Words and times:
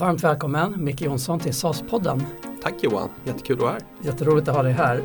Varmt 0.00 0.24
välkommen 0.24 0.84
Micke 0.84 1.00
Jonsson 1.00 1.40
till 1.40 1.52
SAS-podden. 1.52 2.22
Tack 2.62 2.74
Johan, 2.80 3.08
jättekul 3.24 3.56
att 3.56 3.62
vara 3.62 3.72
här. 3.72 3.82
Jätteroligt 4.02 4.48
att 4.48 4.56
ha 4.56 4.62
dig 4.62 4.72
här. 4.72 5.02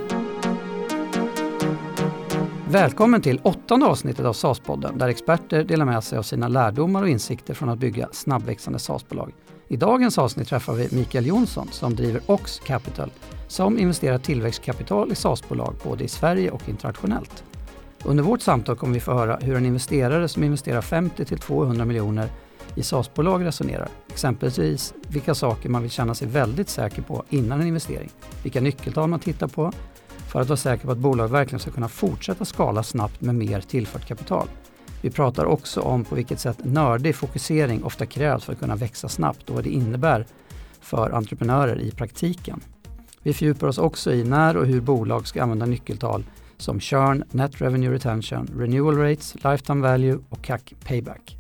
Välkommen 2.70 3.22
till 3.22 3.40
åttonde 3.44 3.86
avsnittet 3.86 4.26
av 4.26 4.34
SAS-podden 4.34 4.98
där 4.98 5.08
experter 5.08 5.64
delar 5.64 5.86
med 5.86 6.04
sig 6.04 6.18
av 6.18 6.24
sina 6.24 6.48
lärdomar 6.48 7.02
och 7.02 7.10
insikter 7.10 7.54
från 7.54 7.70
att 7.70 7.80
bygga 7.80 8.10
snabbväxande 8.12 8.80
SAS-bolag. 8.80 9.34
I 9.68 9.78
dagens 9.78 10.18
avsnitt 10.18 10.48
träffar 10.48 10.74
vi 10.74 10.88
Mikael 10.92 11.26
Jonsson 11.26 11.68
som 11.72 11.96
driver 11.96 12.22
Ox 12.26 12.60
Capital 12.60 13.12
som 13.48 13.80
investerar 13.80 14.18
tillväxtkapital 14.18 15.12
i 15.12 15.16
SAS-bolag 15.16 15.76
både 15.84 16.04
i 16.04 16.08
Sverige 16.08 16.52
och 16.52 16.70
internationellt. 16.70 17.44
Under 18.04 18.24
vårt 18.24 18.42
samtal 18.42 18.76
kommer 18.76 18.94
vi 18.94 19.00
få 19.00 19.14
höra 19.14 19.38
hur 19.42 19.56
en 19.56 19.66
investerare 19.66 20.28
som 20.28 20.44
investerar 20.44 20.82
50 20.82 21.26
till 21.26 21.38
200 21.38 21.86
miljoner 21.86 22.30
i 22.76 22.84
SAS-bolag 22.84 23.46
resonerar. 23.46 23.90
Exempelvis 24.08 24.94
vilka 25.08 25.36
saker 25.36 25.70
man 25.70 25.82
vill 25.82 25.92
känna 25.92 26.16
sig 26.16 26.28
väldigt 26.28 26.70
säker 26.70 27.02
på 27.02 27.24
innan 27.30 27.62
en 27.62 27.68
investering. 27.68 28.10
Vilka 28.44 28.62
nyckeltal 28.62 29.10
man 29.10 29.20
tittar 29.20 29.48
på 29.48 29.72
för 30.32 30.42
att 30.42 30.48
vara 30.48 30.58
säker 30.58 30.86
på 30.86 30.92
att 30.92 30.98
bolaget 30.98 31.32
verkligen 31.32 31.60
ska 31.60 31.72
kunna 31.72 31.88
fortsätta 31.88 32.46
skala 32.46 32.84
snabbt 32.84 33.22
med 33.22 33.36
mer 33.36 33.62
tillfört 33.62 34.08
kapital. 34.08 34.48
Vi 35.02 35.10
pratar 35.10 35.46
också 35.46 35.82
om 35.82 36.04
på 36.04 36.16
vilket 36.16 36.40
sätt 36.40 36.58
nördig 36.64 37.16
fokusering 37.16 37.84
ofta 37.84 38.06
krävs 38.06 38.44
för 38.44 38.54
att 38.54 38.60
kunna 38.60 38.76
växa 38.76 39.10
snabbt 39.10 39.50
och 39.50 39.56
vad 39.56 39.64
det 39.64 39.70
innebär 39.70 40.26
för 40.82 41.12
entreprenörer 41.12 41.82
i 41.82 41.92
praktiken. 41.92 42.62
Vi 43.22 43.34
fördjupar 43.34 43.68
oss 43.68 43.78
också 43.78 44.14
i 44.14 44.24
när 44.24 44.58
och 44.58 44.66
hur 44.66 44.82
bolag 44.82 45.28
ska 45.28 45.44
använda 45.44 45.66
nyckeltal 45.66 46.24
som 46.58 46.80
churn, 46.80 47.24
net 47.32 47.62
revenue 47.62 47.94
retention, 47.94 48.50
renewal 48.58 48.98
rates, 48.98 49.36
lifetime 49.36 49.82
value 49.82 50.20
och 50.30 50.42
CAC 50.42 50.62
payback. 50.88 51.38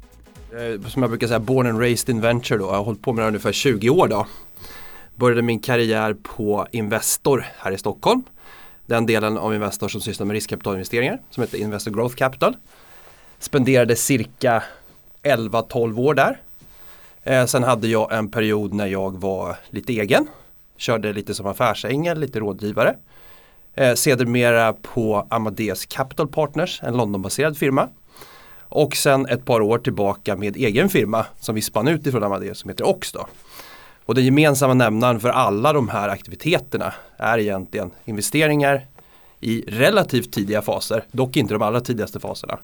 Eh, 0.52 0.88
som 0.90 1.02
jag 1.02 1.10
brukar 1.12 1.28
säga, 1.28 1.40
born 1.40 1.68
and 1.68 1.80
raised 1.80 2.10
in 2.10 2.22
venture 2.22 2.58
då. 2.58 2.66
Jag 2.66 2.72
har 2.72 2.84
hållit 2.84 3.02
på 3.02 3.14
med 3.14 3.24
det 3.24 3.28
ungefär 3.28 3.52
20 3.52 3.90
år 3.90 4.08
då. 4.08 4.28
Började 5.16 5.42
min 5.42 5.60
karriär 5.60 6.16
på 6.24 6.68
Investor 6.72 7.46
här 7.58 7.72
i 7.72 7.78
Stockholm. 7.78 8.24
Den 8.86 9.06
delen 9.06 9.38
av 9.38 9.56
Investor 9.56 9.88
som 9.88 10.02
sysslar 10.02 10.26
med 10.26 10.34
riskkapitalinvesteringar 10.34 11.20
som 11.30 11.44
heter 11.44 11.58
Investor 11.58 11.92
Growth 11.92 12.16
Capital. 12.16 12.58
Spenderade 13.40 13.96
cirka 13.96 14.64
11-12 15.24 16.00
år 16.00 16.14
där. 16.14 16.42
Eh, 17.24 17.46
sen 17.46 17.64
hade 17.64 17.88
jag 17.88 18.14
en 18.14 18.32
period 18.32 18.74
när 18.74 18.88
jag 18.88 19.18
var 19.18 19.56
lite 19.70 19.94
egen. 19.94 20.28
Körde 20.78 21.14
lite 21.14 21.34
som 21.34 21.46
affärsängel, 21.46 22.20
lite 22.20 22.40
rådgivare. 22.40 22.96
Eh, 23.74 23.94
sedermera 23.94 24.74
på 24.74 25.28
Amadeus 25.30 25.86
Capital 25.86 26.28
Partners, 26.28 26.82
en 26.84 26.98
Londonbaserad 26.98 27.58
firma. 27.58 27.90
Och 28.70 28.96
sen 28.96 29.26
ett 29.26 29.46
par 29.46 29.62
år 29.62 29.78
tillbaka 29.78 30.36
med 30.36 30.56
egen 30.56 30.90
firma 30.90 31.26
som 31.40 31.56
vi 31.56 31.62
spann 31.62 31.88
ut 31.88 32.08
ifrån 32.08 32.24
Amadeus 32.24 32.60
som 32.60 32.70
heter 32.70 32.88
Ox. 32.88 33.12
Då. 33.12 33.28
Och 34.06 34.16
den 34.16 34.26
gemensamma 34.26 34.74
nämnaren 34.74 35.20
för 35.20 35.30
alla 35.30 35.74
de 35.74 35.90
här 35.90 36.10
aktiviteterna 36.10 36.94
är 37.18 37.38
egentligen 37.38 37.92
investeringar 38.06 38.88
i 39.40 39.64
relativt 39.68 40.34
tidiga 40.34 40.62
faser, 40.62 41.04
dock 41.12 41.38
inte 41.38 41.54
de 41.54 41.62
allra 41.62 41.82
tidigaste 41.82 42.20
faserna. 42.20 42.60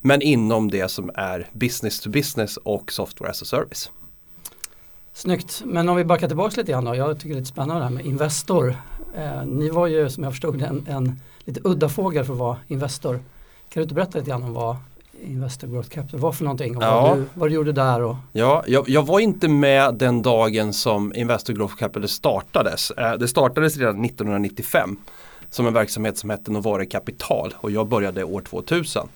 Men 0.00 0.22
inom 0.22 0.70
det 0.70 0.90
som 0.90 1.10
är 1.14 1.48
business 1.52 2.00
to 2.00 2.10
business 2.10 2.56
och 2.56 2.92
software 2.92 3.30
as 3.30 3.42
a 3.42 3.44
service. 3.44 3.90
Snyggt, 5.12 5.62
men 5.64 5.88
om 5.88 5.96
vi 5.96 6.04
backar 6.04 6.28
tillbaka 6.28 6.60
lite 6.60 6.72
grann 6.72 6.84
då. 6.84 6.94
Jag 6.94 7.16
tycker 7.16 7.28
det 7.28 7.34
är 7.34 7.40
lite 7.40 7.50
spännande 7.50 7.80
det 7.80 7.84
här 7.84 7.90
med 7.90 8.06
Investor. 8.06 8.76
Eh, 9.16 9.44
ni 9.44 9.70
var 9.70 9.86
ju 9.86 10.10
som 10.10 10.24
jag 10.24 10.32
förstod 10.32 10.62
en, 10.62 10.86
en 10.88 11.20
lite 11.38 11.60
udda 11.64 11.88
fågel 11.88 12.24
för 12.24 12.32
att 12.32 12.38
vara 12.38 12.56
Investor. 12.68 13.14
Kan 13.68 13.80
du 13.80 13.82
inte 13.82 13.94
berätta 13.94 14.18
lite 14.18 14.30
grann 14.30 14.42
om 14.42 14.52
vad 14.52 14.76
Investor 15.22 15.68
Growth 15.68 15.88
Capital 15.88 16.20
var 16.20 16.32
för 16.32 16.44
någonting 16.44 16.76
och 16.76 16.82
ja. 16.82 17.02
vad, 17.02 17.18
du, 17.18 17.24
vad 17.34 17.48
du 17.48 17.54
gjorde 17.54 17.72
där? 17.72 18.02
Och... 18.02 18.16
Ja, 18.32 18.64
jag, 18.66 18.88
jag, 18.88 19.06
var 19.06 19.20
inte 19.20 19.48
med 19.48 19.94
den 19.94 20.22
dagen 20.22 20.72
som 20.72 21.14
Investor 21.14 21.54
Growth 21.54 21.76
Capital 21.76 22.08
startades. 22.08 22.90
Eh, 22.90 23.12
det 23.12 23.28
startades 23.28 23.76
redan 23.76 24.04
1995 24.04 24.96
som 25.50 25.66
en 25.66 25.74
verksamhet 25.74 26.18
som 26.18 26.30
hette 26.30 26.50
Novare 26.50 26.86
Kapital 26.86 27.54
och 27.56 27.70
jag 27.70 27.88
började 27.88 28.24
år 28.24 28.40
2000. 28.40 29.08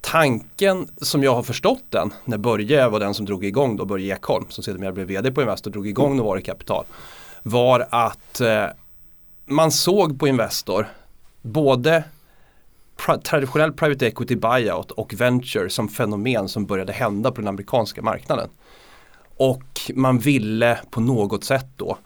Tanken 0.00 0.88
som 0.96 1.22
jag 1.22 1.34
har 1.34 1.42
förstått 1.42 1.84
den, 1.90 2.12
när 2.24 2.38
Börje 2.38 2.88
var 2.88 3.00
den 3.00 3.14
som 3.14 3.26
drog 3.26 3.44
igång 3.44 3.76
då, 3.76 3.84
Börje 3.84 4.14
Ekholm 4.14 4.46
som 4.48 4.64
sedermera 4.64 4.92
blev 4.92 5.06
vd 5.06 5.32
på 5.32 5.42
Investor, 5.42 5.70
drog 5.70 5.88
igång 5.88 6.06
mm. 6.06 6.16
Novare 6.16 6.40
Kapital 6.40 6.84
var 7.42 7.86
att 7.90 8.40
eh, 8.40 8.64
man 9.46 9.72
såg 9.72 10.18
på 10.18 10.28
Investor 10.28 10.88
både 11.42 12.04
traditionell 13.22 13.72
private 13.72 14.06
equity 14.06 14.36
buyout 14.36 14.90
och 14.90 15.14
venture 15.14 15.70
som 15.70 15.88
fenomen 15.88 16.48
som 16.48 16.66
började 16.66 16.92
hända 16.92 17.30
på 17.30 17.40
den 17.40 17.48
amerikanska 17.48 18.02
marknaden. 18.02 18.48
Och 19.36 19.90
man 19.94 20.18
ville 20.18 20.78
på 20.90 21.00
något 21.00 21.44
sätt 21.44 21.66
då 21.76 21.98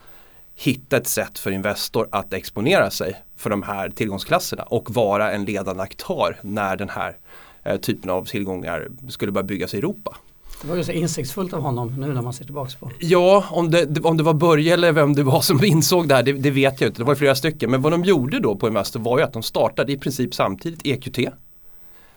hitta 0.55 0.97
ett 0.97 1.07
sätt 1.07 1.39
för 1.39 1.51
Investor 1.51 2.09
att 2.13 2.33
exponera 2.33 2.91
sig 2.91 3.23
för 3.37 3.51
de 3.51 3.63
här 3.63 3.91
tillgångsklasserna 3.91 4.63
och 4.63 4.95
vara 4.95 5.33
en 5.33 5.45
ledande 5.45 5.83
aktör 5.83 6.37
när 6.43 6.77
den 6.77 6.89
här 6.89 7.17
eh, 7.63 7.77
typen 7.77 8.11
av 8.11 8.25
tillgångar 8.25 8.89
skulle 9.09 9.33
börja 9.33 9.45
byggas 9.45 9.75
i 9.75 9.79
Europa. 9.79 10.17
Det 10.63 10.69
var 10.69 10.77
ju 10.77 10.85
så 10.85 10.93
insiktsfullt 10.93 11.53
av 11.53 11.61
honom 11.61 11.95
nu 11.99 12.07
när 12.13 12.23
man 12.23 12.33
ser 12.33 12.45
tillbaka 12.45 12.71
på. 12.81 12.91
Ja, 12.99 13.45
om 13.51 13.71
det, 13.71 14.01
om 14.01 14.17
det 14.17 14.23
var 14.23 14.35
Börje 14.35 14.75
eller 14.75 14.93
vem 14.93 15.15
det 15.15 15.23
var 15.23 15.41
som 15.41 15.65
insåg 15.65 16.09
det 16.09 16.15
här, 16.15 16.23
det, 16.23 16.33
det, 16.33 16.51
vet 16.51 16.81
jag 16.81 16.89
inte. 16.89 17.01
Det 17.01 17.07
var 17.07 17.15
flera 17.15 17.35
stycken. 17.35 17.71
Men 17.71 17.83
vad 17.83 17.93
de 17.93 18.05
gjorde 18.05 18.41
då 18.41 18.57
på 18.57 18.69
Investor 18.69 19.01
var 19.01 19.19
ju 19.19 19.25
att 19.25 19.33
de 19.33 19.43
startade 19.43 19.93
i 19.93 19.99
princip 19.99 20.35
samtidigt 20.35 20.87
EQT. 20.87 21.19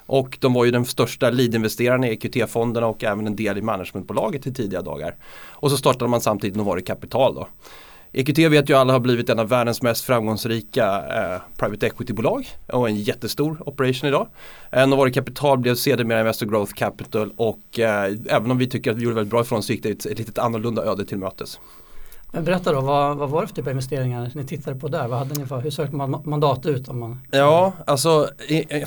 Och 0.06 0.38
de 0.42 0.54
var 0.54 0.66
ju 0.66 0.72
den 0.72 0.86
största 0.86 1.30
lead-investeraren 1.30 2.04
i 2.04 2.10
EQT-fonderna 2.10 2.88
och 2.88 3.04
även 3.04 3.28
en 3.28 3.36
del 3.36 3.58
i 3.58 3.62
managementbolaget 3.62 4.48
i 4.48 4.54
tidiga 4.54 4.82
dagar. 4.82 5.16
Och 5.50 5.72
så 5.72 5.78
startade 5.78 6.12
man 6.12 6.22
samtidigt 6.22 6.56
Novari 6.56 6.82
Kapital 6.82 7.36
då. 7.36 7.48
EQT 8.16 8.38
vet 8.38 8.70
ju 8.70 8.74
alla 8.74 8.94
har 8.94 9.00
blivit 9.00 9.30
en 9.30 9.40
av 9.40 9.50
världens 9.50 9.82
mest 9.82 10.06
framgångsrika 10.06 10.86
eh, 10.86 11.42
private 11.58 11.88
equity-bolag 11.88 12.48
och 12.68 12.90
en 12.90 12.96
jättestor 12.96 13.58
operation 13.66 14.10
idag. 14.10 14.28
En 14.70 14.94
av 14.94 15.00
våra 15.00 15.12
Kapital 15.12 15.58
blev 15.58 15.76
sedermera 15.76 16.20
Investor 16.20 16.46
Growth 16.46 16.74
Capital 16.74 17.34
och 17.38 17.80
eh, 17.80 18.14
även 18.26 18.52
om 18.52 18.58
vi 18.58 18.68
tycker 18.68 18.92
att 18.92 18.98
vi 18.98 19.04
gjorde 19.04 19.16
väldigt 19.16 19.32
bra 19.32 19.42
ifrån 19.42 19.60
oss 19.60 19.66
så 19.66 19.74
gick 19.74 19.84
det 19.84 19.90
ett, 19.90 20.06
ett 20.06 20.18
litet 20.18 20.38
annorlunda 20.38 20.84
öde 20.84 21.06
till 21.06 21.18
mötes. 21.18 21.60
Men 22.36 22.44
berätta 22.44 22.72
då, 22.72 22.82
vad, 22.82 23.18
vad 23.18 23.30
var 23.30 23.42
det 23.42 23.48
för 23.48 23.56
typ 23.56 23.66
av 23.66 23.72
investeringar 23.72 24.32
ni 24.34 24.44
tittade 24.44 24.80
på 24.80 24.88
där? 24.88 25.08
Vad 25.08 25.20
hade 25.20 25.36
ni 25.36 25.46
för, 25.46 25.62
hur 25.62 25.70
sökte 25.70 25.96
man 25.96 26.22
mandat 26.26 26.66
ut? 26.66 26.88
Om 26.88 27.00
man... 27.00 27.20
Ja, 27.32 27.74
alltså 27.88 28.30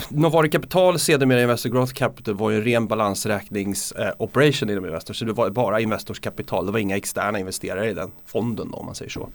Novari 0.08 0.48
Kapital 0.48 0.98
sedermera 0.98 1.42
Investor 1.42 1.70
Growth 1.70 1.92
Capital 1.92 2.34
var 2.34 2.50
ju 2.50 2.56
en 2.56 2.64
ren 2.64 2.86
balansräkningsoperation 2.86 4.68
eh, 4.68 4.72
inom 4.72 4.86
Investor. 4.86 5.14
Så 5.14 5.24
det 5.24 5.32
var 5.32 5.50
bara 5.50 5.80
Investors 5.80 6.20
kapital, 6.20 6.66
det 6.66 6.72
var 6.72 6.78
inga 6.78 6.96
externa 6.96 7.38
investerare 7.38 7.90
i 7.90 7.94
den 7.94 8.10
fonden 8.24 8.70
då, 8.70 8.78
om 8.78 8.86
man 8.86 8.94
säger 8.94 9.10
så. 9.10 9.28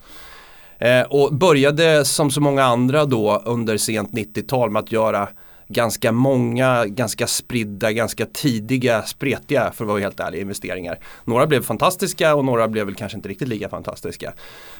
Eh, 0.77 1.01
och 1.01 1.33
började 1.33 2.05
som 2.05 2.31
så 2.31 2.41
många 2.41 2.63
andra 2.63 3.05
då 3.05 3.41
under 3.45 3.77
sent 3.77 4.11
90-tal 4.11 4.69
med 4.69 4.79
att 4.79 4.91
göra 4.91 5.27
ganska 5.73 6.11
många, 6.11 6.85
ganska 6.85 7.27
spridda, 7.27 7.91
ganska 7.91 8.25
tidiga, 8.25 9.03
spretiga 9.03 9.71
för 9.71 9.83
att 9.83 9.87
vara 9.87 9.99
helt 9.99 10.19
ärlig 10.19 10.41
investeringar. 10.41 10.99
Några 11.25 11.47
blev 11.47 11.63
fantastiska 11.63 12.35
och 12.35 12.45
några 12.45 12.67
blev 12.67 12.85
väl 12.85 12.95
kanske 12.95 13.15
inte 13.15 13.29
riktigt 13.29 13.47
lika 13.47 13.69
fantastiska. 13.69 14.33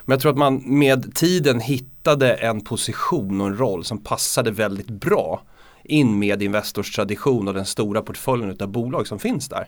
Men 0.06 0.14
jag 0.14 0.22
tror 0.22 0.32
att 0.32 0.38
man 0.38 0.64
med 0.66 1.16
tiden 1.16 1.60
hittade 1.60 2.34
en 2.34 2.62
position 2.62 3.42
och 3.42 3.48
en 3.48 3.58
roll 3.58 3.84
som 3.84 3.98
passade 3.98 4.52
väldigt 4.52 4.90
bra 4.90 5.42
in 5.84 6.20
med 6.20 6.42
Investors 6.42 6.96
tradition 6.96 7.48
och 7.48 7.54
den 7.54 7.66
stora 7.66 8.02
portföljen 8.02 8.58
av 8.60 8.68
bolag 8.68 9.08
som 9.08 9.20
finns 9.20 9.50
där. 9.50 9.68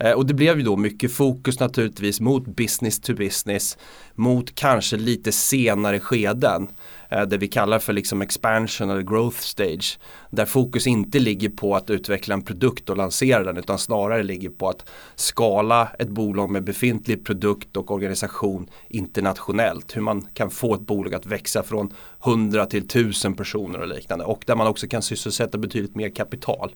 Eh, 0.00 0.12
och 0.12 0.26
det 0.26 0.34
blev 0.34 0.58
ju 0.58 0.64
då 0.64 0.76
mycket 0.76 1.12
fokus 1.12 1.60
naturligtvis 1.60 2.20
mot 2.20 2.46
business 2.46 3.00
to 3.00 3.14
business, 3.14 3.78
mot 4.14 4.54
kanske 4.54 4.96
lite 4.96 5.32
senare 5.32 6.00
skeden. 6.00 6.68
Eh, 7.08 7.22
det 7.22 7.38
vi 7.38 7.48
kallar 7.48 7.78
för 7.78 7.92
liksom 7.92 8.22
expansion 8.22 8.90
eller 8.90 9.02
growth 9.02 9.38
stage. 9.38 9.98
Där 10.30 10.44
fokus 10.44 10.86
inte 10.86 11.18
ligger 11.18 11.48
på 11.48 11.76
att 11.76 11.90
utveckla 11.90 12.34
en 12.34 12.42
produkt 12.42 12.90
och 12.90 12.96
lansera 12.96 13.44
den 13.44 13.56
utan 13.56 13.78
snarare 13.78 14.22
ligger 14.22 14.50
på 14.50 14.68
att 14.68 14.88
skala 15.14 15.88
ett 15.98 16.08
bolag 16.08 16.50
med 16.50 16.64
befintlig 16.64 17.24
produkt 17.24 17.76
och 17.76 17.90
organisation 17.90 18.70
internationellt. 18.88 19.96
Hur 19.96 20.02
man 20.02 20.26
kan 20.34 20.50
få 20.50 20.74
ett 20.74 20.80
bolag 20.80 21.14
att 21.14 21.26
växa 21.26 21.62
från 21.62 21.92
100 22.24 22.66
till 22.66 22.84
1000 22.84 23.34
personer 23.34 23.78
och 23.80 23.88
liknande. 23.88 24.24
Och 24.24 24.42
där 24.46 24.56
man 24.56 24.66
också 24.66 24.86
kan 24.86 25.02
sysselsätta 25.02 25.58
betydligt 25.58 25.94
mer 25.94 26.10
kapital. 26.10 26.74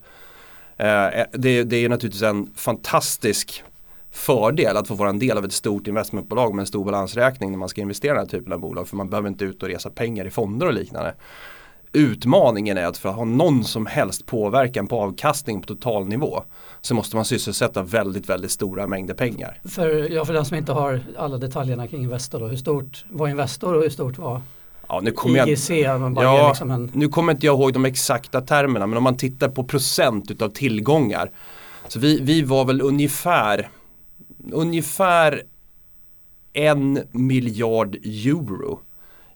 Eh, 0.77 1.07
eh, 1.07 1.25
det, 1.31 1.63
det 1.63 1.75
är 1.85 1.89
naturligtvis 1.89 2.23
en 2.23 2.49
fantastisk 2.55 3.63
fördel 4.11 4.77
att 4.77 4.87
få 4.87 4.93
vara 4.93 5.09
en 5.09 5.19
del 5.19 5.37
av 5.37 5.45
ett 5.45 5.53
stort 5.53 5.87
investmentbolag 5.87 6.55
med 6.55 6.63
en 6.63 6.67
stor 6.67 6.85
balansräkning 6.85 7.51
när 7.51 7.57
man 7.57 7.69
ska 7.69 7.81
investera 7.81 8.11
i 8.11 8.15
den 8.15 8.25
här 8.25 8.39
typen 8.39 8.53
av 8.53 8.59
bolag. 8.59 8.87
För 8.87 8.95
man 8.95 9.09
behöver 9.09 9.29
inte 9.29 9.45
ut 9.45 9.63
och 9.63 9.69
resa 9.69 9.89
pengar 9.89 10.25
i 10.25 10.29
fonder 10.29 10.67
och 10.67 10.73
liknande. 10.73 11.15
Utmaningen 11.93 12.77
är 12.77 12.85
att 12.85 12.97
för 12.97 13.09
att 13.09 13.15
ha 13.15 13.25
någon 13.25 13.63
som 13.63 13.85
helst 13.85 14.25
påverkan 14.25 14.87
på 14.87 15.01
avkastning 15.01 15.61
på 15.61 15.67
totalnivå 15.67 16.43
så 16.81 16.95
måste 16.95 17.15
man 17.15 17.25
sysselsätta 17.25 17.83
väldigt, 17.83 18.29
väldigt 18.29 18.51
stora 18.51 18.87
mängder 18.87 19.13
pengar. 19.13 19.59
För, 19.63 20.11
ja, 20.11 20.25
för 20.25 20.33
den 20.33 20.45
som 20.45 20.57
inte 20.57 20.71
har 20.71 21.01
alla 21.17 21.37
detaljerna 21.37 21.87
kring 21.87 22.01
Investor 22.01 22.39
då, 22.39 22.47
hur 22.47 22.57
stort 22.57 23.05
var 23.09 23.27
Investor 23.27 23.73
och 23.73 23.81
hur 23.81 23.89
stort 23.89 24.17
var 24.17 24.41
Ja, 24.87 24.99
nu 25.03 25.11
kommer 25.11 25.47
IGC? 25.47 25.69
Jag, 25.69 26.13
ja, 26.15 26.47
liksom 26.47 26.71
en... 26.71 26.91
Nu 26.93 27.07
kommer 27.07 27.33
inte 27.33 27.45
jag 27.45 27.59
ihåg 27.59 27.73
de 27.73 27.85
exakta 27.85 28.41
termerna 28.41 28.87
men 28.87 28.97
om 28.97 29.03
man 29.03 29.17
tittar 29.17 29.49
på 29.49 29.63
procent 29.63 30.31
utav 30.31 30.49
tillgångar. 30.49 31.31
Så 31.87 31.99
vi, 31.99 32.19
vi 32.21 32.41
var 32.41 32.65
väl 32.65 32.81
ungefär 32.81 33.69
ungefär 34.51 35.43
en 36.53 36.99
miljard 37.11 37.95
euro 37.95 38.79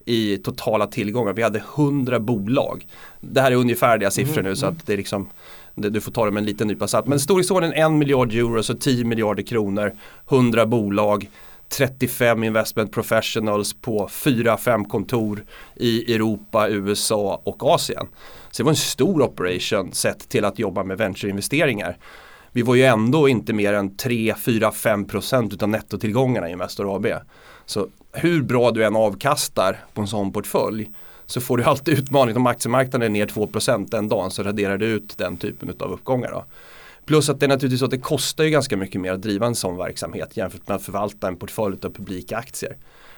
i 0.05 0.37
totala 0.37 0.87
tillgångar. 0.87 1.33
Vi 1.33 1.43
hade 1.43 1.63
100 1.75 2.19
bolag. 2.19 2.87
Det 3.21 3.41
här 3.41 3.51
är 3.51 3.55
ungefärliga 3.55 4.11
siffror 4.11 4.41
nu 4.41 4.55
så 4.55 4.65
att 4.65 4.85
det 4.85 4.93
är 4.93 4.97
liksom 4.97 5.29
du 5.75 6.01
får 6.01 6.11
ta 6.11 6.25
det 6.25 6.31
med 6.31 6.41
en 6.41 6.45
liten 6.45 6.67
nypa 6.67 6.87
salt. 6.87 7.07
Men 7.07 7.19
storleksordningen 7.19 7.77
en 7.77 7.97
miljard 7.97 8.33
euro, 8.33 8.63
så 8.63 8.73
10 8.73 9.05
miljarder 9.05 9.43
kronor, 9.43 9.93
100 10.29 10.65
bolag, 10.65 11.29
35 11.69 12.43
investment 12.43 12.91
professionals 12.91 13.73
på 13.73 14.07
4-5 14.07 14.87
kontor 14.87 15.43
i 15.75 16.13
Europa, 16.15 16.69
USA 16.69 17.41
och 17.43 17.63
Asien. 17.63 18.07
Så 18.51 18.63
det 18.63 18.65
var 18.65 18.71
en 18.71 18.75
stor 18.75 19.21
operation 19.21 19.91
sett 19.93 20.29
till 20.29 20.45
att 20.45 20.59
jobba 20.59 20.83
med 20.83 20.97
ventureinvesteringar. 20.97 21.97
Vi 22.51 22.61
var 22.61 22.75
ju 22.75 22.83
ändå 22.83 23.29
inte 23.29 23.53
mer 23.53 23.73
än 23.73 23.97
3, 23.97 24.35
4, 24.39 24.71
5 24.71 25.05
procent 25.05 25.53
utav 25.53 25.69
nettotillgångarna 25.69 26.49
i 26.49 26.51
Investor 26.51 26.95
AB. 26.95 27.07
Så 27.65 27.87
hur 28.11 28.41
bra 28.41 28.71
du 28.71 28.85
än 28.85 28.95
avkastar 28.95 29.77
på 29.93 30.01
en 30.01 30.07
sån 30.07 30.33
portfölj 30.33 30.89
så 31.25 31.41
får 31.41 31.57
du 31.57 31.63
alltid 31.63 31.99
utmaning. 31.99 32.37
Om 32.37 32.47
aktiemarknaden 32.47 33.01
är 33.01 33.09
ner 33.09 33.25
2% 33.25 33.87
den 33.89 34.07
dagen 34.07 34.31
så 34.31 34.43
raderar 34.43 34.77
du 34.77 34.85
ut 34.85 35.17
den 35.17 35.37
typen 35.37 35.73
av 35.79 35.91
uppgångar. 35.91 36.31
Då. 36.31 36.45
Plus 37.09 37.29
att 37.29 37.39
det 37.39 37.45
är 37.45 37.47
naturligtvis 37.47 37.79
så 37.79 37.85
att 37.85 37.91
det 37.91 37.97
kostar 37.97 38.43
ju 38.43 38.49
ganska 38.49 38.77
mycket 38.77 39.01
mer 39.01 39.13
att 39.13 39.21
driva 39.21 39.45
en 39.45 39.55
sån 39.55 39.77
verksamhet 39.77 40.37
jämfört 40.37 40.67
med 40.67 40.75
att 40.75 40.81
förvalta 40.81 41.27
en 41.27 41.35
portfölj 41.35 41.77
av 41.83 41.89
publika 41.89 42.37
aktier. 42.37 42.77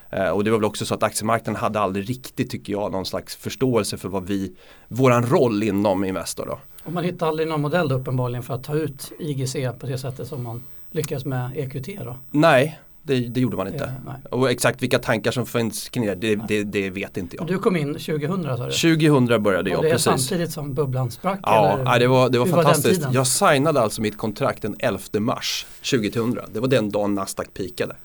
Eh, 0.09 0.29
och 0.29 0.43
det 0.43 0.51
var 0.51 0.57
väl 0.57 0.65
också 0.65 0.85
så 0.85 0.93
att 0.93 1.03
aktiemarknaden 1.03 1.61
hade 1.61 1.79
aldrig 1.79 2.09
riktigt, 2.09 2.51
tycker 2.51 2.73
jag, 2.73 2.91
någon 2.91 3.05
slags 3.05 3.35
förståelse 3.35 3.97
för 3.97 4.09
vad 4.09 4.27
vi, 4.27 4.55
våran 4.87 5.25
roll 5.25 5.63
inom 5.63 6.03
Investor. 6.05 6.45
Då. 6.45 6.59
Och 6.83 6.91
man 6.91 7.03
hittade 7.03 7.29
aldrig 7.29 7.47
någon 7.47 7.61
modell 7.61 7.89
då, 7.89 7.95
uppenbarligen 7.95 8.43
för 8.43 8.53
att 8.53 8.63
ta 8.63 8.75
ut 8.75 9.11
IGC 9.19 9.55
på 9.79 9.85
det 9.85 9.97
sättet 9.97 10.27
som 10.27 10.43
man 10.43 10.63
lyckas 10.91 11.25
med 11.25 11.51
EQT 11.55 11.99
då? 11.99 12.17
Nej, 12.31 12.79
det, 13.03 13.19
det, 13.19 13.39
gjorde 13.39 13.57
man 13.57 13.67
inte. 13.67 13.93
Ja, 14.05 14.37
och 14.37 14.51
exakt 14.51 14.83
vilka 14.83 14.99
tankar 14.99 15.31
som 15.31 15.45
finns 15.45 15.89
kring 15.89 16.05
det, 16.05 16.15
det, 16.15 16.35
det, 16.35 16.63
det 16.63 16.89
vet 16.89 17.17
inte 17.17 17.35
jag. 17.35 17.47
Du 17.47 17.57
kom 17.57 17.75
in 17.75 17.93
2000 17.93 18.43
sa 18.43 18.65
du? 18.65 18.97
2000 18.97 19.43
började 19.43 19.69
jag, 19.69 19.77
och 19.77 19.83
det 19.83 19.91
precis. 19.91 20.05
samtidigt 20.05 20.51
som 20.51 20.73
bubblan 20.73 21.11
sprack? 21.11 21.39
Ja, 21.43 21.79
eller? 21.79 21.99
det 21.99 22.07
var, 22.07 22.29
det 22.29 22.39
var 22.39 22.45
fantastiskt. 22.45 23.05
Var 23.05 23.13
jag 23.13 23.27
signade 23.27 23.81
alltså 23.81 24.01
mitt 24.01 24.17
kontrakt 24.17 24.61
den 24.61 24.75
11 24.79 24.99
mars 25.19 25.65
2000. 25.91 26.39
Det 26.53 26.59
var 26.59 26.67
den 26.67 26.89
dagen 26.89 27.15
Nasdaq 27.15 27.53
pikade. 27.53 27.95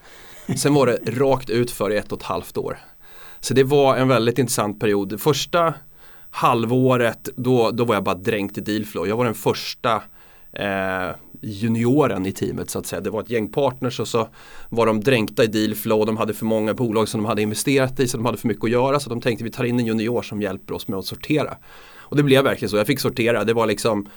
Sen 0.57 0.75
var 0.75 0.87
det 0.87 0.99
rakt 1.21 1.51
ut 1.51 1.71
för 1.71 1.91
ett 1.91 2.13
och 2.13 2.19
ett 2.19 2.25
halvt 2.25 2.57
år. 2.57 2.79
Så 3.41 3.55
det 3.55 3.65
var 3.65 3.97
en 3.97 4.09
väldigt 4.09 4.39
intressant 4.39 4.81
period. 4.81 5.21
Första 5.21 5.75
halvåret 6.31 7.29
då, 7.37 7.71
då 7.71 7.85
var 7.85 7.95
jag 7.95 8.05
bara 8.05 8.15
dränkt 8.15 8.59
i 8.59 8.61
dealflow. 8.61 9.09
Jag 9.09 9.17
var 9.17 9.25
den 9.25 9.35
första 9.35 10.03
eh, 10.59 11.17
junioren 11.41 12.27
i 12.27 12.33
teamet 12.33 12.71
så 12.71 12.79
att 12.79 12.87
säga. 12.87 13.01
Det 13.01 13.11
var 13.11 13.21
ett 13.21 13.31
gäng 13.31 13.49
partners 13.49 14.01
och 14.01 14.09
så 14.09 14.29
var 14.69 14.87
de 14.87 15.01
dränkta 15.01 15.45
i 15.45 15.47
dealflow. 15.47 16.07
De 16.07 16.17
hade 16.17 16.35
för 16.35 16.45
många 16.45 16.75
bolag 16.75 17.09
som 17.09 17.23
de 17.23 17.27
hade 17.27 17.43
investerat 17.43 18.01
i 18.01 18.09
så 18.09 18.17
de 18.17 18.27
hade 18.27 18.39
för 18.39 18.49
mycket 18.49 18.65
att 18.65 18.71
göra. 18.71 19.01
Så 19.01 19.11
de 19.11 19.21
tänkte 19.21 19.45
vi 19.45 19.51
tar 19.51 19.65
in 19.65 19.81
en 19.81 19.87
junior 19.87 20.23
som 20.23 20.43
hjälper 20.43 20.75
oss 20.75 20.89
med 20.89 20.99
att 20.99 21.05
sortera. 21.05 21.57
Och 21.97 22.17
det 22.17 22.23
blev 22.23 22.45
verkligen 22.45 22.71
så. 22.71 22.77
Jag 22.77 22.87
fick 22.87 23.01
sortera. 23.01 23.45
Det 23.45 23.55
var 23.55 23.67
liksom 23.67 24.09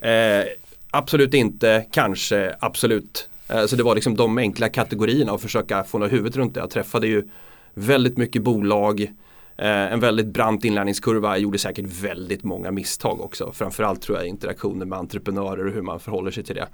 eh, 0.00 0.44
absolut 0.90 1.34
inte, 1.34 1.86
kanske, 1.90 2.56
absolut. 2.60 3.28
Eh, 3.48 3.66
så 3.66 3.76
det 3.76 3.82
var 3.82 3.94
liksom 3.94 4.16
de 4.16 4.38
enkla 4.38 4.68
kategorierna 4.68 5.32
och 5.32 5.40
försöka 5.40 5.84
få 5.84 5.98
något 5.98 6.12
huvud 6.12 6.36
runt 6.36 6.54
det. 6.54 6.60
Jag 6.60 6.70
träffade 6.70 7.06
ju 7.06 7.28
väldigt 7.74 8.16
mycket 8.16 8.42
bolag 8.42 9.00
Eh, 9.00 9.12
en 9.56 10.00
väldigt 10.00 10.26
brant 10.26 10.64
inlärningskurva, 10.64 11.38
gjorde 11.38 11.58
säkert 11.58 11.86
väldigt 12.02 12.44
många 12.44 12.70
misstag 12.70 13.20
också. 13.20 13.52
Framförallt 13.52 14.02
tror 14.02 14.18
jag 14.18 14.26
interaktioner 14.26 14.86
med 14.86 14.98
entreprenörer 14.98 15.66
och 15.66 15.72
hur 15.72 15.82
man 15.82 16.00
förhåller 16.00 16.30
sig 16.30 16.44
till 16.44 16.54
det. 16.54 16.68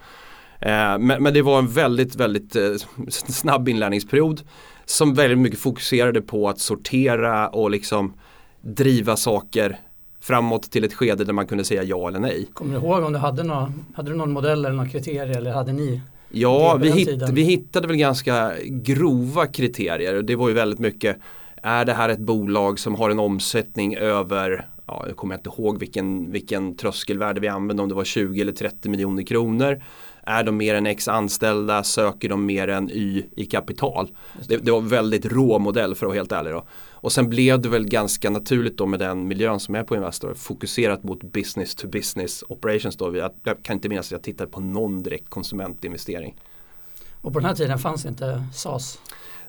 Eh, 0.60 0.98
men, 0.98 1.22
men, 1.22 1.34
det 1.34 1.42
var 1.42 1.58
en 1.58 1.68
väldigt, 1.68 2.16
väldigt 2.16 2.56
eh, 2.56 2.62
snabb 3.08 3.68
inlärningsperiod 3.68 4.42
som 4.84 5.14
väldigt 5.14 5.38
mycket 5.38 5.58
fokuserade 5.58 6.20
på 6.20 6.48
att 6.48 6.60
sortera 6.60 7.48
och 7.48 7.70
liksom 7.70 8.12
driva 8.60 9.16
saker 9.16 9.78
framåt 10.20 10.70
till 10.70 10.84
ett 10.84 10.94
skede 10.94 11.24
där 11.24 11.32
man 11.32 11.46
kunde 11.46 11.64
säga 11.64 11.82
ja 11.82 12.08
eller 12.08 12.18
nej. 12.18 12.46
Kommer 12.52 12.74
du 12.74 12.86
ihåg 12.86 13.04
om 13.04 13.12
du 13.12 13.18
hade, 13.18 13.42
några, 13.42 13.72
hade 13.94 14.10
du 14.10 14.16
någon 14.16 14.32
modell 14.32 14.64
eller 14.64 14.76
några 14.76 14.90
kriterier 14.90 15.36
eller 15.36 15.52
hade 15.52 15.72
ni? 15.72 16.00
Ja, 16.30 16.78
vi, 16.80 16.90
hitt, 16.90 17.28
vi 17.32 17.42
hittade 17.42 17.86
väl 17.86 17.96
ganska 17.96 18.52
grova 18.64 19.46
kriterier. 19.46 20.22
Det 20.22 20.36
var 20.36 20.48
ju 20.48 20.54
väldigt 20.54 20.78
mycket 20.78 21.16
är 21.62 21.84
det 21.84 21.92
här 21.92 22.08
ett 22.08 22.18
bolag 22.18 22.78
som 22.78 22.94
har 22.94 23.10
en 23.10 23.18
omsättning 23.18 23.96
över 23.96 24.68
ja, 24.88 25.04
jag 25.06 25.16
kommer 25.16 25.34
inte 25.34 25.50
ihåg 25.50 25.78
vilken, 25.78 26.32
vilken 26.32 26.76
tröskelvärde 26.76 27.40
vi 27.40 27.48
använde, 27.48 27.82
om 27.82 27.88
det 27.88 27.94
var 27.94 28.04
20 28.04 28.40
eller 28.40 28.52
30 28.52 28.88
miljoner 28.88 29.22
kronor. 29.22 29.82
Är 30.22 30.44
de 30.44 30.56
mer 30.56 30.74
än 30.74 30.86
X 30.86 31.08
anställda, 31.08 31.84
söker 31.84 32.28
de 32.28 32.46
mer 32.46 32.68
än 32.68 32.90
Y 32.90 33.22
i 33.36 33.46
kapital. 33.46 34.08
Det, 34.48 34.56
det 34.56 34.70
var 34.70 34.80
väldigt 34.80 35.26
rå 35.26 35.58
modell 35.58 35.94
för 35.94 36.06
att 36.06 36.10
vara 36.10 36.18
helt 36.18 36.32
ärlig. 36.32 36.52
Då. 36.52 36.64
Och 36.92 37.12
sen 37.12 37.28
blev 37.30 37.60
det 37.60 37.68
väl 37.68 37.88
ganska 37.88 38.30
naturligt 38.30 38.78
då 38.78 38.86
med 38.86 38.98
den 38.98 39.28
miljön 39.28 39.60
som 39.60 39.74
är 39.74 39.82
på 39.82 39.96
Investor, 39.96 40.34
fokuserat 40.34 41.02
mot 41.02 41.22
business 41.22 41.74
to 41.74 41.88
business 41.88 42.44
operations. 42.48 42.96
Då. 42.96 43.16
Jag, 43.16 43.30
jag 43.44 43.62
kan 43.62 43.74
inte 43.74 43.88
minnas 43.88 44.06
att 44.06 44.12
jag 44.12 44.22
tittade 44.22 44.50
på 44.50 44.60
någon 44.60 45.02
direkt 45.02 45.28
konsumentinvestering. 45.28 46.34
Och 47.20 47.32
på 47.32 47.38
den 47.38 47.48
här 47.48 47.54
tiden 47.54 47.78
fanns 47.78 48.06
inte 48.06 48.44
SAS? 48.52 48.98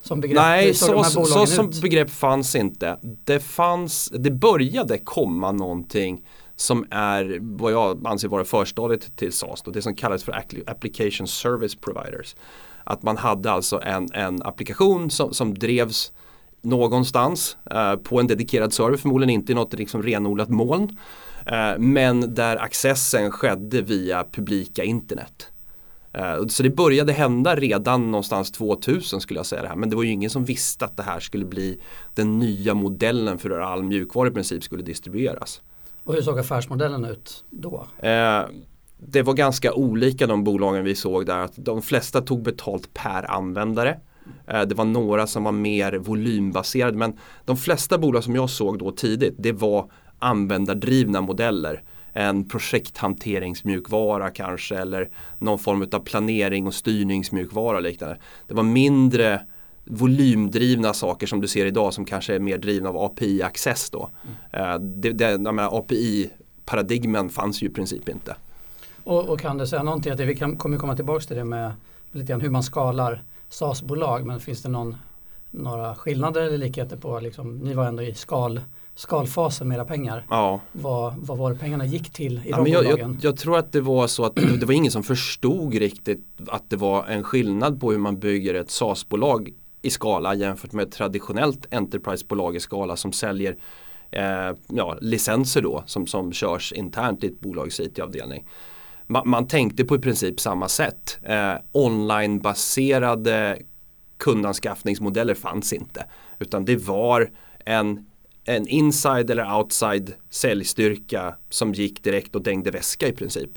Som 0.01 0.21
begrepp? 0.21 0.35
Nej, 0.35 0.73
så, 0.73 1.03
så 1.03 1.45
som 1.45 1.69
begrepp 1.81 2.09
fanns 2.09 2.55
inte. 2.55 2.97
Det, 3.01 3.39
fanns, 3.39 4.09
det 4.13 4.31
började 4.31 4.97
komma 4.97 5.51
någonting 5.51 6.25
som 6.55 6.85
är 6.91 7.37
vad 7.41 7.71
jag 7.71 8.07
anser 8.07 8.27
vara 8.27 8.45
förstadiet 8.45 9.15
till 9.15 9.33
SAS. 9.33 9.61
Då, 9.61 9.71
det 9.71 9.81
som 9.81 9.95
kallas 9.95 10.23
för 10.23 10.43
Application 10.65 11.27
Service 11.27 11.75
Providers. 11.75 12.35
Att 12.83 13.03
man 13.03 13.17
hade 13.17 13.51
alltså 13.51 13.81
en, 13.81 14.07
en 14.13 14.41
applikation 14.43 15.11
som, 15.11 15.33
som 15.33 15.53
drevs 15.53 16.11
någonstans 16.61 17.57
eh, 17.71 17.95
på 17.95 18.19
en 18.19 18.27
dedikerad 18.27 18.73
server, 18.73 18.97
förmodligen 18.97 19.29
inte 19.29 19.51
i 19.51 19.55
något 19.55 19.73
liksom 19.73 20.03
renodlat 20.03 20.49
moln. 20.49 20.97
Eh, 21.45 21.77
men 21.77 22.33
där 22.33 22.57
accessen 22.57 23.31
skedde 23.31 23.81
via 23.81 24.25
publika 24.31 24.83
internet. 24.83 25.47
Eh, 26.13 26.45
så 26.47 26.63
det 26.63 26.69
började 26.69 27.13
hända 27.13 27.55
redan 27.55 28.11
någonstans 28.11 28.51
2000 28.51 29.21
skulle 29.21 29.39
jag 29.39 29.45
säga 29.45 29.61
det 29.61 29.67
här. 29.67 29.75
Men 29.75 29.89
det 29.89 29.95
var 29.95 30.03
ju 30.03 30.11
ingen 30.11 30.29
som 30.29 30.45
visste 30.45 30.85
att 30.85 30.97
det 30.97 31.03
här 31.03 31.19
skulle 31.19 31.45
bli 31.45 31.79
den 32.13 32.39
nya 32.39 32.73
modellen 32.73 33.37
för 33.37 33.49
hur 33.49 33.59
all 33.59 33.83
mjukvara 33.83 34.27
i 34.27 34.31
princip 34.31 34.63
skulle 34.63 34.83
distribueras. 34.83 35.61
Och 36.03 36.13
hur 36.13 36.21
såg 36.21 36.39
affärsmodellen 36.39 37.05
ut 37.05 37.43
då? 37.49 37.87
Eh, 37.99 38.41
det 38.97 39.21
var 39.21 39.33
ganska 39.33 39.73
olika 39.73 40.27
de 40.27 40.43
bolagen 40.43 40.83
vi 40.83 40.95
såg 40.95 41.25
där. 41.25 41.37
Att 41.37 41.53
de 41.55 41.81
flesta 41.81 42.21
tog 42.21 42.43
betalt 42.43 42.93
per 42.93 43.31
användare. 43.31 43.99
Eh, 44.47 44.61
det 44.61 44.75
var 44.75 44.85
några 44.85 45.27
som 45.27 45.43
var 45.43 45.51
mer 45.51 45.93
volymbaserade 45.93 46.97
men 46.97 47.17
de 47.45 47.57
flesta 47.57 47.97
bolag 47.97 48.23
som 48.23 48.35
jag 48.35 48.49
såg 48.49 48.79
då 48.79 48.91
tidigt 48.91 49.35
det 49.37 49.51
var 49.51 49.91
användardrivna 50.19 51.21
modeller 51.21 51.83
en 52.13 52.47
projekthanteringsmjukvara 52.47 54.29
kanske 54.29 54.77
eller 54.77 55.09
någon 55.37 55.59
form 55.59 55.87
av 55.91 55.99
planering 55.99 56.67
och 56.67 56.73
styrningsmjukvara 56.73 57.77
och 57.77 57.83
liknande. 57.83 58.17
Det 58.47 58.53
var 58.53 58.63
mindre 58.63 59.41
volymdrivna 59.85 60.93
saker 60.93 61.27
som 61.27 61.41
du 61.41 61.47
ser 61.47 61.65
idag 61.65 61.93
som 61.93 62.05
kanske 62.05 62.35
är 62.35 62.39
mer 62.39 62.57
drivna 62.57 62.89
av 62.89 62.97
API-access 62.97 63.89
då. 63.91 64.09
Mm. 64.51 65.59
API-paradigmen 65.59 67.29
fanns 67.29 67.63
ju 67.63 67.67
i 67.67 67.69
princip 67.69 68.09
inte. 68.09 68.35
Och, 69.03 69.29
och, 69.29 69.39
kan 69.39 69.57
du 69.57 69.67
säga 69.67 69.83
någonting, 69.83 70.11
att 70.11 70.19
vi 70.19 70.35
kan, 70.35 70.57
kommer 70.57 70.77
komma 70.77 70.95
tillbaka 70.95 71.25
till 71.25 71.37
det 71.37 71.43
med 71.43 71.71
lite 72.11 72.27
grann 72.27 72.41
hur 72.41 72.49
man 72.49 72.63
skalar 72.63 73.23
SAS-bolag 73.49 74.25
men 74.25 74.39
finns 74.39 74.61
det 74.61 74.69
någon, 74.69 74.95
några 75.51 75.95
skillnader 75.95 76.41
eller 76.41 76.57
likheter 76.57 76.97
på, 76.97 77.19
liksom, 77.19 77.57
ni 77.57 77.73
var 77.73 77.85
ändå 77.85 78.03
i 78.03 78.13
skal 78.13 78.61
skalfasen 78.99 79.67
med 79.67 79.75
era 79.75 79.85
pengar. 79.85 80.25
Ja. 80.29 80.61
Vad, 80.71 81.13
vad 81.17 81.37
var 81.37 81.51
det 81.51 81.59
pengarna 81.59 81.85
gick 81.85 82.09
till 82.09 82.37
i 82.37 82.49
ja, 82.49 82.57
de 82.57 82.71
jag, 82.71 82.85
jag, 82.85 83.17
jag, 83.21 83.37
tror 83.37 83.57
att 83.57 83.71
det 83.71 83.81
var 83.81 84.07
så 84.07 84.25
att 84.25 84.35
det 84.59 84.65
var 84.65 84.73
ingen 84.73 84.91
som 84.91 85.03
förstod 85.03 85.73
riktigt 85.73 86.25
att 86.47 86.69
det 86.69 86.75
var 86.75 87.05
en 87.05 87.23
skillnad 87.23 87.79
på 87.79 87.91
hur 87.91 87.99
man 87.99 88.19
bygger 88.19 88.53
ett 88.53 88.71
SAS-bolag 88.71 89.49
i 89.81 89.89
skala 89.89 90.35
jämfört 90.35 90.71
med 90.71 90.87
ett 90.87 90.91
traditionellt 90.93 91.65
Enterprise-bolag 91.71 92.55
i 92.55 92.59
skala 92.59 92.95
som 92.95 93.13
säljer 93.13 93.57
eh, 94.11 94.55
ja, 94.67 94.97
licenser 95.01 95.61
då 95.61 95.83
som, 95.85 96.07
som 96.07 96.33
körs 96.33 96.73
internt 96.73 97.23
i 97.23 97.27
ett 97.27 97.39
bolags 97.39 97.79
IT-avdelning. 97.79 98.47
Man, 99.07 99.29
man, 99.29 99.47
tänkte 99.47 99.85
på 99.85 99.95
i 99.95 99.99
princip 99.99 100.39
samma 100.39 100.67
sätt. 100.67 101.19
Eh, 101.23 101.53
Online-baserade 101.71 103.57
kundanskaffningsmodeller 104.17 105.33
fanns 105.33 105.73
inte. 105.73 106.05
Utan 106.39 106.65
det 106.65 106.75
var 106.75 107.29
en 107.65 108.05
en 108.49 108.67
inside 108.67 109.29
eller 109.29 109.57
outside 109.57 110.13
säljstyrka 110.29 111.35
som 111.49 111.73
gick 111.73 112.03
direkt 112.03 112.35
och 112.35 112.41
dängde 112.41 112.71
väska 112.71 113.07
i 113.07 113.11
princip. 113.11 113.49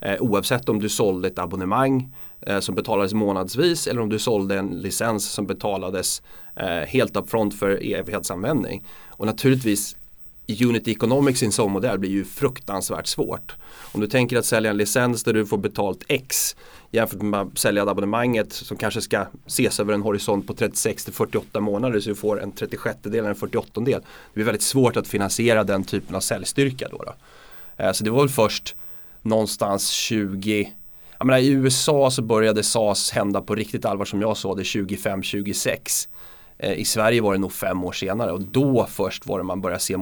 Eh, 0.00 0.16
oavsett 0.20 0.68
om 0.68 0.78
du 0.78 0.88
sålde 0.88 1.28
ett 1.28 1.38
abonnemang 1.38 2.14
eh, 2.40 2.60
som 2.60 2.74
betalades 2.74 3.14
månadsvis 3.14 3.86
eller 3.86 4.00
om 4.00 4.08
du 4.08 4.18
sålde 4.18 4.58
en 4.58 4.68
licens 4.68 5.30
som 5.30 5.46
betalades 5.46 6.22
eh, 6.56 6.66
helt 6.66 7.16
upfront 7.16 7.58
för 7.58 7.94
evighetsanvändning. 7.94 8.84
Och 9.08 9.26
naturligtvis 9.26 9.96
unit 10.60 10.88
economics 10.88 11.42
i 11.42 11.46
en 11.46 11.52
sån 11.52 11.72
modell 11.72 11.98
blir 11.98 12.10
ju 12.10 12.24
fruktansvärt 12.24 13.06
svårt. 13.06 13.56
Om 13.92 14.00
du 14.00 14.06
tänker 14.06 14.36
att 14.36 14.44
sälja 14.44 14.70
en 14.70 14.76
licens 14.76 15.24
där 15.24 15.32
du 15.32 15.46
får 15.46 15.58
betalt 15.58 16.04
X 16.08 16.56
jämfört 16.90 17.22
med 17.22 17.40
att 17.40 17.58
sälja 17.58 17.82
abonnemanget 17.82 18.52
som 18.52 18.76
kanske 18.76 19.00
ska 19.00 19.26
ses 19.46 19.80
över 19.80 19.94
en 19.94 20.02
horisont 20.02 20.46
på 20.46 20.54
36 20.54 21.04
till 21.04 21.14
48 21.14 21.60
månader 21.60 22.00
så 22.00 22.08
du 22.08 22.16
får 22.16 22.42
en 22.42 22.52
36 22.52 22.98
del 23.02 23.14
eller 23.14 23.28
en 23.28 23.34
48 23.34 23.80
del. 23.80 24.00
Det 24.00 24.34
blir 24.34 24.44
väldigt 24.44 24.62
svårt 24.62 24.96
att 24.96 25.08
finansiera 25.08 25.64
den 25.64 25.84
typen 25.84 26.16
av 26.16 26.20
säljstyrka 26.20 26.88
då. 26.90 26.96
då. 26.96 27.14
Eh, 27.84 27.92
så 27.92 28.04
det 28.04 28.10
var 28.10 28.20
väl 28.20 28.28
först 28.28 28.76
någonstans 29.22 29.88
20 29.88 30.72
jag 31.20 31.26
menar, 31.26 31.38
I 31.38 31.48
USA 31.48 32.10
så 32.10 32.22
började 32.22 32.62
SAS 32.62 33.10
hända 33.10 33.40
på 33.40 33.54
riktigt 33.54 33.84
allvar 33.84 34.04
som 34.04 34.20
jag 34.20 34.36
såg 34.36 34.56
det 34.56 34.62
25-26. 34.62 36.08
Eh, 36.62 36.72
I 36.72 36.84
Sverige 36.84 37.20
var 37.20 37.32
det 37.32 37.38
nog 37.38 37.52
fem 37.52 37.84
år 37.84 37.92
senare 37.92 38.32
och 38.32 38.40
då 38.40 38.86
först 38.90 39.26
var 39.26 39.38
det 39.38 39.44
man 39.44 39.60
började 39.60 39.80
se 39.80 39.96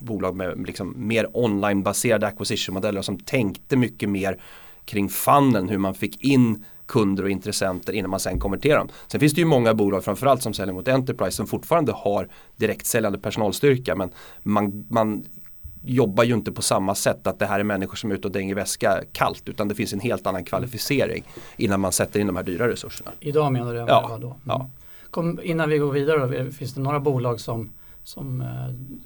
bolag 0.00 0.36
med 0.36 0.66
liksom 0.66 0.94
mer 0.96 1.28
online-baserade 1.32 2.26
acquisition-modeller 2.26 3.02
som 3.02 3.18
tänkte 3.18 3.76
mycket 3.76 4.08
mer 4.08 4.40
kring 4.84 5.08
funnen, 5.08 5.68
hur 5.68 5.78
man 5.78 5.94
fick 5.94 6.24
in 6.24 6.64
kunder 6.86 7.24
och 7.24 7.30
intressenter 7.30 7.92
innan 7.92 8.10
man 8.10 8.20
sen 8.20 8.40
konverterar 8.40 8.78
dem. 8.78 8.88
Sen 9.06 9.20
finns 9.20 9.32
det 9.32 9.40
ju 9.40 9.44
många 9.44 9.74
bolag, 9.74 10.04
framförallt 10.04 10.42
som 10.42 10.54
säljer 10.54 10.74
mot 10.74 10.88
Enterprise, 10.88 11.36
som 11.36 11.46
fortfarande 11.46 11.92
har 11.92 12.28
direktsäljande 12.56 13.18
personalstyrka 13.18 13.96
men 13.96 14.10
man, 14.42 14.86
man 14.90 15.24
jobbar 15.84 16.24
ju 16.24 16.34
inte 16.34 16.52
på 16.52 16.62
samma 16.62 16.94
sätt 16.94 17.26
att 17.26 17.38
det 17.38 17.46
här 17.46 17.60
är 17.60 17.64
människor 17.64 17.96
som 17.96 18.10
är 18.10 18.14
ute 18.14 18.28
och 18.28 18.32
dänger 18.32 18.54
väska 18.54 19.00
kallt 19.12 19.48
utan 19.48 19.68
det 19.68 19.74
finns 19.74 19.92
en 19.92 20.00
helt 20.00 20.26
annan 20.26 20.44
kvalificering 20.44 21.24
innan 21.56 21.80
man 21.80 21.92
sätter 21.92 22.20
in 22.20 22.26
de 22.26 22.36
här 22.36 22.42
dyra 22.42 22.68
resurserna. 22.68 23.10
Idag 23.20 23.52
menar 23.52 23.72
du? 23.72 23.78
Ja. 23.78 24.18
Då? 24.20 24.26
Mm. 24.26 24.38
ja. 24.44 24.70
Kom, 25.12 25.40
innan 25.42 25.70
vi 25.70 25.78
går 25.78 25.92
vidare, 25.92 26.44
då, 26.44 26.50
finns 26.50 26.74
det 26.74 26.80
några 26.80 27.00
bolag 27.00 27.40
som, 27.40 27.70
som 28.04 28.40
eh, 28.40 28.46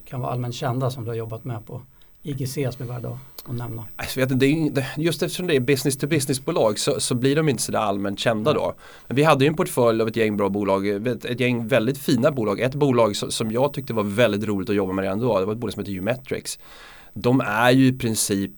kan 0.04 0.20
vara 0.20 0.32
allmänt 0.32 0.54
kända 0.54 0.90
som 0.90 1.04
du 1.04 1.10
har 1.10 1.16
jobbat 1.16 1.44
med 1.44 1.66
på 1.66 1.82
IGC 2.22 2.54
som 2.54 2.88
är 2.88 2.92
värda 2.92 3.18
att 3.44 3.54
nämna? 3.54 3.84
Alltså, 3.96 4.20
vet, 4.20 4.40
det 4.40 4.46
är, 4.46 4.84
just 4.96 5.22
eftersom 5.22 5.46
det 5.46 5.56
är 5.56 5.60
business 5.60 5.98
to 5.98 6.06
business 6.06 6.44
bolag 6.44 6.78
så, 6.78 7.00
så 7.00 7.14
blir 7.14 7.36
de 7.36 7.48
inte 7.48 7.62
sådär 7.62 7.78
allmänt 7.78 8.18
kända 8.18 8.52
då. 8.52 8.74
Men 9.06 9.16
vi 9.16 9.22
hade 9.22 9.44
ju 9.44 9.48
en 9.48 9.56
portfölj 9.56 10.02
av 10.02 10.08
ett 10.08 10.16
gäng 10.16 10.36
bra 10.36 10.48
bolag, 10.48 10.88
ett, 10.88 11.24
ett 11.24 11.40
gäng 11.40 11.68
väldigt 11.68 11.98
fina 11.98 12.30
bolag. 12.30 12.60
Ett 12.60 12.74
bolag 12.74 13.16
som, 13.16 13.30
som 13.30 13.50
jag 13.50 13.72
tyckte 13.72 13.94
var 13.94 14.02
väldigt 14.02 14.44
roligt 14.44 14.70
att 14.70 14.76
jobba 14.76 14.92
med 14.92 15.02
redan 15.02 15.20
då, 15.20 15.40
det 15.40 15.46
var 15.46 15.52
ett 15.52 15.58
bolag 15.58 15.72
som 15.72 15.80
heter 15.80 15.98
Umetrics 15.98 16.58
de 17.18 17.40
är 17.40 17.70
ju 17.70 17.86
i 17.86 17.92
princip 17.92 18.50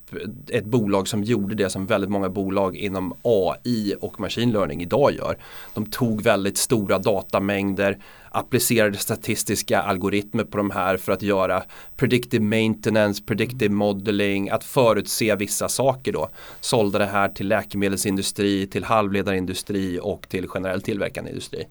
ett 0.48 0.64
bolag 0.64 1.08
som 1.08 1.24
gjorde 1.24 1.54
det 1.54 1.70
som 1.70 1.86
väldigt 1.86 2.10
många 2.10 2.28
bolag 2.28 2.76
inom 2.76 3.14
AI 3.22 3.94
och 4.00 4.20
machine 4.20 4.52
learning 4.52 4.82
idag 4.82 5.12
gör. 5.12 5.38
De 5.74 5.86
tog 5.86 6.22
väldigt 6.22 6.58
stora 6.58 6.98
datamängder, 6.98 7.98
applicerade 8.30 8.98
statistiska 8.98 9.82
algoritmer 9.82 10.44
på 10.44 10.56
de 10.56 10.70
här 10.70 10.96
för 10.96 11.12
att 11.12 11.22
göra 11.22 11.62
predictive 11.96 12.44
maintenance, 12.44 13.24
predictive 13.26 13.74
modeling, 13.74 14.50
att 14.50 14.64
förutse 14.64 15.36
vissa 15.36 15.68
saker 15.68 16.12
då. 16.12 16.28
Sålde 16.60 16.98
det 16.98 17.06
här 17.06 17.28
till 17.28 17.48
läkemedelsindustri, 17.48 18.66
till 18.66 18.84
halvledarindustri 18.84 20.00
och 20.02 20.28
till 20.28 20.48
generell 20.48 20.82
tillverkande 20.82 21.30
industri. 21.30 21.64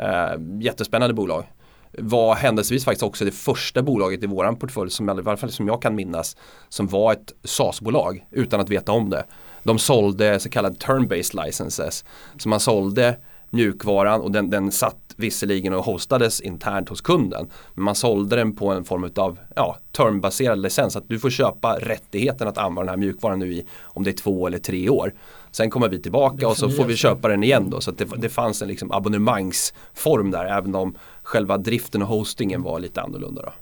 Uh, 0.00 0.62
jättespännande 0.62 1.14
bolag 1.14 1.44
var 1.92 2.34
händelsevis 2.34 2.84
faktiskt 2.84 3.02
också 3.02 3.24
det 3.24 3.30
första 3.30 3.82
bolaget 3.82 4.22
i 4.22 4.26
våran 4.26 4.56
portfölj 4.56 4.90
som 4.90 5.08
i 5.08 5.10
alla 5.10 5.36
fall 5.36 5.50
som 5.50 5.68
jag 5.68 5.82
kan 5.82 5.94
minnas 5.94 6.36
som 6.68 6.86
var 6.86 7.12
ett 7.12 7.32
SAS-bolag 7.44 8.26
utan 8.30 8.60
att 8.60 8.68
veta 8.68 8.92
om 8.92 9.10
det. 9.10 9.24
De 9.62 9.78
sålde 9.78 10.40
så 10.40 10.50
kallade 10.50 10.76
turn-based 10.76 11.44
licenses. 11.44 12.04
Så 12.38 12.48
man 12.48 12.60
sålde 12.60 13.16
mjukvaran 13.50 14.20
och 14.20 14.32
den, 14.32 14.50
den 14.50 14.72
satt 14.72 15.14
visserligen 15.16 15.72
och 15.72 15.84
hostades 15.84 16.40
internt 16.40 16.88
hos 16.88 17.00
kunden. 17.00 17.48
Men 17.74 17.84
man 17.84 17.94
sålde 17.94 18.36
den 18.36 18.56
på 18.56 18.70
en 18.70 18.84
form 18.84 19.10
av 19.16 19.38
ja, 19.56 19.76
termbaserad 19.92 20.58
licens. 20.58 20.96
Att 20.96 21.08
du 21.08 21.18
får 21.18 21.30
köpa 21.30 21.78
rättigheten 21.78 22.48
att 22.48 22.58
använda 22.58 22.80
den 22.80 22.88
här 22.88 22.96
mjukvaran 22.96 23.38
nu 23.38 23.52
i 23.52 23.66
om 23.82 24.04
det 24.04 24.10
är 24.10 24.12
två 24.12 24.46
eller 24.46 24.58
tre 24.58 24.88
år. 24.88 25.14
Sen 25.50 25.70
kommer 25.70 25.88
vi 25.88 26.02
tillbaka 26.02 26.48
och 26.48 26.56
så 26.56 26.70
får 26.70 26.84
vi 26.84 26.96
köpa 26.96 27.28
den 27.28 27.42
igen 27.42 27.70
då. 27.70 27.80
Så 27.80 27.90
det, 27.90 28.04
det 28.16 28.28
fanns 28.28 28.62
en 28.62 28.68
liksom 28.68 28.92
abonnemangsform 28.92 30.30
där 30.30 30.44
även 30.44 30.74
om 30.74 30.96
själva 31.26 31.58
driften 31.58 32.02
och 32.02 32.08
hostingen 32.08 32.62
var 32.62 32.80
lite 32.80 33.02
annorlunda. 33.02 33.42
Då. 33.42 33.52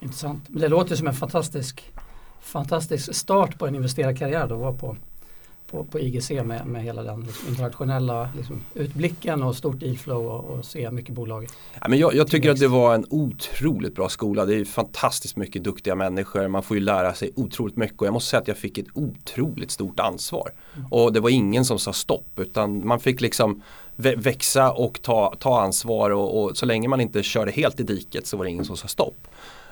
Intressant. 0.00 0.44
Men 0.48 0.60
det 0.60 0.68
låter 0.68 0.96
som 0.96 1.06
en 1.06 1.14
fantastisk, 1.14 1.92
fantastisk 2.40 3.14
start 3.14 3.58
på 3.58 3.66
en 3.66 3.74
investerarkarriär 3.74 4.44
att 4.44 4.50
vara 4.50 4.72
på, 4.72 4.96
på, 5.70 5.84
på 5.84 6.00
IGC 6.00 6.30
med, 6.30 6.66
med 6.66 6.82
hela 6.82 7.02
den 7.02 7.20
liksom, 7.20 7.48
internationella 7.48 8.30
liksom, 8.36 8.60
utblicken 8.74 9.42
och 9.42 9.56
stort 9.56 9.80
dealflow 9.80 10.26
och, 10.26 10.44
och 10.44 10.64
se 10.64 10.90
mycket 10.90 11.14
bolag. 11.14 11.48
Ja, 11.80 11.88
men 11.88 11.98
jag, 11.98 12.14
jag 12.14 12.28
tycker 12.28 12.50
att 12.50 12.58
det 12.58 12.68
var 12.68 12.94
en 12.94 13.06
otroligt 13.10 13.94
bra 13.94 14.08
skola. 14.08 14.44
Det 14.44 14.54
är 14.54 14.64
fantastiskt 14.64 15.36
mycket 15.36 15.64
duktiga 15.64 15.94
människor. 15.94 16.48
Man 16.48 16.62
får 16.62 16.76
ju 16.76 16.82
lära 16.82 17.14
sig 17.14 17.30
otroligt 17.36 17.76
mycket 17.76 18.00
och 18.00 18.06
jag 18.06 18.12
måste 18.12 18.30
säga 18.30 18.40
att 18.40 18.48
jag 18.48 18.58
fick 18.58 18.78
ett 18.78 18.88
otroligt 18.94 19.70
stort 19.70 20.00
ansvar. 20.00 20.50
Mm. 20.76 20.86
Och 20.92 21.12
det 21.12 21.20
var 21.20 21.30
ingen 21.30 21.64
som 21.64 21.78
sa 21.78 21.92
stopp 21.92 22.38
utan 22.38 22.86
man 22.86 23.00
fick 23.00 23.20
liksom 23.20 23.62
växa 23.98 24.72
och 24.72 25.02
ta, 25.02 25.34
ta 25.38 25.60
ansvar 25.60 26.10
och, 26.10 26.42
och, 26.42 26.56
så 26.56 26.66
länge 26.66 26.88
man 26.88 27.00
inte 27.00 27.22
körde 27.22 27.50
helt 27.50 27.80
i 27.80 27.82
diket 27.82 28.26
så 28.26 28.36
var 28.36 28.44
det 28.44 28.50
ingen 28.50 28.64
som 28.64 28.76
sa 28.76 28.88
stopp. 28.88 29.28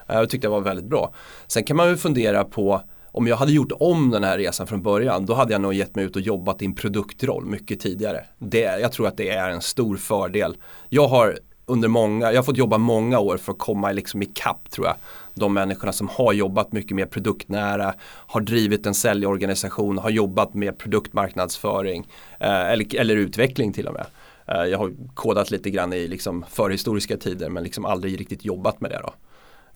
Eh, 0.09 0.17
jag 0.17 0.31
tyckte 0.31 0.47
det 0.47 0.51
var 0.51 0.61
väldigt 0.61 0.87
bra. 0.87 1.15
Sen 1.47 1.65
kan 1.65 1.77
man 1.77 1.89
ju 1.89 1.97
fundera 1.97 2.45
på 2.45 2.83
om 3.13 3.27
jag 3.27 3.37
hade 3.37 3.53
gjort 3.53 3.73
om 3.81 4.11
den 4.11 4.25
här 4.25 4.39
resan 4.39 4.67
från 4.67 4.83
början 4.83 5.27
då 5.27 5.35
hade 5.35 5.53
jag 5.53 5.61
nog 5.61 5.75
gett 5.75 5.95
mig 5.95 6.05
ut 6.05 6.17
och 6.17 6.23
jobbat 6.23 6.63
i 6.63 6.65
en 6.65 6.75
produktroll 6.75 7.47
mycket 7.47 7.81
tidigare. 7.81 8.25
Det, 8.39 8.81
jag 8.81 8.93
tror 8.93 9.07
att 9.07 9.17
det 9.17 9.29
är 9.29 9.51
en 9.51 9.61
stor 9.61 9.97
fördel. 9.97 10.57
Jag 10.89 11.09
har 11.09 11.39
under 11.67 11.89
många, 11.89 12.33
jag 12.33 12.39
har 12.39 12.43
fått 12.43 12.57
jobba 12.57 12.79
många 12.79 13.19
år 13.19 13.37
för 13.37 13.53
att 13.53 13.59
komma 13.59 13.93
liksom 13.93 14.23
i 14.23 14.27
kapp 14.27 14.71
tror 14.71 14.87
jag. 14.87 14.97
De 15.37 15.55
människorna 15.55 15.93
som 15.93 16.09
har 16.09 16.33
jobbat 16.33 16.73
mycket 16.73 16.97
mer 16.97 17.07
produktnära, 17.07 17.95
har 18.03 18.41
drivit 18.41 18.87
en 18.87 18.95
säljorganisation, 18.95 19.99
har 19.99 20.11
jobbat 20.11 20.55
med 20.55 20.79
produktmarknadsföring 20.79 22.09
eh, 22.41 22.71
eller, 22.71 22.97
eller 22.97 23.17
utveckling 23.17 23.73
till 23.73 23.87
och 23.89 23.95
med. 23.95 24.07
Eh, 24.47 24.65
jag 24.65 24.79
har 24.79 24.93
kodat 25.15 25.51
lite 25.51 25.71
grann 25.71 25.93
i 25.93 26.09
liksom 26.09 26.45
förhistoriska 26.51 27.17
tider 27.17 27.49
men 27.49 27.63
liksom 27.63 27.85
aldrig 27.85 28.21
riktigt 28.21 28.45
jobbat 28.45 28.81
med 28.81 28.91
det. 28.91 29.01
Då. 29.03 29.15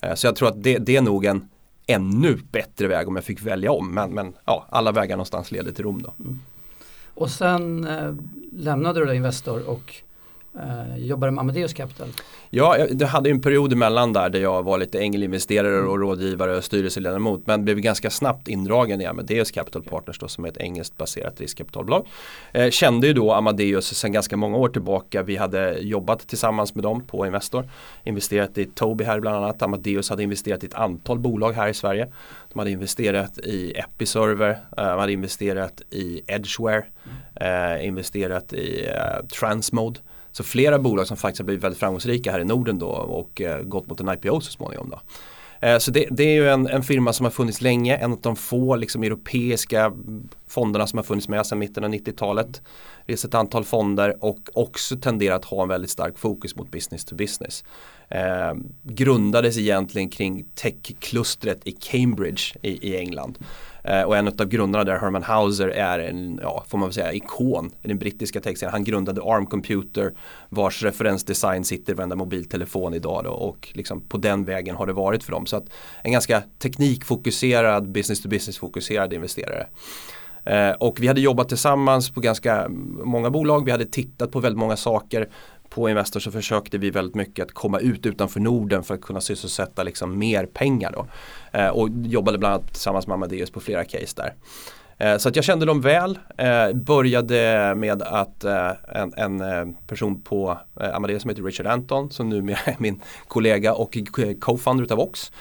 Eh, 0.07 0.15
så 0.15 0.27
jag 0.27 0.35
tror 0.35 0.47
att 0.47 0.63
det, 0.63 0.77
det, 0.77 0.97
är 0.97 1.01
nog 1.01 1.25
en 1.25 1.49
ännu 1.87 2.37
bättre 2.51 2.87
väg 2.87 3.07
om 3.07 3.15
jag 3.15 3.25
fick 3.25 3.41
välja 3.41 3.71
om. 3.71 3.93
Men, 3.93 4.13
men 4.13 4.33
ja, 4.45 4.65
alla 4.69 4.91
vägar 4.91 5.15
någonstans 5.15 5.51
leder 5.51 5.71
till 5.71 5.83
Rom. 5.83 6.01
Då. 6.01 6.13
Mm. 6.19 6.39
Och 7.13 7.29
sen 7.29 7.87
eh, 7.87 8.13
lämnade 8.51 8.99
du 8.99 9.05
då 9.05 9.13
Investor 9.13 9.69
och 9.69 9.95
eh, 10.59 10.97
jobbade 10.97 11.31
med 11.31 11.41
Amadeus 11.41 11.73
Capital. 11.73 12.07
Ja, 12.49 12.77
jag 12.77 13.07
hade 13.07 13.29
en 13.29 13.41
period 13.41 13.73
emellan 13.73 14.13
där 14.13 14.29
där 14.29 14.39
jag 14.39 14.63
var 14.63 14.77
lite 14.77 14.99
ängelinvesterare 14.99 15.81
och 15.81 15.99
rådgivare 15.99 16.57
och 16.57 16.63
styrelseledamot 16.63 17.47
men 17.47 17.65
blev 17.65 17.79
ganska 17.79 18.09
snabbt 18.09 18.47
indragen 18.47 19.01
i 19.01 19.05
Amadeus 19.05 19.51
Capital 19.51 19.83
Partners 19.83 20.19
då, 20.19 20.27
som 20.27 20.45
är 20.45 20.49
ett 20.49 20.57
engelskt 20.57 20.97
baserat 20.97 21.41
riskkapitalbolag. 21.41 22.07
Eh, 22.51 22.69
kände 22.69 23.07
ju 23.07 23.13
då 23.13 23.33
Amadeus 23.33 23.97
sedan 23.97 24.11
ganska 24.11 24.37
många 24.37 24.57
år 24.57 24.69
tillbaka. 24.69 25.23
Vi 25.23 25.37
hade 25.37 25.79
jobbat 25.79 26.27
tillsammans 26.27 26.75
med 26.75 26.83
dem 26.83 27.03
på 27.03 27.25
Investor. 27.25 27.69
Investerat 28.03 28.57
i 28.57 28.65
Tobii 28.65 29.07
här 29.07 29.19
bland 29.19 29.37
annat. 29.37 29.61
Amadeus 29.61 30.09
hade 30.09 30.23
investerat 30.23 30.63
i 30.63 30.67
ett 30.67 30.73
antal 30.73 31.19
bolag 31.19 31.51
här 31.53 31.67
i 31.67 31.73
Sverige. 31.73 32.07
De 32.53 32.59
hade 32.59 32.71
investerat 32.71 33.37
i 33.37 33.73
Episerver, 33.75 34.49
eh, 34.49 34.57
de 34.75 34.99
hade 34.99 35.11
investerat 35.11 35.81
i 35.89 36.21
Edgeware, 36.27 36.85
eh, 37.35 37.87
investerat 37.87 38.53
i 38.53 38.87
eh, 38.87 39.25
Transmode. 39.39 39.99
Så 40.31 40.43
flera 40.43 40.79
bolag 40.79 41.07
som 41.07 41.17
faktiskt 41.17 41.39
har 41.39 41.45
blivit 41.45 41.63
väldigt 41.63 41.79
framgångsrika 41.79 42.31
här 42.31 42.39
i 42.39 42.45
Norden 42.45 42.79
då 42.79 42.87
och 42.89 43.41
eh, 43.41 43.61
gått 43.61 43.87
mot 43.87 43.99
en 43.99 44.09
IPO 44.09 44.41
så 44.41 44.51
småningom. 44.51 44.89
Då. 44.89 44.99
Eh, 45.61 45.77
så 45.77 45.91
det, 45.91 46.07
det, 46.11 46.23
är 46.23 46.33
ju 46.33 46.49
en, 46.49 46.67
en, 46.67 46.83
firma 46.83 47.13
som 47.13 47.23
har 47.23 47.31
funnits 47.31 47.61
länge, 47.61 47.97
en 47.97 48.11
av 48.11 48.21
de 48.21 48.35
få 48.35 48.75
liksom, 48.75 49.03
europeiska 49.03 49.93
fonderna 50.47 50.87
som 50.87 50.97
har 50.97 51.03
funnits 51.03 51.27
med 51.27 51.45
sedan 51.45 51.59
mitten 51.59 51.83
av 51.83 51.89
90-talet. 51.89 52.61
Det 53.05 53.13
är 53.13 53.27
ett 53.27 53.33
antal 53.33 53.63
fonder 53.63 54.23
och 54.23 54.39
också 54.53 54.97
tenderar 54.97 55.35
att 55.35 55.45
ha 55.45 55.63
en 55.63 55.69
väldigt 55.69 55.89
stark 55.89 56.17
fokus 56.17 56.55
mot 56.55 56.71
business 56.71 57.05
to 57.05 57.15
business. 57.15 57.63
Eh, 58.09 58.53
grundades 58.83 59.57
egentligen 59.57 60.09
kring 60.09 60.45
techklustret 60.55 61.61
i 61.63 61.71
Cambridge 61.71 62.41
i, 62.61 62.89
i 62.89 62.97
England. 62.97 63.37
Eh, 63.83 64.01
och 64.01 64.17
en 64.17 64.27
av 64.27 64.45
grundarna 64.45 64.83
där, 64.83 64.99
Herman 64.99 65.23
Hauser, 65.23 65.67
är 65.67 65.99
en, 65.99 66.39
ja, 66.43 66.63
får 66.67 66.77
man 66.77 66.87
väl 66.87 66.93
säga, 66.93 67.13
ikon 67.13 67.71
i 67.81 67.87
den 67.87 67.99
brittiska 67.99 68.41
texten. 68.41 68.69
Han 68.71 68.83
grundade 68.83 69.21
ARM 69.21 69.45
Computer 69.45 70.13
vars 70.49 70.83
referensdesign 70.83 71.63
sitter 71.63 71.93
i 71.93 71.95
varenda 71.95 72.15
mobiltelefon 72.15 72.93
idag 72.93 73.23
då, 73.23 73.31
och 73.31 73.69
liksom 73.73 74.01
på 74.01 74.17
den 74.17 74.45
vägen 74.45 74.75
har 74.75 74.85
det 74.85 74.93
varit 74.93 75.23
för 75.23 75.31
dem. 75.31 75.45
Så 75.45 75.57
att 75.57 75.65
en 76.03 76.11
ganska 76.11 76.43
teknikfokuserad, 76.59 77.91
business 77.91 78.21
to 78.21 78.29
business 78.29 78.57
fokuserad 78.57 79.13
investerare. 79.13 79.67
Eh, 80.43 80.71
och 80.71 80.99
vi 80.99 81.07
hade 81.07 81.21
jobbat 81.21 81.49
tillsammans 81.49 82.09
på 82.09 82.19
ganska 82.19 82.69
många 83.03 83.29
bolag. 83.29 83.65
Vi 83.65 83.71
hade 83.71 83.85
tittat 83.85 84.31
på 84.31 84.39
väldigt 84.39 84.59
många 84.59 84.77
saker 84.77 85.29
på 85.71 85.89
Investor 85.89 86.19
så 86.19 86.31
försökte 86.31 86.77
vi 86.77 86.89
väldigt 86.89 87.15
mycket 87.15 87.45
att 87.45 87.51
komma 87.51 87.79
ut 87.79 88.05
utanför 88.05 88.39
Norden 88.39 88.83
för 88.83 88.93
att 88.93 89.01
kunna 89.01 89.21
sysselsätta 89.21 89.83
liksom 89.83 90.17
mer 90.17 90.45
pengar. 90.45 90.91
Då. 90.91 91.07
Eh, 91.59 91.67
och 91.67 91.89
jobbade 92.03 92.37
bland 92.37 92.53
annat 92.53 92.67
tillsammans 92.67 93.07
med 93.07 93.13
Amadeus 93.13 93.51
på 93.51 93.59
flera 93.59 93.83
case 93.83 94.15
där. 94.15 94.33
Eh, 94.97 95.17
så 95.17 95.29
att 95.29 95.35
jag 95.35 95.45
kände 95.45 95.65
dem 95.65 95.81
väl. 95.81 96.19
Eh, 96.37 96.73
började 96.73 97.73
med 97.75 98.01
att 98.01 98.43
eh, 98.43 98.71
en, 98.87 99.13
en, 99.17 99.41
eh, 99.41 99.67
person 99.87 100.21
på 100.21 100.59
eh, 100.81 100.95
Amadeus 100.95 101.21
som 101.21 101.29
heter 101.29 101.43
Richard 101.43 101.67
Anton 101.67 102.11
som 102.11 102.29
numera 102.29 102.59
är 102.65 102.75
min 102.79 103.01
kollega 103.27 103.73
och 103.73 103.97
co-founder 104.41 104.83
utav 104.83 104.99
Ox 104.99 105.31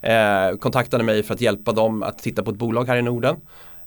eh, 0.00 0.56
kontaktade 0.60 1.04
mig 1.04 1.22
för 1.22 1.34
att 1.34 1.40
hjälpa 1.40 1.72
dem 1.72 2.02
att 2.02 2.18
titta 2.18 2.42
på 2.42 2.50
ett 2.50 2.56
bolag 2.56 2.88
här 2.88 2.96
i 2.96 3.02
Norden. 3.02 3.36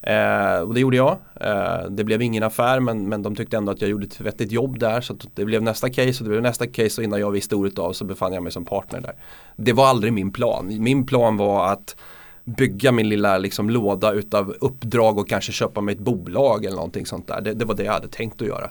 Eh, 0.02 0.60
och 0.60 0.74
det 0.74 0.80
gjorde 0.80 0.98
jag. 0.98 1.18
Eh, 1.42 1.90
det 1.90 2.04
blev 2.04 2.22
ingen 2.22 2.44
affär 2.44 2.80
men, 2.80 3.10
men 3.10 3.22
de 3.22 3.36
tyckte 3.36 3.58
ändå 3.58 3.72
att 3.72 3.82
jag 3.82 3.90
gjorde 3.90 4.06
ett 4.06 4.22
vettigt 4.22 4.52
jobb 4.52 4.80
där. 4.80 5.02
Så 5.02 5.16
det 5.34 5.46
blev 5.46 5.64
nästa 5.64 5.90
case 5.90 6.24
och 6.24 6.24
det 6.24 6.30
blev 6.30 6.42
nästa 6.42 6.68
case 6.68 7.02
och 7.02 7.04
innan 7.04 7.20
jag 7.20 7.32
visste 7.32 7.56
ordet 7.56 7.80
av 7.80 7.94
så 7.94 8.06
befann 8.06 8.34
jag 8.34 8.44
mig 8.44 8.52
som 8.52 8.66
partner 8.66 9.02
där. 9.02 9.14
Det 9.56 9.74
var 9.74 9.88
aldrig 9.88 10.14
min 10.14 10.32
plan. 10.32 10.84
Min 10.84 11.06
plan 11.06 11.38
var 11.38 11.72
att 11.72 11.96
bygga 12.44 12.92
min 12.92 13.10
lilla 13.10 13.38
liksom, 13.38 13.70
låda 13.70 14.12
utav 14.12 14.56
uppdrag 14.60 15.18
och 15.18 15.30
kanske 15.30 15.52
köpa 15.52 15.82
mig 15.82 15.96
ett 15.96 16.02
bolag 16.02 16.66
eller 16.66 16.76
någonting 16.76 17.06
sånt 17.06 17.28
där. 17.28 17.42
Det, 17.42 17.54
det 17.54 17.66
var 17.66 17.76
det 17.76 17.84
jag 17.84 17.94
hade 17.94 18.08
tänkt 18.08 18.42
att 18.42 18.48
göra. 18.48 18.70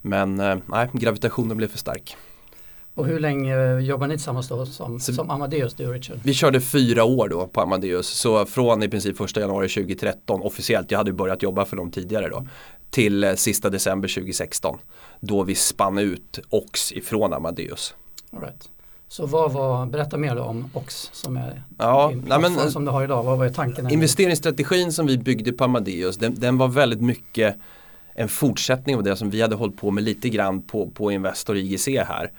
Men 0.00 0.40
eh, 0.40 0.56
nej, 0.66 0.88
gravitationen 0.92 1.56
blev 1.56 1.68
för 1.68 1.78
stark. 1.78 2.16
Och 2.94 3.06
hur 3.06 3.20
länge 3.20 3.80
jobbar 3.80 4.06
ni 4.06 4.14
tillsammans 4.14 4.48
då 4.48 4.66
som, 4.66 5.00
så, 5.00 5.12
som 5.12 5.30
Amadeus, 5.30 5.74
du 5.74 5.86
och 5.86 5.92
Richard? 5.92 6.18
Vi 6.22 6.34
körde 6.34 6.60
fyra 6.60 7.04
år 7.04 7.28
då 7.28 7.46
på 7.46 7.60
Amadeus. 7.60 8.06
Så 8.06 8.46
från 8.46 8.82
i 8.82 8.88
princip 8.88 9.16
första 9.16 9.40
januari 9.40 9.68
2013 9.68 10.42
officiellt, 10.42 10.90
jag 10.90 10.98
hade 10.98 11.12
börjat 11.12 11.42
jobba 11.42 11.64
för 11.64 11.76
dem 11.76 11.90
tidigare 11.90 12.28
då. 12.28 12.46
Till 12.90 13.24
eh, 13.24 13.34
sista 13.34 13.70
december 13.70 14.08
2016. 14.08 14.78
Då 15.20 15.42
vi 15.42 15.54
spann 15.54 15.98
ut 15.98 16.38
OX 16.50 16.92
ifrån 16.92 17.32
Amadeus. 17.32 17.94
All 18.32 18.40
right. 18.40 18.68
Så 19.08 19.26
vad 19.26 19.52
var, 19.52 19.86
berätta 19.86 20.16
mer 20.16 20.36
då 20.36 20.42
om 20.42 20.70
OX 20.74 21.10
som 21.12 21.36
är 21.36 21.62
ja, 21.78 22.12
nej, 22.26 22.40
men, 22.40 22.72
som 22.72 22.84
du 22.84 22.90
har 22.90 23.04
idag. 23.04 23.22
Vad 23.22 23.38
var 23.38 23.48
tanken? 23.48 23.90
Investeringsstrategin 23.90 24.92
som 24.92 25.06
vi 25.06 25.18
byggde 25.18 25.52
på 25.52 25.64
Amadeus 25.64 26.16
den, 26.16 26.34
den, 26.34 26.58
var 26.58 26.68
väldigt 26.68 27.00
mycket 27.00 27.56
en 28.14 28.28
fortsättning 28.28 28.96
av 28.96 29.02
det 29.02 29.16
som 29.16 29.30
vi 29.30 29.42
hade 29.42 29.54
hållit 29.54 29.76
på 29.76 29.90
med 29.90 30.04
lite 30.04 30.28
grann 30.28 30.62
på, 30.62 30.90
på 30.90 31.12
Investor 31.12 31.56
IGC 31.56 31.88
här. 31.88 32.30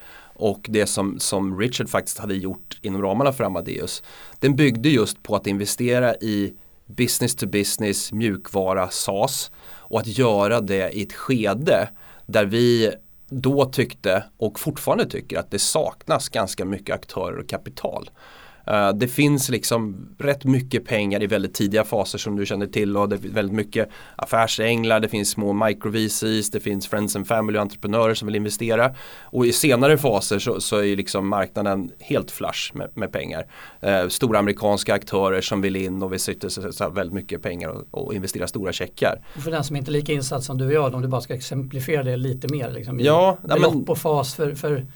Och 0.44 0.66
det 0.70 0.86
som, 0.86 1.20
som 1.20 1.60
Richard 1.60 1.90
faktiskt 1.90 2.18
hade 2.18 2.36
gjort 2.36 2.80
inom 2.82 3.02
ramarna 3.02 3.34
för 3.34 3.44
Amadeus. 3.44 4.04
Den 4.40 4.56
byggde 4.56 4.90
just 4.90 5.24
på 5.24 5.36
att 5.36 5.48
investera 5.48 6.16
i 6.16 6.54
business 6.86 7.36
to 7.36 7.48
business, 7.48 8.12
mjukvara, 8.12 8.90
SaaS 8.90 9.52
och 9.66 10.00
att 10.00 10.08
göra 10.08 10.62
det 10.62 10.90
i 10.92 11.04
ett 11.04 11.14
skede 11.14 11.90
där 12.26 12.46
vi 12.46 12.92
då 13.30 13.66
tyckte 13.66 14.24
och 14.38 14.60
fortfarande 14.60 15.06
tycker 15.06 15.40
att 15.40 15.52
det 15.52 15.60
saknas 15.60 16.30
ganska 16.30 16.66
mycket 16.66 16.96
aktörer 16.96 17.38
och 17.38 17.50
kapital. 17.50 18.10
Uh, 18.72 18.90
det 18.90 19.08
finns 19.08 19.50
liksom 19.50 20.08
rätt 20.20 20.44
mycket 20.44 20.86
pengar 20.86 21.24
i 21.24 21.28
väldigt 21.28 21.54
tidiga 21.54 21.84
faser 21.84 22.18
som 22.18 22.36
du 22.36 22.46
känner 22.46 22.68
till 22.68 22.98
och 22.98 23.10
det 23.10 23.18
finns 23.18 23.34
väldigt 23.34 23.56
mycket 23.56 23.90
affärsänglar, 24.16 25.00
det 25.00 25.10
finns 25.10 25.30
små 25.30 25.54
micro-VCs, 25.54 26.52
det 26.52 26.60
finns 26.60 26.88
friends 26.88 27.16
and 27.16 27.28
family 27.28 27.60
entreprenörer 27.60 28.14
som 28.14 28.26
vill 28.26 28.36
investera. 28.36 28.96
Och 29.22 29.46
i 29.46 29.54
senare 29.54 29.98
faser 29.98 30.40
så, 30.40 30.62
så 30.62 30.78
är 30.78 30.96
liksom 30.96 31.28
marknaden 31.28 31.92
helt 32.00 32.32
flush 32.32 32.72
med, 32.74 32.90
med 32.94 33.12
pengar. 33.12 33.48
Uh, 33.88 34.08
stora 34.08 34.40
amerikanska 34.40 34.94
aktörer 34.94 35.42
som 35.42 35.62
vill 35.62 35.76
in 35.76 36.04
och 36.04 36.14
vill 36.14 36.20
sitta 36.20 36.90
väldigt 36.90 37.14
mycket 37.14 37.42
pengar 37.42 37.70
och, 37.70 37.84
och, 37.92 38.14
investera 38.14 38.48
stora 38.48 38.74
checkar. 38.74 39.22
För 39.44 39.52
den 39.52 39.64
som 39.64 39.76
inte 39.76 39.92
är 39.92 39.94
lika 39.94 40.14
insatt 40.14 40.44
som 40.44 40.58
du 40.58 40.66
och 40.66 40.74
jag, 40.74 40.94
om 40.94 41.02
du 41.02 41.08
bara 41.08 41.22
ska 41.22 41.34
exemplifiera 41.34 42.04
det 42.04 42.18
lite 42.18 42.48
mer. 42.48 42.72
Liksom, 42.72 43.00
ja, 43.00 43.38
belopp 43.44 43.90
och 43.90 43.98
fas 43.98 44.36
för, 44.36 44.56
för... 44.56 44.88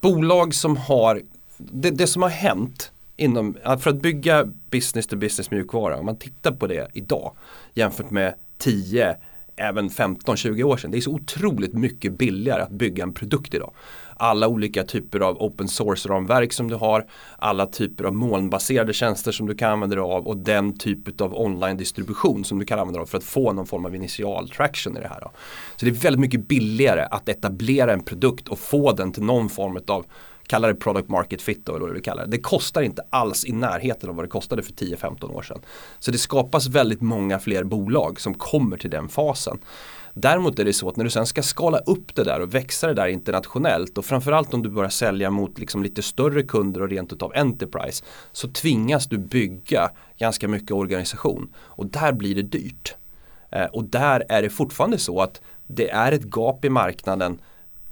Bolag 0.00 0.54
som 0.54 0.76
har 0.76 1.22
det, 1.58 1.90
det 1.90 2.06
som 2.06 2.22
har 2.22 2.28
hänt 2.28 2.91
inom, 3.16 3.56
för 3.78 3.90
att 3.90 4.02
bygga 4.02 4.44
business 4.70 5.06
to 5.06 5.16
business 5.16 5.50
mjukvara, 5.50 5.98
om 5.98 6.06
man 6.06 6.18
tittar 6.18 6.52
på 6.52 6.66
det 6.66 6.90
idag 6.94 7.32
jämfört 7.74 8.10
med 8.10 8.34
10, 8.58 9.16
även 9.56 9.88
15-20 9.88 10.62
år 10.62 10.76
sedan. 10.76 10.90
Det 10.90 10.96
är 10.96 11.00
så 11.00 11.10
otroligt 11.10 11.72
mycket 11.72 12.18
billigare 12.18 12.62
att 12.62 12.70
bygga 12.70 13.02
en 13.02 13.14
produkt 13.14 13.54
idag. 13.54 13.72
Alla 14.16 14.48
olika 14.48 14.84
typer 14.84 15.20
av 15.20 15.42
open 15.42 15.66
source-ramverk 15.66 16.52
som 16.52 16.68
du 16.68 16.74
har, 16.74 17.06
alla 17.38 17.66
typer 17.66 18.04
av 18.04 18.14
molnbaserade 18.14 18.92
tjänster 18.92 19.32
som 19.32 19.46
du 19.46 19.54
kan 19.54 19.72
använda 19.72 19.96
dig 19.96 20.02
av 20.02 20.26
och 20.26 20.36
den 20.36 20.78
typ 20.78 21.20
av 21.20 21.34
online-distribution 21.34 22.44
som 22.44 22.58
du 22.58 22.64
kan 22.64 22.78
använda 22.78 22.98
dig 22.98 23.02
av 23.02 23.06
för 23.06 23.18
att 23.18 23.24
få 23.24 23.52
någon 23.52 23.66
form 23.66 23.84
av 23.84 23.94
initial 23.94 24.48
traction 24.48 24.96
i 24.96 25.00
det 25.00 25.08
här. 25.08 25.20
Då. 25.20 25.30
Så 25.76 25.84
det 25.86 25.90
är 25.90 25.94
väldigt 25.94 26.20
mycket 26.20 26.48
billigare 26.48 27.08
att 27.10 27.28
etablera 27.28 27.92
en 27.92 28.04
produkt 28.04 28.48
och 28.48 28.58
få 28.58 28.92
den 28.92 29.12
till 29.12 29.22
någon 29.22 29.48
form 29.48 29.78
av 29.88 30.04
kalla 30.46 30.68
det 30.68 30.74
product 30.74 31.08
market 31.08 31.42
fit 31.42 31.66
då, 31.66 31.72
eller 31.72 31.80
vad 31.80 31.90
du 31.90 31.94
vill 31.94 32.02
kalla 32.02 32.24
det. 32.24 32.30
Det 32.30 32.38
kostar 32.38 32.82
inte 32.82 33.02
alls 33.10 33.44
i 33.44 33.52
närheten 33.52 34.10
av 34.10 34.16
vad 34.16 34.24
det 34.24 34.28
kostade 34.28 34.62
för 34.62 34.72
10-15 34.72 35.32
år 35.32 35.42
sedan. 35.42 35.60
Så 35.98 36.10
det 36.10 36.18
skapas 36.18 36.66
väldigt 36.66 37.00
många 37.00 37.38
fler 37.38 37.64
bolag 37.64 38.20
som 38.20 38.34
kommer 38.34 38.76
till 38.76 38.90
den 38.90 39.08
fasen. 39.08 39.58
Däremot 40.14 40.58
är 40.58 40.64
det 40.64 40.72
så 40.72 40.88
att 40.88 40.96
när 40.96 41.04
du 41.04 41.10
sen 41.10 41.26
ska 41.26 41.42
skala 41.42 41.78
upp 41.78 42.14
det 42.14 42.24
där 42.24 42.40
och 42.40 42.54
växa 42.54 42.86
det 42.86 42.94
där 42.94 43.06
internationellt 43.06 43.98
och 43.98 44.04
framförallt 44.04 44.54
om 44.54 44.62
du 44.62 44.70
börjar 44.70 44.90
sälja 44.90 45.30
mot 45.30 45.58
liksom 45.58 45.82
lite 45.82 46.02
större 46.02 46.42
kunder 46.42 46.82
och 46.82 46.88
rent 46.88 47.12
utav 47.12 47.32
Enterprise 47.34 48.04
så 48.32 48.48
tvingas 48.48 49.06
du 49.06 49.18
bygga 49.18 49.90
ganska 50.18 50.48
mycket 50.48 50.70
organisation 50.70 51.54
och 51.56 51.86
där 51.86 52.12
blir 52.12 52.34
det 52.34 52.42
dyrt. 52.42 52.94
Eh, 53.50 53.64
och 53.64 53.84
där 53.84 54.24
är 54.28 54.42
det 54.42 54.50
fortfarande 54.50 54.98
så 54.98 55.20
att 55.20 55.40
det 55.66 55.90
är 55.90 56.12
ett 56.12 56.36
gap 56.36 56.64
i 56.64 56.68
marknaden 56.68 57.40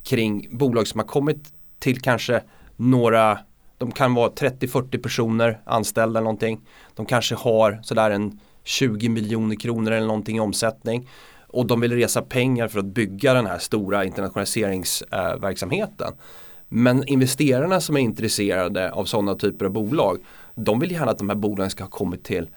kring 0.03 0.49
bolag 0.51 0.87
som 0.87 1.01
har 1.01 1.07
kommit 1.07 1.53
till 1.81 2.01
kanske 2.01 2.43
några, 2.77 3.39
de 3.79 3.93
kan 3.93 4.15
vara 4.15 4.31
30-40 4.31 5.03
personer 5.03 5.61
anställda 5.65 6.19
eller 6.19 6.25
någonting. 6.25 6.61
De 6.95 7.07
kanske 7.07 7.35
har 7.35 7.81
sådär 7.83 8.11
en 8.11 8.41
20 8.65 9.09
miljoner 9.09 9.57
kronor 9.57 9.93
eller 9.93 10.07
någonting 10.07 10.37
i 10.37 10.41
omsättning. 10.41 11.09
Och 11.49 11.67
de 11.67 11.81
vill 11.81 11.93
resa 11.93 12.23
pengar 12.23 12.69
för 12.69 12.79
att 12.79 12.85
bygga 12.85 13.35
den 13.35 13.47
här 13.47 13.59
stora 13.59 14.05
internationaliseringsverksamheten. 14.05 16.13
Men 16.69 17.09
investerarna 17.09 17.81
som 17.81 17.97
är 17.97 18.01
intresserade 18.01 18.93
av 18.93 19.05
sådana 19.05 19.35
typer 19.35 19.65
av 19.65 19.73
bolag 19.73 20.19
de 20.55 20.79
vill 20.79 20.91
gärna 20.91 21.11
att 21.11 21.19
de 21.19 21.29
här 21.29 21.37
bolagen 21.37 21.71
ska 21.71 21.85
ha 21.85 21.91
kommit 21.91 22.25
till 22.25 22.49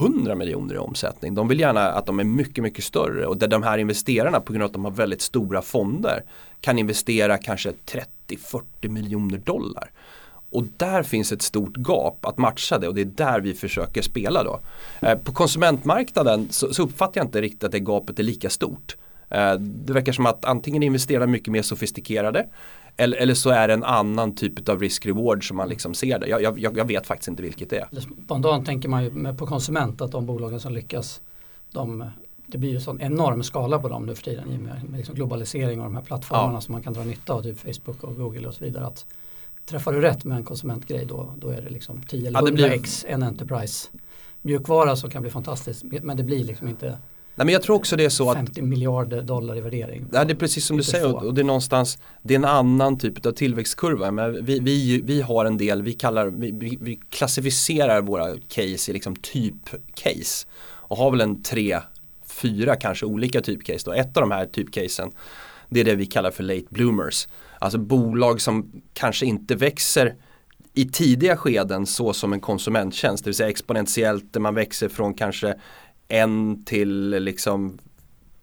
100 0.00 0.34
miljoner 0.34 0.74
i 0.74 0.78
omsättning. 0.78 1.34
De 1.34 1.48
vill 1.48 1.60
gärna 1.60 1.80
att 1.80 2.06
de 2.06 2.20
är 2.20 2.24
mycket, 2.24 2.64
mycket 2.64 2.84
större 2.84 3.26
och 3.26 3.36
där 3.36 3.48
de 3.48 3.62
här 3.62 3.78
investerarna 3.78 4.40
på 4.40 4.52
grund 4.52 4.62
av 4.62 4.66
att 4.66 4.72
de 4.72 4.84
har 4.84 4.92
väldigt 4.92 5.22
stora 5.22 5.62
fonder 5.62 6.22
kan 6.60 6.78
investera 6.78 7.38
kanske 7.38 7.72
30-40 8.28 8.88
miljoner 8.88 9.38
dollar. 9.38 9.90
Och 10.50 10.64
där 10.76 11.02
finns 11.02 11.32
ett 11.32 11.42
stort 11.42 11.76
gap 11.76 12.26
att 12.26 12.38
matcha 12.38 12.78
det 12.78 12.88
och 12.88 12.94
det 12.94 13.00
är 13.00 13.04
där 13.04 13.40
vi 13.40 13.54
försöker 13.54 14.02
spela 14.02 14.44
då. 14.44 14.60
Eh, 15.00 15.18
på 15.18 15.32
konsumentmarknaden 15.32 16.48
så, 16.50 16.74
så 16.74 16.82
uppfattar 16.82 17.20
jag 17.20 17.26
inte 17.26 17.40
riktigt 17.40 17.64
att 17.64 17.72
det 17.72 17.80
gapet 17.80 18.18
är 18.18 18.22
lika 18.22 18.50
stort. 18.50 18.96
Eh, 19.30 19.54
det 19.54 19.92
verkar 19.92 20.12
som 20.12 20.26
att 20.26 20.44
antingen 20.44 20.82
investerar 20.82 21.26
mycket 21.26 21.52
mer 21.52 21.62
sofistikerade 21.62 22.46
eller, 22.96 23.16
eller 23.16 23.34
så 23.34 23.50
är 23.50 23.68
det 23.68 23.74
en 23.74 23.84
annan 23.84 24.34
typ 24.34 24.68
av 24.68 24.80
risk-reward 24.80 25.48
som 25.48 25.56
man 25.56 25.68
liksom 25.68 25.94
ser 25.94 26.18
det. 26.18 26.26
Jag, 26.26 26.58
jag, 26.58 26.78
jag, 26.78 26.84
vet 26.84 27.06
faktiskt 27.06 27.28
inte 27.28 27.42
vilket 27.42 27.70
det 27.70 27.78
är. 27.78 27.88
Spontant 28.24 28.66
tänker 28.66 28.88
man 28.88 29.04
ju 29.04 29.34
på 29.34 29.46
konsument 29.46 30.00
att 30.00 30.12
de 30.12 30.26
bolagen 30.26 30.60
som 30.60 30.72
lyckas 30.72 31.20
de, 31.72 32.10
det 32.46 32.58
blir 32.58 32.70
ju 32.70 32.80
sån 32.80 33.00
enorm 33.00 33.42
skala 33.42 33.78
på 33.78 33.88
dem 33.88 34.06
nu 34.06 34.14
för 34.14 34.22
tiden 34.22 34.48
med, 34.48 34.84
med 34.90 34.98
liksom 34.98 35.14
globalisering 35.14 35.80
och 35.80 35.84
de 35.84 35.96
här 35.96 36.02
plattformarna 36.02 36.54
ja. 36.54 36.60
som 36.60 36.72
man 36.72 36.82
kan 36.82 36.92
dra 36.92 37.04
nytta 37.04 37.32
av, 37.32 37.42
typ 37.42 37.58
Facebook 37.58 38.04
och 38.04 38.16
Google 38.16 38.48
och 38.48 38.54
så 38.54 38.64
vidare. 38.64 38.86
Att 38.86 39.06
träffar 39.64 39.92
du 39.92 40.00
rätt 40.00 40.24
med 40.24 40.36
en 40.36 40.44
konsumentgrej 40.44 41.06
då, 41.06 41.34
då 41.36 41.48
är 41.48 41.62
det 41.62 41.70
liksom 41.70 42.02
10 42.02 42.28
eller 42.28 42.38
100 42.38 42.66
ja, 42.66 42.74
x 42.74 43.04
en 43.08 43.22
Enterprise 43.22 43.88
mjukvara 44.42 44.96
som 44.96 45.10
kan 45.10 45.22
bli 45.22 45.30
fantastiskt 45.30 45.84
men 46.02 46.16
det 46.16 46.22
blir 46.22 46.44
liksom 46.44 46.68
inte 46.68 46.98
Nej, 47.38 47.44
men 47.44 47.52
jag 47.52 47.62
tror 47.62 47.76
också 47.76 47.96
det 47.96 48.04
är 48.04 48.08
så 48.08 48.34
50 48.34 48.60
att 48.60 48.66
miljarder 48.66 49.22
dollar 49.22 49.56
i 49.56 49.60
värdering. 49.60 50.06
Ja, 50.12 50.24
det 50.24 50.32
är 50.32 50.36
precis 50.36 50.66
som 50.66 50.76
du 50.76 50.82
säger 50.82 51.24
och 51.24 51.34
det 51.34 51.40
är 51.40 51.44
någonstans 51.44 51.98
Det 52.22 52.34
är 52.34 52.38
en 52.38 52.44
annan 52.44 52.98
typ 52.98 53.26
av 53.26 53.32
tillväxtkurva. 53.32 54.10
Men 54.10 54.44
vi, 54.44 54.58
vi, 54.58 55.00
vi 55.04 55.20
har 55.20 55.44
en 55.44 55.56
del, 55.56 55.82
vi, 55.82 55.92
kallar, 55.92 56.26
vi, 56.26 56.78
vi 56.80 57.00
klassificerar 57.10 58.00
våra 58.00 58.34
case 58.48 58.90
i 58.90 58.92
liksom 58.92 59.16
typ 59.16 59.54
case. 59.94 60.46
Och 60.62 60.96
har 60.96 61.10
väl 61.10 61.20
en 61.20 61.42
tre, 61.42 61.80
fyra 62.26 62.76
kanske 62.76 63.06
olika 63.06 63.40
typcase. 63.40 63.90
Då. 63.90 63.92
Ett 63.92 64.16
av 64.16 64.20
de 64.20 64.30
här 64.30 64.46
typcasen 64.46 65.10
det 65.68 65.80
är 65.80 65.84
det 65.84 65.94
vi 65.94 66.06
kallar 66.06 66.30
för 66.30 66.42
late 66.42 66.66
bloomers. 66.70 67.28
Alltså 67.58 67.78
bolag 67.78 68.40
som 68.40 68.72
kanske 68.94 69.26
inte 69.26 69.54
växer 69.54 70.14
i 70.74 70.84
tidiga 70.84 71.36
skeden 71.36 71.86
så 71.86 72.12
som 72.12 72.32
en 72.32 72.40
konsumenttjänst, 72.40 73.24
det 73.24 73.28
vill 73.28 73.34
säga 73.34 73.48
exponentiellt 73.48 74.32
där 74.32 74.40
man 74.40 74.54
växer 74.54 74.88
från 74.88 75.14
kanske 75.14 75.54
en 76.08 76.64
till 76.64 77.10
liksom 77.10 77.78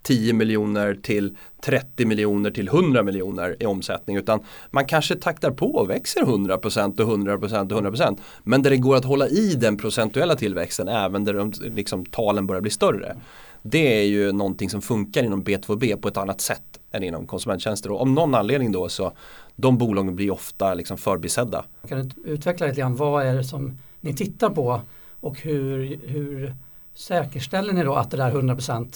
10 0.04 0.34
miljoner 0.34 1.00
till 1.02 1.38
30 1.62 2.06
miljoner 2.06 2.52
till 2.52 2.68
100 2.68 3.04
miljoner 3.04 3.56
i 3.60 3.66
omsättning 3.66 4.18
utan 4.18 4.40
man 4.72 4.86
kanske 4.86 5.16
taktar 5.16 5.52
på 5.52 5.76
och 5.76 5.90
växer 5.90 6.22
100% 6.22 7.02
och 7.02 7.18
100% 7.18 7.74
och 7.74 7.82
100% 7.82 8.18
men 8.44 8.62
där 8.62 8.70
det 8.70 8.78
går 8.78 8.96
att 8.96 9.06
hålla 9.06 9.28
i 9.28 9.54
den 9.56 9.78
procentuella 9.78 10.36
tillväxten 10.36 10.88
även 10.88 11.26
där 11.26 11.34
de, 11.34 11.54
liksom, 11.62 12.06
talen 12.06 12.48
börjar 12.48 12.62
bli 12.62 12.72
större. 12.72 13.16
Det 13.62 14.02
är 14.02 14.06
ju 14.06 14.32
någonting 14.32 14.70
som 14.70 14.82
funkar 14.82 15.24
inom 15.24 15.44
B2B 15.44 16.02
på 16.02 16.08
ett 16.08 16.18
annat 16.18 16.42
sätt 16.42 16.80
än 16.92 17.04
inom 17.04 17.28
konsumenttjänster 17.28 17.92
och 17.92 18.02
om 18.02 18.14
någon 18.14 18.36
anledning 18.36 18.72
då 18.72 18.90
så 18.90 19.12
de 19.56 19.78
bolagen 19.78 20.16
blir 20.16 20.32
ofta 20.32 20.74
liksom 20.74 20.98
förbisedda. 20.98 21.66
Kan 21.88 22.08
du 22.08 22.32
utveckla 22.32 22.68
lite 22.68 22.80
grann 22.80 22.96
vad 22.96 23.26
är 23.26 23.36
det 23.36 23.44
som 23.44 23.78
ni 24.02 24.14
tittar 24.14 24.50
på 24.50 24.82
och 25.20 25.42
hur, 25.42 26.00
hur 26.08 26.54
säkerställer 26.94 27.74
ni 27.74 27.84
då 27.84 27.96
att 27.96 28.12
det 28.12 28.18
där 28.18 28.32
100% 28.32 28.96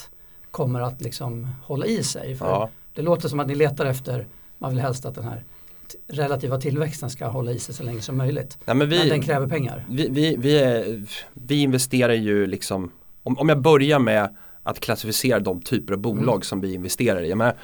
kommer 0.52 0.82
att 0.82 1.02
liksom 1.02 1.48
hålla 1.64 1.86
i 1.86 2.04
sig? 2.04 2.36
För 2.36 2.46
Ja. 2.46 2.70
Det 2.94 3.02
låter 3.02 3.30
som 3.30 3.40
att 3.40 3.48
ni 3.48 3.56
letar 3.56 3.86
efter, 3.86 4.28
man 4.58 4.70
vill 4.72 4.80
helst 4.80 5.06
att 5.06 5.16
den 5.16 5.24
här 5.24 5.44
relativa 6.08 6.58
tillväxten 6.62 7.10
ska 7.10 7.28
hålla 7.28 7.52
i 7.52 7.60
sig 7.60 7.76
så 7.76 7.84
länge 7.84 8.02
som 8.02 8.18
möjligt. 8.18 8.58
Nej, 8.66 8.76
men 8.76 8.90
vi, 8.90 9.00
Men 9.00 9.10
den 9.10 9.22
kräver 9.22 9.48
pengar. 9.48 9.86
vi, 9.90 10.08
vi, 10.10 10.36
vi, 10.36 10.60
är, 10.60 11.04
vi 11.34 11.62
investerar 11.62 12.14
ju 12.14 12.46
liksom, 12.48 12.92
om, 13.24 13.38
om 13.38 13.50
jag 13.50 13.62
börjar 13.62 14.00
med 14.00 14.36
att 14.64 14.80
klassificera 14.80 15.40
de 15.40 15.62
typer 15.62 15.94
av 15.94 16.00
bolag 16.00 16.34
Mm. 16.36 16.42
som 16.42 16.62
vi 16.62 16.74
investerar 16.74 17.22
i. 17.22 17.30
Jag 17.30 17.38
menar, 17.38 17.56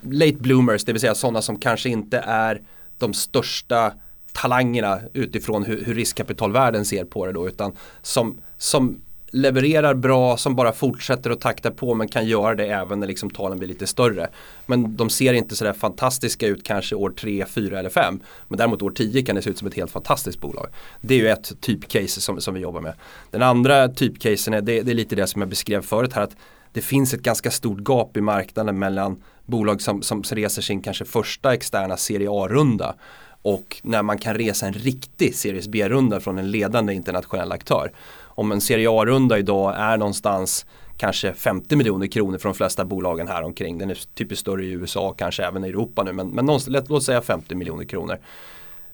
late 0.00 0.32
bloomers, 0.36 0.84
det 0.84 0.92
vill 0.92 1.00
säga 1.00 1.14
sådana 1.14 1.42
som 1.42 1.58
kanske 1.58 1.88
inte 1.88 2.18
är 2.18 2.62
de 2.98 3.14
största 3.14 3.92
talangerna 4.32 5.00
utifrån 5.12 5.64
hur, 5.64 5.84
hur 5.84 5.94
riskkapitalvärlden 5.94 6.84
ser 6.84 7.04
på 7.04 7.26
det 7.26 7.32
då 7.32 7.48
utan 7.48 7.72
som, 8.02 8.40
som 8.56 9.00
levererar 9.30 9.94
bra, 9.94 10.36
som 10.36 10.56
bara 10.56 10.72
fortsätter 10.72 11.30
att 11.30 11.40
takta 11.40 11.70
på 11.70 11.94
men 11.94 12.08
kan 12.08 12.26
göra 12.26 12.54
det 12.54 12.66
även 12.66 13.00
när 13.00 13.06
liksom 13.06 13.30
talen 13.30 13.58
blir 13.58 13.68
lite 13.68 13.86
större. 13.86 14.28
Men 14.66 14.96
de 14.96 15.10
ser 15.10 15.32
inte 15.32 15.56
sådär 15.56 15.72
fantastiska 15.72 16.46
ut 16.46 16.64
kanske 16.64 16.94
år 16.94 17.10
3, 17.10 17.44
4 17.48 17.78
eller 17.78 17.90
5. 17.90 18.20
Men 18.48 18.58
däremot 18.58 18.82
år 18.82 18.90
10 18.90 19.22
kan 19.22 19.36
det 19.36 19.42
se 19.42 19.50
ut 19.50 19.58
som 19.58 19.68
ett 19.68 19.74
helt 19.74 19.90
fantastiskt 19.90 20.40
bolag. 20.40 20.66
Det 21.00 21.14
är 21.14 21.18
ju 21.18 21.28
ett 21.28 21.60
typcase 21.60 22.20
som, 22.20 22.40
som 22.40 22.54
vi 22.54 22.60
jobbar 22.60 22.80
med. 22.80 22.94
Den 23.30 23.42
andra 23.42 23.88
typcasen 23.88 24.54
är, 24.54 24.60
det, 24.60 24.82
det 24.82 24.92
är 24.92 24.94
lite 24.94 25.16
det 25.16 25.26
som 25.26 25.42
jag 25.42 25.48
beskrev 25.48 25.82
förut 25.82 26.12
här 26.12 26.22
att 26.22 26.36
det 26.72 26.80
finns 26.80 27.14
ett 27.14 27.22
ganska 27.22 27.50
stort 27.50 27.88
gap 27.88 28.16
i 28.16 28.20
marknaden 28.20 28.78
mellan 28.78 29.22
bolag 29.46 29.82
som, 29.82 30.02
som 30.02 30.22
reser 30.22 30.62
sin 30.62 30.82
kanske 30.82 31.04
första 31.04 31.54
externa 31.54 31.96
serie 31.96 32.28
A-runda 32.30 32.94
och 33.42 33.80
när 33.82 34.02
man 34.02 34.18
kan 34.18 34.34
resa 34.34 34.66
en 34.66 34.72
riktig 34.72 35.34
Series 35.34 35.68
B-runda 35.68 36.20
från 36.20 36.38
en 36.38 36.50
ledande 36.50 36.94
internationell 36.94 37.52
aktör. 37.52 37.92
Om 38.38 38.52
en 38.52 38.60
Serie 38.60 38.90
A-runda 38.90 39.38
idag 39.38 39.74
är 39.76 39.96
någonstans 39.96 40.66
kanske 40.96 41.32
50 41.32 41.76
miljoner 41.76 42.06
kronor 42.06 42.38
för 42.38 42.48
de 42.48 42.54
flesta 42.54 42.84
bolagen 42.84 43.28
här 43.28 43.42
omkring. 43.42 43.78
Den 43.78 43.90
är 43.90 43.98
typiskt 44.14 44.40
större 44.40 44.64
i 44.64 44.70
USA, 44.70 45.14
kanske 45.18 45.44
även 45.44 45.64
i 45.64 45.68
Europa 45.68 46.02
nu, 46.02 46.12
men, 46.12 46.28
men 46.28 46.44
någonstans, 46.44 46.74
låt, 46.74 46.88
låt 46.88 47.02
säga 47.02 47.22
50 47.22 47.54
miljoner 47.54 47.84
kronor. 47.84 48.18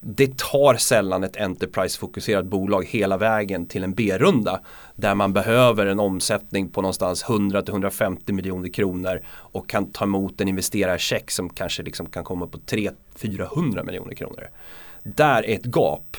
Det 0.01 0.39
tar 0.39 0.75
sällan 0.75 1.25
ett 1.25 1.37
Enterprise-fokuserat 1.37 2.45
bolag 2.45 2.85
hela 2.85 3.17
vägen 3.17 3.67
till 3.67 3.85
en 3.85 3.95
B-runda 3.95 4.61
där 4.95 5.15
man 5.15 5.33
behöver 5.33 5.87
en 5.87 6.01
omsättning 6.01 6.69
på 6.69 6.83
någonstans 6.83 7.25
100-150 7.25 8.33
miljoner 8.33 8.69
kronor 8.69 9.21
och 9.29 9.69
kan 9.69 9.93
ta 9.93 10.05
emot 10.05 10.41
en 10.41 10.49
investerarcheck 10.49 11.31
som 11.31 11.51
kanske 11.51 11.83
liksom 11.83 12.07
kan 12.07 12.25
komma 12.25 12.47
på 12.47 12.59
300-400 12.59 13.85
miljoner 13.85 14.15
kronor. 14.15 14.49
Där 15.03 15.43
är 15.43 15.55
ett 15.55 15.77
gap 15.77 16.17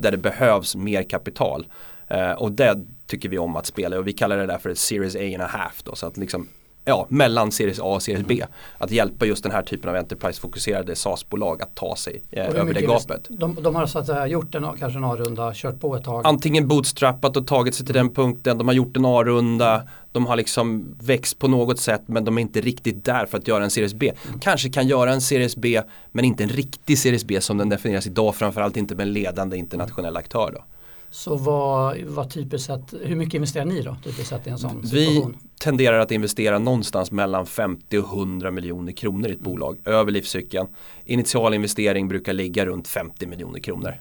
där 0.00 0.10
det 0.10 0.18
behövs 0.18 0.76
mer 0.76 1.02
kapital. 1.02 1.66
Eh, 2.10 2.32
och 2.32 2.52
det 2.52 2.78
tycker 3.06 3.28
vi 3.28 3.38
om 3.38 3.56
att 3.56 3.66
spela 3.66 3.98
och 3.98 4.06
vi 4.06 4.12
kallar 4.12 4.36
det 4.36 4.46
där 4.46 4.58
för 4.58 4.74
Series 4.74 5.16
A 5.16 5.18
and 5.18 5.42
a 5.42 5.46
half. 5.46 5.82
Då, 5.82 5.94
så 5.94 6.06
att 6.06 6.16
liksom, 6.16 6.48
ja, 6.84 7.06
mellan 7.08 7.52
Series 7.52 7.80
A 7.80 7.82
och 7.84 8.02
Series 8.02 8.26
B. 8.26 8.44
Att 8.78 8.90
hjälpa 8.90 9.26
just 9.26 9.42
den 9.42 9.52
här 9.52 9.62
typen 9.62 9.90
av 9.90 9.96
Enterprise-fokuserade 9.96 10.96
SaaS-bolag 10.96 11.62
att 11.62 11.74
ta 11.74 11.96
sig 11.96 12.22
eh, 12.30 12.46
över 12.46 12.74
det 12.74 12.82
gapet. 12.82 13.26
De, 13.28 13.58
de 13.62 13.74
har 13.74 13.86
så 13.86 13.98
att 13.98 14.06
säga 14.06 14.26
gjort 14.26 14.54
en, 14.54 14.66
kanske 14.78 14.98
en 14.98 15.04
A-runda, 15.04 15.52
kört 15.54 15.80
på 15.80 15.96
ett 15.96 16.04
tag. 16.04 16.26
Antingen 16.26 16.68
bootstrappat 16.68 17.36
och 17.36 17.46
tagit 17.46 17.74
sig 17.74 17.86
till 17.86 17.94
den 17.94 18.14
punkten, 18.14 18.58
de 18.58 18.68
har 18.68 18.74
gjort 18.74 18.96
en 18.96 19.04
A-runda, 19.04 19.82
de 20.12 20.26
har 20.26 20.36
liksom 20.36 20.96
växt 21.00 21.38
på 21.38 21.48
något 21.48 21.80
sätt 21.80 22.02
men 22.06 22.24
de 22.24 22.38
är 22.38 22.42
inte 22.42 22.60
riktigt 22.60 23.04
där 23.04 23.26
för 23.26 23.38
att 23.38 23.48
göra 23.48 23.64
en 23.64 23.70
Series 23.70 23.94
B. 23.94 24.12
Kanske 24.40 24.70
kan 24.70 24.88
göra 24.88 25.12
en 25.12 25.20
Series 25.20 25.56
B 25.56 25.82
men 26.12 26.24
inte 26.24 26.42
en 26.42 26.50
riktig 26.50 26.98
Series 26.98 27.24
B 27.24 27.40
som 27.40 27.58
den 27.58 27.68
definieras 27.68 28.06
idag, 28.06 28.34
framförallt 28.34 28.76
inte 28.76 28.94
med 28.94 29.06
en 29.06 29.12
ledande 29.12 29.56
internationell 29.56 30.16
aktör. 30.16 30.52
Då. 30.54 30.64
Så 31.10 31.36
vad, 31.36 31.98
vad 31.98 32.30
typiskt 32.30 32.66
sett, 32.66 32.94
hur 33.02 33.16
mycket 33.16 33.34
investerar 33.34 33.64
ni 33.64 33.82
då 33.82 33.96
typiskt 34.04 34.28
sett 34.28 34.46
i 34.46 34.50
en 34.50 34.58
sån 34.58 34.80
Vi 34.82 35.06
situation? 35.06 35.36
tenderar 35.58 35.98
att 35.98 36.10
investera 36.10 36.58
någonstans 36.58 37.10
mellan 37.10 37.46
50 37.46 37.98
och 37.98 38.18
100 38.18 38.50
miljoner 38.50 38.92
kronor 38.92 39.28
i 39.28 39.32
ett 39.32 39.40
bolag 39.40 39.78
över 39.84 40.12
livscykeln. 40.12 40.68
Initialinvestering 41.04 42.08
brukar 42.08 42.32
ligga 42.32 42.66
runt 42.66 42.88
50 42.88 43.26
miljoner 43.26 43.60
kronor. 43.60 43.94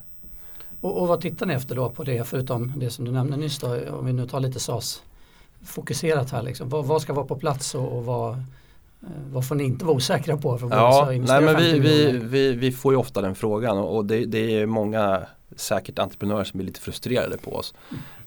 Och, 0.81 1.01
och 1.01 1.07
vad 1.07 1.21
tittar 1.21 1.45
ni 1.45 1.53
efter 1.53 1.75
då 1.75 1.89
på 1.89 2.03
det 2.03 2.27
förutom 2.27 2.73
det 2.77 2.89
som 2.89 3.05
du 3.05 3.11
nämnde 3.11 3.37
nyss 3.37 3.59
då, 3.59 3.77
om 3.99 4.05
vi 4.05 4.13
nu 4.13 4.27
tar 4.27 4.39
lite 4.39 4.59
SAS 4.59 5.01
fokuserat 5.65 6.31
här 6.31 6.43
liksom. 6.43 6.69
Vad, 6.69 6.85
vad 6.85 7.01
ska 7.01 7.13
vara 7.13 7.25
på 7.25 7.35
plats 7.35 7.75
och, 7.75 7.97
och 7.97 8.05
vad, 8.05 8.31
eh, 8.31 8.37
vad 9.31 9.47
får 9.47 9.55
ni 9.55 9.63
inte 9.63 9.85
vara 9.85 9.95
osäkra 9.95 10.37
på? 10.37 10.57
För 10.57 10.69
Ja, 10.69 11.05
nej, 11.09 11.19
men 11.19 11.57
vi, 11.57 11.71
50 11.71 11.79
vi, 11.79 12.17
vi, 12.17 12.51
vi 12.51 12.71
får 12.71 12.93
ju 12.93 12.97
ofta 12.97 13.21
den 13.21 13.35
frågan 13.35 13.77
och 13.77 13.97
och 13.97 14.05
det, 14.05 14.25
det 14.25 14.61
är 14.61 14.65
många 14.65 15.21
säkert 15.59 15.99
entreprenörer 15.99 16.43
som 16.43 16.57
blir 16.57 16.67
lite 16.67 16.79
frustrerade 16.79 17.37
på 17.37 17.55
oss. 17.55 17.73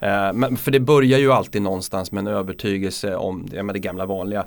Eh, 0.01 0.33
men 0.33 0.57
för 0.57 0.71
det 0.71 0.81
börjar 0.81 1.19
ju 1.19 1.33
alltid 1.33 1.63
någonstans 1.63 2.13
med 2.13 2.21
en 2.21 2.27
övertygelse 2.27 3.17
om 3.17 3.49
ja, 3.53 3.63
det 3.63 3.79
gamla 3.79 4.07
vanliga. 4.07 4.45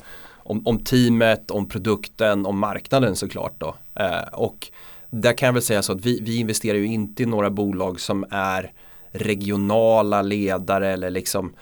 Om, 0.47 0.67
om 0.67 0.79
teamet, 0.79 1.51
om 1.51 1.69
produkten, 1.69 2.45
om 2.45 2.59
marknaden 2.59 3.15
såklart 3.15 3.53
då. 3.57 3.75
Eh, 3.95 4.33
och 4.33 4.67
där 5.09 5.37
kan 5.37 5.47
jag 5.47 5.53
väl 5.53 5.61
säga 5.61 5.81
så 5.81 5.91
att 5.91 6.05
vi, 6.05 6.19
vi 6.21 6.37
investerar 6.37 6.77
ju 6.77 6.85
inte 6.85 7.23
i 7.23 7.25
några 7.25 7.49
bolag 7.49 7.99
som 7.99 8.25
är 8.29 8.71
regionala 9.11 10.21
ledare 10.21 10.93
eller 10.93 11.09
liksom 11.09 11.53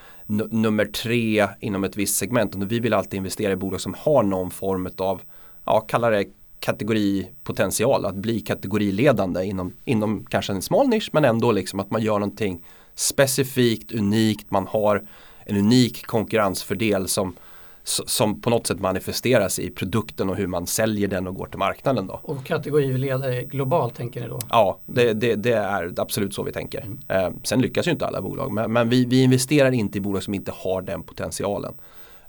nummer 0.50 0.84
tre 0.84 1.48
inom 1.60 1.84
ett 1.84 1.96
visst 1.96 2.16
segment. 2.16 2.54
Och 2.54 2.72
vi 2.72 2.80
vill 2.80 2.94
alltid 2.94 3.18
investera 3.18 3.52
i 3.52 3.56
bolag 3.56 3.80
som 3.80 3.94
har 3.98 4.22
någon 4.22 4.50
form 4.50 4.88
av, 4.98 5.22
ja 5.64 5.80
kalla 5.80 6.10
det 6.10 6.24
kategoripotential, 6.64 8.04
att 8.04 8.14
bli 8.14 8.40
kategoriledande 8.40 9.44
inom, 9.44 9.72
inom 9.84 10.26
kanske 10.30 10.52
en 10.52 10.62
smal 10.62 10.88
nisch 10.88 11.10
men 11.12 11.24
ändå 11.24 11.52
liksom 11.52 11.80
att 11.80 11.90
man 11.90 12.02
gör 12.02 12.18
någonting 12.18 12.64
specifikt, 12.94 13.92
unikt, 13.92 14.50
man 14.50 14.66
har 14.66 15.06
en 15.44 15.56
unik 15.56 16.06
konkurrensfördel 16.06 17.08
som, 17.08 17.36
som 17.84 18.40
på 18.40 18.50
något 18.50 18.66
sätt 18.66 18.80
manifesteras 18.80 19.58
i 19.58 19.70
produkten 19.70 20.30
och 20.30 20.36
hur 20.36 20.46
man 20.46 20.66
säljer 20.66 21.08
den 21.08 21.26
och 21.26 21.34
går 21.34 21.46
till 21.46 21.58
marknaden 21.58 22.06
då. 22.06 22.20
Och 22.22 22.44
kategoriledare 22.44 23.42
globalt 23.42 23.94
tänker 23.94 24.20
ni 24.20 24.28
då? 24.28 24.38
Ja, 24.50 24.80
det, 24.86 25.12
det, 25.12 25.34
det 25.34 25.52
är 25.52 25.92
absolut 25.96 26.34
så 26.34 26.42
vi 26.42 26.52
tänker. 26.52 26.86
Eh, 27.08 27.30
sen 27.42 27.60
lyckas 27.60 27.86
ju 27.86 27.90
inte 27.90 28.06
alla 28.06 28.22
bolag, 28.22 28.52
men, 28.52 28.72
men 28.72 28.88
vi, 28.88 29.04
vi 29.04 29.22
investerar 29.22 29.72
inte 29.72 29.98
i 29.98 30.00
bolag 30.00 30.22
som 30.22 30.34
inte 30.34 30.52
har 30.54 30.82
den 30.82 31.02
potentialen. 31.02 31.74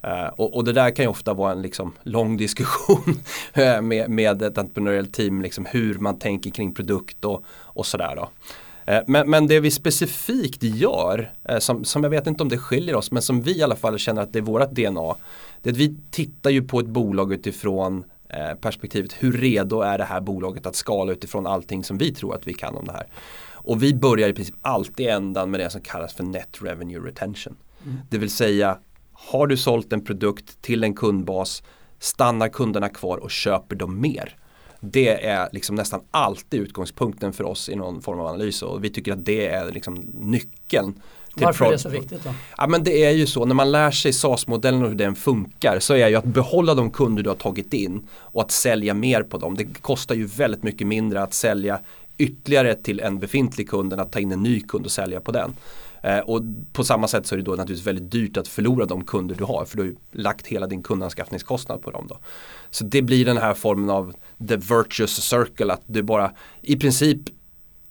Eh, 0.06 0.28
och, 0.28 0.56
och 0.56 0.64
det 0.64 0.74
där 0.74 0.96
kan 0.96 1.06
ju 1.06 1.10
ofta 1.10 1.34
vara 1.34 1.52
en 1.52 1.62
liksom, 1.62 1.94
lång 2.04 2.38
diskussion 2.46 3.20
eh, 3.54 3.82
med, 3.82 4.10
med 4.10 4.42
ett 4.42 4.58
entreprenöriellt 4.58 5.14
team, 5.14 5.42
liksom, 5.42 5.66
hur 5.66 5.96
man 6.00 6.20
tänker 6.20 6.50
kring 6.50 6.74
produkt 6.74 7.26
och, 7.26 7.44
och 7.50 7.86
sådär. 7.86 8.16
Då. 8.16 8.30
Eh, 8.86 9.04
Men, 9.08 9.30
men 9.30 9.48
det 9.48 9.60
vi 9.60 9.72
specifikt 9.72 10.64
gör, 10.64 11.32
som, 11.60 11.86
som 11.86 12.04
jag 12.04 12.10
vet 12.10 12.28
inte 12.28 12.44
om 12.44 12.50
det 12.50 12.58
skiljer 12.58 12.96
oss, 12.96 13.12
men 13.12 13.22
som 13.22 13.42
vi 13.42 13.58
i 13.58 13.64
alla 13.64 13.76
fall 13.76 13.98
känner 13.98 14.22
att 14.22 14.34
det 14.34 14.40
är 14.40 14.44
vårt 14.44 14.72
DNA, 14.72 15.16
det 15.62 15.70
är 15.70 15.74
att 15.74 15.80
vi 15.80 15.96
tittar 16.12 16.50
ju 16.50 16.64
på 16.64 16.80
ett 16.80 16.88
bolag 16.88 17.34
utifrån 17.34 18.04
perspektivet 18.62 19.14
hur 19.20 19.32
redo 19.32 19.82
är 19.82 19.98
det 19.98 20.04
här 20.04 20.22
bolaget 20.22 20.66
att 20.66 20.76
skala 20.76 21.12
utifrån 21.12 21.48
allting 21.48 21.84
som 21.84 21.98
vi 21.98 22.14
tror 22.14 22.36
att 22.36 22.48
vi 22.48 22.54
kan 22.54 22.76
om 22.76 22.86
det 22.86 22.92
här. 22.92 23.08
Och 23.54 23.84
vi 23.84 23.94
börjar 23.94 24.30
i 24.30 24.34
princip 24.34 24.56
alltid 24.62 25.08
ändan 25.08 25.52
med 25.52 25.60
det 25.60 25.70
som 25.70 25.82
kallas 25.82 26.14
för 26.14 26.24
Net 26.24 26.58
Revenue 26.62 27.08
Retention. 27.08 27.56
Det 28.10 28.18
vill 28.18 28.30
säga, 28.30 28.78
har 29.16 29.48
du 29.48 29.58
sålt 29.58 29.94
en 29.94 30.06
produkt 30.06 30.62
till 30.62 30.84
en 30.84 30.94
kundbas, 30.94 31.64
stannar 32.00 32.48
kunderna 32.48 32.90
kvar 32.90 33.18
och 33.18 33.32
köper 33.32 33.76
de 33.76 34.02
mer. 34.02 34.36
Det 34.80 35.26
är 35.26 35.50
liksom 35.52 35.76
nästan 35.76 36.02
alltid 36.12 36.62
utgångspunkten 36.62 37.34
för 37.34 37.44
oss 37.44 37.70
i 37.70 37.76
någon 37.76 38.02
form 38.02 38.20
av 38.20 38.28
analys 38.28 38.62
och 38.62 38.84
vi 38.84 38.90
tycker 38.90 39.14
att 39.14 39.26
det 39.26 39.48
är 39.48 39.72
liksom 39.72 39.96
nyckeln. 40.14 40.94
Varför 41.36 41.66
är 41.66 41.72
det 41.72 41.80
så 41.80 41.90
viktigt 41.90 42.24
då? 42.24 42.30
Ja 42.58 42.68
men 42.68 42.84
det 42.84 43.06
är 43.06 43.12
ju 43.12 43.28
så, 43.28 43.46
när 43.46 43.56
man 43.56 43.72
lär 43.72 43.92
sig 43.92 44.14
SAS-modellen 44.14 44.84
och 44.84 44.90
hur 44.90 44.96
den 44.96 45.16
funkar 45.16 45.80
så 45.80 45.94
är 45.94 46.08
ju 46.08 46.16
att 46.16 46.26
behålla 46.26 46.74
de 46.74 46.92
kunder 46.92 47.24
du 47.24 47.30
har 47.30 47.36
tagit 47.36 47.74
in 47.74 48.08
och 48.14 48.42
att 48.42 48.52
sälja 48.52 48.94
mer 48.94 49.24
på 49.24 49.38
dem. 49.38 49.56
Det 49.56 49.66
kostar 49.82 50.16
ju 50.16 50.26
väldigt 50.26 50.64
mycket 50.64 50.88
mindre 50.88 51.22
att 51.22 51.34
sälja 51.34 51.80
ytterligare 52.18 52.76
till 52.76 53.00
en 53.00 53.20
befintlig 53.20 53.70
kund 53.70 53.94
än 53.94 54.00
att 54.00 54.12
ta 54.12 54.20
in 54.20 54.32
en 54.32 54.44
ny 54.44 54.62
kund 54.62 54.86
och 54.86 54.92
sälja 54.92 55.20
på 55.20 55.32
den. 55.32 55.54
Eh, 56.06 56.20
och 56.20 56.42
på 56.74 56.84
samma 56.84 57.08
sätt 57.08 57.28
så 57.28 57.36
är 57.36 57.38
det 57.38 57.44
då 57.44 57.52
naturligtvis 57.52 57.88
väldigt 57.88 58.12
dyrt 58.12 58.38
att 58.38 58.48
förlora 58.48 58.86
de 58.86 59.04
kunder 59.04 59.36
du 59.36 59.44
har 59.44 59.66
för 59.66 59.78
du 59.78 59.84
har 59.84 59.88
ju 59.88 59.96
lagt 60.12 60.48
hela 60.48 60.68
din 60.68 60.84
kundanskaffningskostnad 60.84 61.82
på 61.82 61.92
dem. 61.92 62.08
Då. 62.10 62.20
Så 62.70 62.84
det 62.84 63.02
blir 63.02 63.26
den 63.26 63.38
här 63.38 63.54
formen 63.54 63.90
av 63.90 64.14
the 64.48 64.56
virtuous 64.56 65.30
circle 65.30 65.74
att 65.74 65.82
du 65.86 66.04
bara 66.04 66.32
i 66.62 66.76
princip 66.76 67.20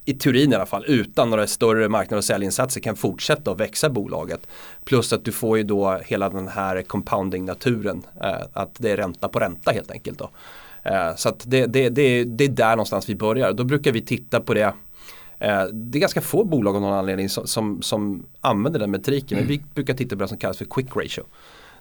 i 0.04 0.14
teorin 0.14 0.52
i 0.52 0.54
alla 0.54 0.66
fall, 0.66 0.84
utan 0.86 1.30
några 1.30 1.46
större 1.46 1.88
marknad 1.88 2.18
och 2.18 2.24
säljinsatser 2.24 2.80
kan 2.80 2.96
fortsätta 2.96 3.50
att 3.50 3.60
växa 3.60 3.90
bolaget. 3.90 4.46
Plus 4.84 5.12
att 5.12 5.24
du 5.24 5.32
får 5.32 5.56
ju 5.56 5.62
då 5.62 6.00
hela 6.04 6.30
den 6.30 6.48
här 6.48 6.82
compounding-naturen, 6.82 8.02
eh, 8.22 8.46
att 8.52 8.74
det 8.78 8.90
är 8.90 8.96
ränta 8.96 9.28
på 9.28 9.38
ränta 9.38 9.70
helt 9.70 9.90
enkelt. 9.90 10.18
Då. 10.18 10.30
Eh, 10.82 11.14
så 11.16 11.28
att 11.28 11.42
det, 11.46 11.66
det, 11.66 11.88
det, 11.88 12.24
det 12.24 12.44
är 12.44 12.48
där 12.48 12.70
någonstans 12.70 13.08
vi 13.08 13.14
börjar. 13.14 13.52
Då 13.52 13.64
brukar 13.64 13.92
vi 13.92 14.00
titta 14.00 14.40
på 14.40 14.54
det 14.54 14.72
det 15.72 15.98
är 15.98 16.00
ganska 16.00 16.20
få 16.20 16.44
bolag 16.44 16.76
av 16.76 16.82
någon 16.82 16.92
anledning 16.92 17.28
som, 17.28 17.46
som, 17.46 17.82
som 17.82 18.26
använder 18.40 18.80
den 18.80 18.90
metriken. 18.90 19.38
Men 19.38 19.46
vi 19.46 19.62
brukar 19.74 19.94
titta 19.94 20.16
på 20.16 20.22
det 20.22 20.28
som 20.28 20.38
kallas 20.38 20.58
för 20.58 20.64
quick 20.64 20.96
ratio. 20.96 21.24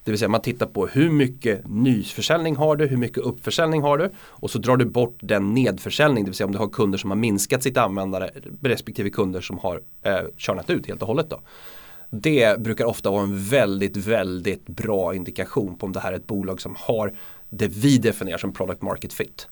Det 0.03 0.11
vill 0.11 0.19
säga 0.19 0.29
man 0.29 0.41
tittar 0.41 0.65
på 0.65 0.87
hur 0.87 1.09
mycket 1.09 1.67
nyförsäljning 1.67 2.55
har 2.55 2.75
du, 2.75 2.87
hur 2.87 2.97
mycket 2.97 3.17
uppförsäljning 3.17 3.81
har 3.81 3.97
du 3.97 4.09
och 4.17 4.51
så 4.51 4.59
drar 4.59 4.77
du 4.77 4.85
bort 4.85 5.17
den 5.21 5.53
nedförsäljning, 5.53 6.23
det 6.23 6.29
vill 6.29 6.35
säga 6.35 6.45
om 6.45 6.51
du 6.51 6.57
har 6.57 6.67
kunder 6.67 6.97
som 6.97 7.11
har 7.11 7.17
minskat 7.17 7.63
sitt 7.63 7.77
användare 7.77 8.29
respektive 8.61 9.09
kunder 9.09 9.41
som 9.41 9.57
har 9.57 9.81
eh, 10.01 10.19
körnat 10.37 10.69
ut 10.69 10.87
helt 10.87 11.01
och 11.01 11.07
hållet. 11.07 11.29
Då. 11.29 11.39
Det 12.09 12.59
brukar 12.59 12.85
ofta 12.85 13.11
vara 13.11 13.23
en 13.23 13.43
väldigt, 13.43 13.97
väldigt 13.97 14.67
bra 14.67 15.15
indikation 15.15 15.77
på 15.77 15.85
om 15.85 15.91
det 15.91 15.99
här 15.99 16.11
är 16.11 16.15
ett 16.15 16.27
bolag 16.27 16.61
som 16.61 16.75
har 16.79 17.13
det 17.49 17.67
vi 17.67 17.97
definierar 17.97 18.37
som 18.37 18.53
product 18.53 18.81
market 18.81 19.13
fit. 19.13 19.47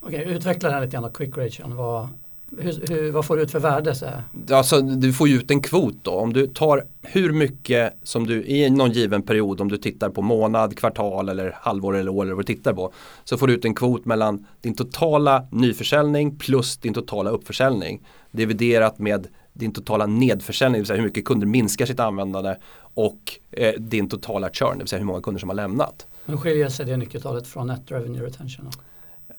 Okej, 0.00 0.24
utveckla 0.28 0.68
den 0.68 0.78
här 0.78 0.84
lite 0.84 0.96
grann, 0.96 1.12
quick 1.12 1.36
ration. 1.36 1.76
Vad, 1.76 2.08
hur, 2.58 2.88
hur, 2.88 3.12
vad 3.12 3.26
får 3.26 3.36
du 3.36 3.42
ut 3.42 3.50
för 3.50 3.60
värde? 3.60 3.94
Så 3.94 4.06
Alltså, 4.50 4.80
du 4.80 5.12
får 5.12 5.28
ju 5.28 5.36
ut 5.36 5.50
en 5.50 5.62
kvot 5.62 5.96
då. 6.02 6.10
Om 6.10 6.32
du 6.32 6.46
tar 6.46 6.84
hur 7.02 7.32
mycket 7.32 7.92
som 8.02 8.26
du 8.26 8.44
i 8.44 8.70
någon 8.70 8.92
given 8.92 9.22
period, 9.22 9.60
om 9.60 9.68
du 9.68 9.76
tittar 9.76 10.10
på 10.10 10.22
månad, 10.22 10.76
kvartal 10.78 11.28
eller 11.28 11.56
halvår 11.60 11.96
eller 11.96 12.10
år 12.10 12.24
eller 12.24 12.34
vad 12.34 12.46
du 12.46 12.54
tittar 12.54 12.72
på. 12.72 12.92
Så 13.24 13.36
får 13.36 13.46
du 13.46 13.52
ut 13.54 13.64
en 13.64 13.74
kvot 13.74 14.04
mellan 14.04 14.46
din 14.60 14.74
totala 14.74 15.44
nyförsäljning 15.50 16.36
plus 16.36 16.76
din 16.76 16.94
totala 16.94 17.30
uppförsäljning. 17.30 18.00
Dividerat 18.30 18.98
med 18.98 19.26
din 19.52 19.72
totala 19.72 20.06
nedförsäljning, 20.06 20.74
det 20.74 20.80
vill 20.80 20.86
säga 20.86 20.96
hur 20.96 21.04
mycket 21.04 21.24
kunder 21.24 21.46
minskar 21.46 21.86
sitt 21.86 22.00
användande 22.00 22.56
och 22.94 23.38
eh, 23.50 23.72
din 23.78 24.08
totala 24.08 24.50
churn, 24.50 24.72
det 24.72 24.78
vill 24.78 24.88
säga 24.88 24.98
hur 24.98 25.06
många 25.06 25.20
kunder 25.20 25.38
som 25.38 25.48
har 25.48 25.56
lämnat. 25.56 26.06
Hur 26.26 26.36
skiljer 26.36 26.68
sig 26.68 26.86
det 26.86 26.96
nyckeltalet 26.96 27.46
från 27.46 27.66
net 27.66 27.82
revenue 27.86 28.26
retention? 28.26 28.64
Då? 28.64 28.70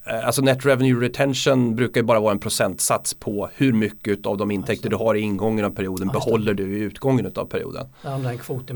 Eh, 0.06 0.26
alltså 0.26 0.42
net 0.42 0.66
revenue 0.66 1.06
retention 1.06 1.76
brukar 1.76 2.04
bara 2.04 2.20
vara 2.20 2.32
en 2.32 2.40
procentsats 2.40 3.14
på 3.14 3.50
hur 3.54 3.74
mycket 3.74 4.26
av 4.26 4.38
de 4.38 4.52
intäkter 4.52 4.90
du 4.90 4.96
har 4.96 5.16
i 5.16 5.20
ingången 5.20 5.66
av 5.66 5.70
perioden 5.70 6.08
behåller 6.08 6.54
du 6.54 6.78
i 6.78 6.80
utgången 6.80 7.32
av 7.36 7.46
perioden. 7.46 7.88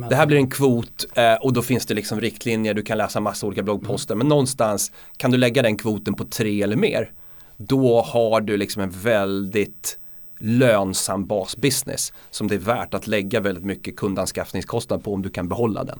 Det 0.09 0.15
här 0.15 0.25
blir 0.25 0.38
en 0.38 0.49
kvot 0.49 1.05
eh, 1.15 1.33
och 1.33 1.53
då 1.53 1.61
finns 1.61 1.85
det 1.85 1.93
liksom 1.93 2.21
riktlinjer, 2.21 2.73
du 2.73 2.83
kan 2.83 2.97
läsa 2.97 3.19
massa 3.19 3.47
olika 3.47 3.63
bloggposter 3.63 4.13
mm. 4.13 4.17
men 4.17 4.29
någonstans 4.29 4.91
kan 5.17 5.31
du 5.31 5.38
lägga 5.38 5.61
den 5.61 5.77
kvoten 5.77 6.13
på 6.13 6.25
tre 6.25 6.61
eller 6.61 6.75
mer. 6.75 7.11
Då 7.57 8.01
har 8.01 8.41
du 8.41 8.57
liksom 8.57 8.81
en 8.81 8.89
väldigt 8.89 9.99
lönsam 10.39 11.25
basbusiness 11.25 12.13
som 12.31 12.47
det 12.47 12.55
är 12.55 12.59
värt 12.59 12.93
att 12.93 13.07
lägga 13.07 13.39
väldigt 13.39 13.65
mycket 13.65 13.95
kundanskaffningskostnad 13.95 15.03
på 15.03 15.13
om 15.13 15.21
du 15.21 15.29
kan 15.29 15.47
behålla 15.47 15.83
den. 15.83 15.99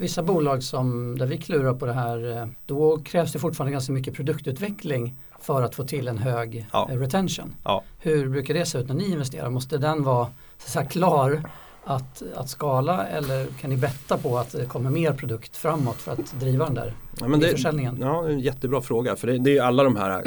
Vissa 0.00 0.22
bolag 0.22 0.62
som, 0.62 1.18
där 1.18 1.26
vi 1.26 1.38
klurar 1.38 1.74
på 1.74 1.86
det 1.86 1.92
här, 1.92 2.36
eh, 2.36 2.46
då 2.66 2.98
krävs 2.98 3.32
det 3.32 3.38
fortfarande 3.38 3.72
ganska 3.72 3.92
mycket 3.92 4.14
produktutveckling 4.14 5.16
för 5.40 5.62
att 5.62 5.74
få 5.74 5.84
till 5.84 6.08
en 6.08 6.18
hög 6.18 6.66
ja. 6.72 6.88
Eh, 6.90 6.98
retention. 6.98 7.54
Ja. 7.64 7.82
Hur 7.98 8.28
brukar 8.28 8.54
det 8.54 8.66
se 8.66 8.78
ut 8.78 8.88
när 8.88 8.94
ni 8.94 9.10
investerar? 9.10 9.50
Måste 9.50 9.78
den 9.78 10.02
vara 10.02 10.28
så 10.58 10.70
säga, 10.70 10.84
klar 10.84 11.42
att, 11.84 12.22
att 12.34 12.48
skala 12.48 13.06
eller 13.06 13.46
kan 13.60 13.70
ni 13.70 13.76
betta 13.76 14.18
på 14.18 14.38
att 14.38 14.52
det 14.52 14.66
kommer 14.66 14.90
mer 14.90 15.12
produkt 15.12 15.56
framåt 15.56 15.96
för 15.96 16.12
att 16.12 16.40
driva 16.40 16.64
den 16.64 16.74
där 16.74 16.94
ja, 17.20 17.28
men 17.28 17.40
det, 17.40 17.48
försäljningen? 17.48 17.98
Ja, 18.00 18.28
en 18.28 18.40
jättebra 18.40 18.82
fråga 18.82 19.16
för 19.16 19.26
det, 19.26 19.38
det 19.38 19.50
är 19.50 19.54
ju 19.54 19.60
alla 19.60 19.82
de 19.84 19.96
här 19.96 20.24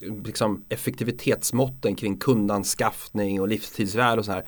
liksom 0.24 0.64
effektivitetsmåtten 0.68 1.94
kring 1.94 2.16
kundanskaffning 2.16 3.40
och 3.40 3.48
livstidsvärde 3.48 4.18
och 4.18 4.24
så 4.24 4.32
här 4.32 4.44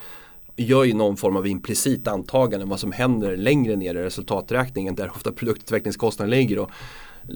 gör 0.58 0.84
ju 0.84 0.94
någon 0.94 1.16
form 1.16 1.36
av 1.36 1.46
implicit 1.46 2.08
antagande 2.08 2.64
om 2.64 2.70
vad 2.70 2.80
som 2.80 2.92
händer 2.92 3.36
längre 3.36 3.76
ner 3.76 3.94
i 3.94 4.02
resultaträkningen 4.02 4.94
där 4.94 5.10
ofta 5.10 5.32
produktutvecklingskostnaden 5.32 6.30
ligger. 6.30 6.58
Och 6.58 6.70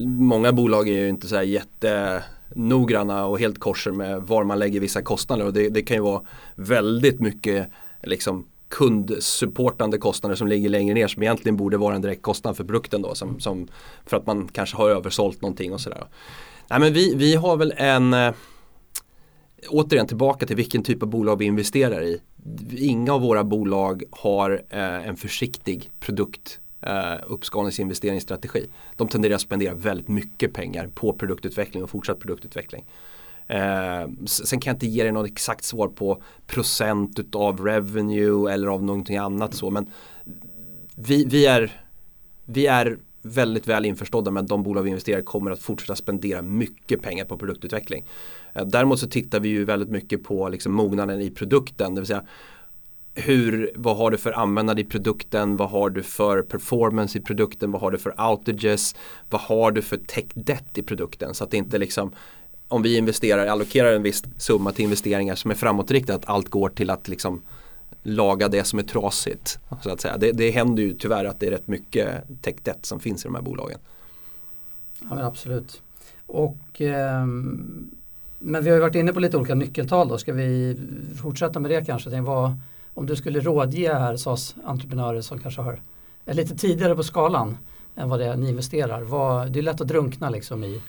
många 0.04 0.52
bolag 0.52 0.88
är 0.88 0.92
ju 0.92 1.08
inte 1.08 1.28
så 1.28 1.36
här 1.36 1.42
jättenoggranna 1.42 3.26
och 3.26 3.38
helt 3.38 3.58
korser 3.58 3.90
med 3.90 4.22
var 4.22 4.44
man 4.44 4.58
lägger 4.58 4.80
vissa 4.80 5.02
kostnader 5.02 5.46
och 5.46 5.52
det, 5.52 5.68
det 5.68 5.82
kan 5.82 5.96
ju 5.96 6.02
vara 6.02 6.22
väldigt 6.54 7.20
mycket 7.20 7.68
liksom 8.02 8.46
kundsupportande 8.68 9.98
kostnader 9.98 10.36
som 10.36 10.48
ligger 10.48 10.68
längre 10.68 10.94
ner 10.94 11.08
som 11.08 11.22
egentligen 11.22 11.56
borde 11.56 11.76
vara 11.76 11.94
en 11.94 12.02
direkt 12.02 12.22
kostnad 12.22 12.56
för 12.56 12.64
produkten 12.64 13.02
då 13.02 13.14
som, 13.14 13.40
som 13.40 13.68
för 14.06 14.16
att 14.16 14.26
man 14.26 14.48
kanske 14.48 14.76
har 14.76 14.90
översålt 14.90 15.42
någonting 15.42 15.72
och 15.72 15.80
sådär. 15.80 16.04
Nej 16.68 16.80
men 16.80 16.92
vi, 16.92 17.14
vi 17.14 17.34
har 17.34 17.56
väl 17.56 17.74
en 17.76 18.14
eh, 18.14 18.32
återigen 19.68 20.06
tillbaka 20.06 20.46
till 20.46 20.56
vilken 20.56 20.82
typ 20.82 21.02
av 21.02 21.08
bolag 21.08 21.36
vi 21.36 21.44
investerar 21.44 22.02
i. 22.02 22.20
Inga 22.70 23.12
av 23.12 23.20
våra 23.20 23.44
bolag 23.44 24.02
har 24.10 24.62
eh, 24.70 25.08
en 25.08 25.16
försiktig 25.16 25.90
produkt 26.00 26.60
uh, 26.86 27.20
uppskalningsinvesteringsstrategi. 27.26 28.66
De 28.96 29.08
tenderar 29.08 29.34
att 29.34 29.40
spendera 29.40 29.74
väldigt 29.74 30.08
mycket 30.08 30.52
pengar 30.52 30.90
på 30.94 31.12
produktutveckling 31.12 31.82
och 31.82 31.90
fortsatt 31.90 32.18
produktutveckling. 32.18 32.84
Uh, 33.50 34.26
sen 34.26 34.60
kan 34.60 34.70
jag 34.70 34.74
inte 34.74 34.86
ge 34.86 35.02
dig 35.02 35.12
något 35.12 35.30
exakt 35.30 35.64
svar 35.64 35.88
på 35.88 36.22
procent 36.46 37.34
av 37.34 37.64
revenue 37.64 38.52
eller 38.52 38.68
av 38.68 38.84
någonting 38.84 39.16
annat 39.16 39.54
så 39.54 39.70
men 39.70 39.90
vi, 40.94 41.24
vi, 41.24 41.46
är, 41.46 41.82
vi 42.44 42.66
är 42.66 42.98
väldigt 43.22 43.68
väl 43.68 43.84
införstådda 43.84 44.30
med 44.30 44.42
att 44.42 44.48
de 44.48 44.62
bolag 44.62 44.82
vi 44.82 44.88
investerar 44.88 45.20
i 45.20 45.22
kommer 45.22 45.50
att 45.50 45.60
fortsätta 45.60 45.96
spendera 45.96 46.42
mycket 46.42 47.02
pengar 47.02 47.24
på 47.24 47.36
produktutveckling. 47.38 48.06
Eh, 48.52 48.66
däremot 48.66 48.98
så 48.98 49.06
tittar 49.06 49.40
vi 49.40 49.48
ju 49.48 49.64
väldigt 49.64 49.90
mycket 49.90 50.24
på 50.24 50.48
liksom 50.48 50.72
mognaden 50.72 51.20
i 51.20 51.30
produkten, 51.30 51.94
det 51.94 52.00
vill 52.00 52.08
säga 52.08 52.24
hur, 53.14 53.72
vad 53.74 53.96
har 53.96 54.10
du 54.10 54.18
för 54.18 54.32
användare 54.32 54.80
i 54.80 54.84
produkten, 54.84 55.56
vad 55.56 55.70
har 55.70 55.90
du 55.90 56.02
för 56.02 56.42
performance 56.42 57.18
i 57.18 57.20
produkten, 57.20 57.72
vad 57.72 57.80
har 57.80 57.90
du 57.90 57.98
för 57.98 58.30
outages, 58.30 58.94
vad 59.30 59.40
har 59.40 59.70
du 59.70 59.82
för 59.82 59.96
tech 59.96 60.24
debt 60.34 60.78
i 60.78 60.82
produkten 60.82 61.34
så 61.34 61.44
att 61.44 61.50
det 61.50 61.56
inte 61.56 61.78
liksom 61.78 62.12
om 62.68 62.82
vi 62.82 62.96
investerar, 62.96 63.46
allokerar 63.46 63.92
en 63.92 64.02
viss 64.02 64.22
summa 64.38 64.72
till 64.72 64.84
investeringar 64.84 65.34
som 65.34 65.50
är 65.50 65.54
framåtriktat, 65.54 66.16
att 66.16 66.28
allt 66.28 66.48
går 66.48 66.68
till 66.68 66.90
att 66.90 67.08
liksom 67.08 67.42
laga 68.02 68.48
det 68.48 68.64
som 68.64 68.78
är 68.78 68.82
trasigt. 68.82 69.58
Så 69.82 69.90
att 69.90 70.00
säga. 70.00 70.16
Det, 70.16 70.32
det 70.32 70.50
händer 70.50 70.82
ju 70.82 70.94
tyvärr 70.94 71.24
att 71.24 71.40
det 71.40 71.46
är 71.46 71.50
rätt 71.50 71.66
mycket 71.66 72.24
tech 72.42 72.54
debt 72.62 72.86
som 72.86 73.00
finns 73.00 73.24
i 73.24 73.28
de 73.28 73.34
här 73.34 73.42
bolagen. 73.42 73.78
Ja 75.00 75.14
men 75.14 75.24
absolut. 75.24 75.82
Och, 76.26 76.80
eh, 76.80 77.26
men 78.38 78.64
vi 78.64 78.70
har 78.70 78.76
ju 78.76 78.80
varit 78.80 78.94
inne 78.94 79.12
på 79.12 79.20
lite 79.20 79.36
olika 79.36 79.54
nyckeltal 79.54 80.08
då. 80.08 80.18
Ska 80.18 80.32
vi 80.32 80.76
fortsätta 81.22 81.60
med 81.60 81.70
det 81.70 81.86
kanske? 81.86 82.20
Vad, 82.20 82.58
om 82.94 83.06
du 83.06 83.16
skulle 83.16 83.40
rådge 83.40 83.94
här 83.94 84.16
SAS-entreprenörer 84.16 85.20
som 85.20 85.38
kanske 85.38 85.62
har, 85.62 85.80
är 86.24 86.34
lite 86.34 86.56
tidigare 86.56 86.96
på 86.96 87.02
skalan 87.02 87.58
än 87.96 88.08
vad 88.08 88.20
det 88.20 88.26
är 88.26 88.36
ni 88.36 88.48
investerar. 88.48 89.02
Vad, 89.02 89.52
det 89.52 89.58
är 89.60 89.62
lätt 89.62 89.80
att 89.80 89.88
drunkna 89.88 90.30
liksom 90.30 90.64
i, 90.64 90.68
i 90.68 90.80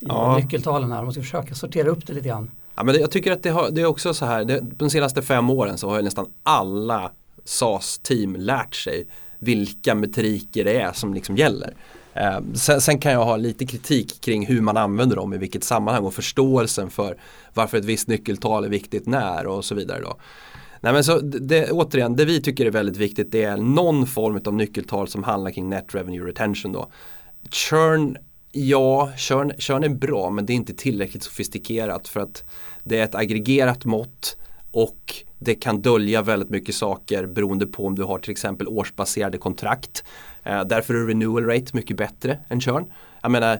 ja. 0.00 0.36
nyckeltalen 0.36 0.92
här. 0.92 1.02
Man 1.02 1.12
ska 1.12 1.22
försöka 1.22 1.54
sortera 1.54 1.88
upp 1.88 2.06
det 2.06 2.12
lite 2.12 2.28
grann. 2.28 2.50
Ja, 2.74 2.82
men 2.82 3.00
jag 3.00 3.10
tycker 3.10 3.32
att 3.32 3.42
det, 3.42 3.50
har, 3.50 3.70
det 3.70 3.80
är 3.80 3.86
också 3.86 4.14
så 4.14 4.26
här, 4.26 4.44
det, 4.44 4.60
de 4.76 4.90
senaste 4.90 5.22
fem 5.22 5.50
åren 5.50 5.78
så 5.78 5.90
har 5.90 6.02
nästan 6.02 6.26
alla 6.42 7.12
SAS-team 7.44 8.36
lärt 8.36 8.74
sig 8.74 9.06
vilka 9.38 9.94
metriker 9.94 10.64
det 10.64 10.80
är 10.80 10.92
som 10.92 11.14
liksom 11.14 11.36
gäller. 11.36 11.74
Eh, 12.14 12.40
sen, 12.54 12.80
sen, 12.80 12.98
kan 12.98 13.12
jag 13.12 13.24
ha 13.24 13.36
lite 13.36 13.66
kritik 13.66 14.20
kring 14.20 14.46
hur 14.46 14.60
man 14.60 14.76
använder 14.76 15.16
dem 15.16 15.34
i 15.34 15.38
vilket 15.38 15.64
sammanhang 15.64 16.04
och 16.04 16.14
förståelsen 16.14 16.90
för 16.90 17.16
varför 17.54 17.78
ett 17.78 17.84
visst 17.84 18.08
nyckeltal 18.08 18.64
är 18.64 18.68
viktigt 18.68 19.06
när 19.06 19.46
och 19.46 19.64
så 19.64 19.74
vidare. 19.74 20.00
Då. 20.00 20.16
Nej, 20.80 20.92
men 20.92 21.04
så 21.04 21.18
det, 21.20 21.70
återigen, 21.70 22.16
det 22.16 22.24
vi 22.24 22.40
tycker 22.42 22.66
är 22.66 22.70
väldigt 22.70 22.96
viktigt 22.96 23.32
det 23.32 23.44
är 23.44 23.56
någon 23.56 24.06
form 24.06 24.40
av 24.44 24.54
nyckeltal 24.54 25.08
som 25.08 25.22
handlar 25.24 25.50
kring 25.50 25.68
net 25.68 25.94
revenue 25.94 26.28
retention. 26.28 26.72
Då. 26.72 26.90
Churn 27.50 28.16
Ja, 28.54 29.12
Körn, 29.16 29.52
Körn 29.58 29.84
är 29.84 29.88
bra 29.88 30.30
men 30.30 30.46
det 30.46 30.52
är 30.52 30.54
inte 30.54 30.74
tillräckligt 30.74 31.22
sofistikerat 31.22 32.08
för 32.08 32.20
att 32.20 32.44
det 32.84 32.98
är 32.98 33.04
ett 33.04 33.14
aggregerat 33.14 33.84
mått 33.84 34.36
och 34.70 35.14
det 35.38 35.54
kan 35.54 35.82
dölja 35.82 36.22
väldigt 36.22 36.50
mycket 36.50 36.74
saker 36.74 37.26
beroende 37.26 37.66
på 37.66 37.86
om 37.86 37.94
du 37.94 38.02
har 38.02 38.18
till 38.18 38.30
exempel 38.30 38.68
årsbaserade 38.68 39.38
kontrakt. 39.38 40.04
Eh, 40.42 40.64
därför 40.64 40.94
är 40.94 41.06
renewal 41.06 41.46
rate 41.46 41.76
mycket 41.76 41.96
bättre 41.96 42.38
än 42.48 42.60
Körn. 42.60 42.84
Jag 43.22 43.30
menar 43.30 43.58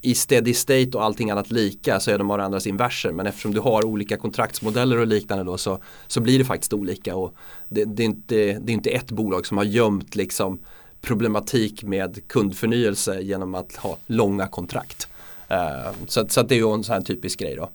i 0.00 0.14
steady 0.14 0.54
state 0.54 0.90
och 0.94 1.04
allting 1.04 1.30
annat 1.30 1.50
lika 1.50 2.00
så 2.00 2.10
är 2.10 2.18
de 2.18 2.28
varandras 2.28 2.66
inverser 2.66 3.12
men 3.12 3.26
eftersom 3.26 3.54
du 3.54 3.60
har 3.60 3.84
olika 3.84 4.16
kontraktsmodeller 4.16 4.98
och 4.98 5.06
liknande 5.06 5.44
då 5.44 5.58
så, 5.58 5.82
så 6.06 6.20
blir 6.20 6.38
det 6.38 6.44
faktiskt 6.44 6.72
olika 6.72 7.16
och 7.16 7.34
det, 7.68 7.84
det, 7.84 8.02
är 8.02 8.04
inte, 8.04 8.34
det 8.34 8.72
är 8.72 8.74
inte 8.74 8.90
ett 8.90 9.10
bolag 9.10 9.46
som 9.46 9.56
har 9.56 9.64
gömt 9.64 10.14
liksom 10.14 10.60
problematik 11.00 11.82
med 11.82 12.28
kundförnyelse 12.28 13.20
genom 13.20 13.54
att 13.54 13.76
ha 13.76 13.96
långa 14.06 14.46
kontrakt. 14.46 15.08
Uh, 15.50 15.92
så, 16.06 16.28
så 16.28 16.42
det 16.42 16.54
är 16.54 16.56
ju 16.56 16.74
en 16.74 16.84
sån 16.84 16.94
här 16.94 17.02
typisk 17.02 17.38
grej 17.38 17.56
då. 17.56 17.70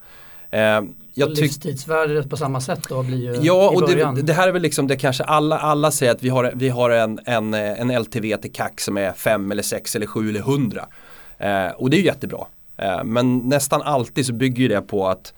Uh, 0.58 0.90
jag 1.14 1.30
Livstidsvärdet 1.30 2.30
på 2.30 2.38
samma 2.38 2.62
sätt 2.62 2.80
då 2.90 3.04
blir 3.04 3.18
ju 3.18 3.40
Ja 3.42 3.70
och 3.70 3.90
det, 3.90 4.22
det, 4.22 4.34
här 4.34 4.48
är 4.48 4.52
väl 4.52 4.62
liksom 4.62 4.88
det 4.88 4.96
kanske 4.96 5.24
alla, 5.24 5.60
alla 5.60 5.92
säger 5.92 6.12
att 6.12 6.24
vi 6.24 6.30
har, 6.30 6.52
vi 6.56 6.70
har 6.70 6.90
en, 6.90 7.20
en, 7.26 7.54
en 7.54 8.02
LTV 8.02 8.38
till 8.38 8.52
CAC 8.52 8.72
som 8.78 8.98
är 8.98 9.12
5 9.12 9.52
eller 9.52 9.64
6 9.64 9.96
eller 9.96 10.08
7 10.08 10.30
eller 10.30 10.40
100. 10.40 10.86
Uh, 11.42 11.72
och 11.76 11.90
det 11.90 11.98
är 11.98 12.00
ju 12.00 12.06
jättebra. 12.06 12.46
men 13.04 13.38
nästan 13.38 13.82
alltid 13.82 14.26
så 14.26 14.34
bygger 14.34 14.70
det 14.70 14.82
på 14.82 15.08
att 15.08 15.34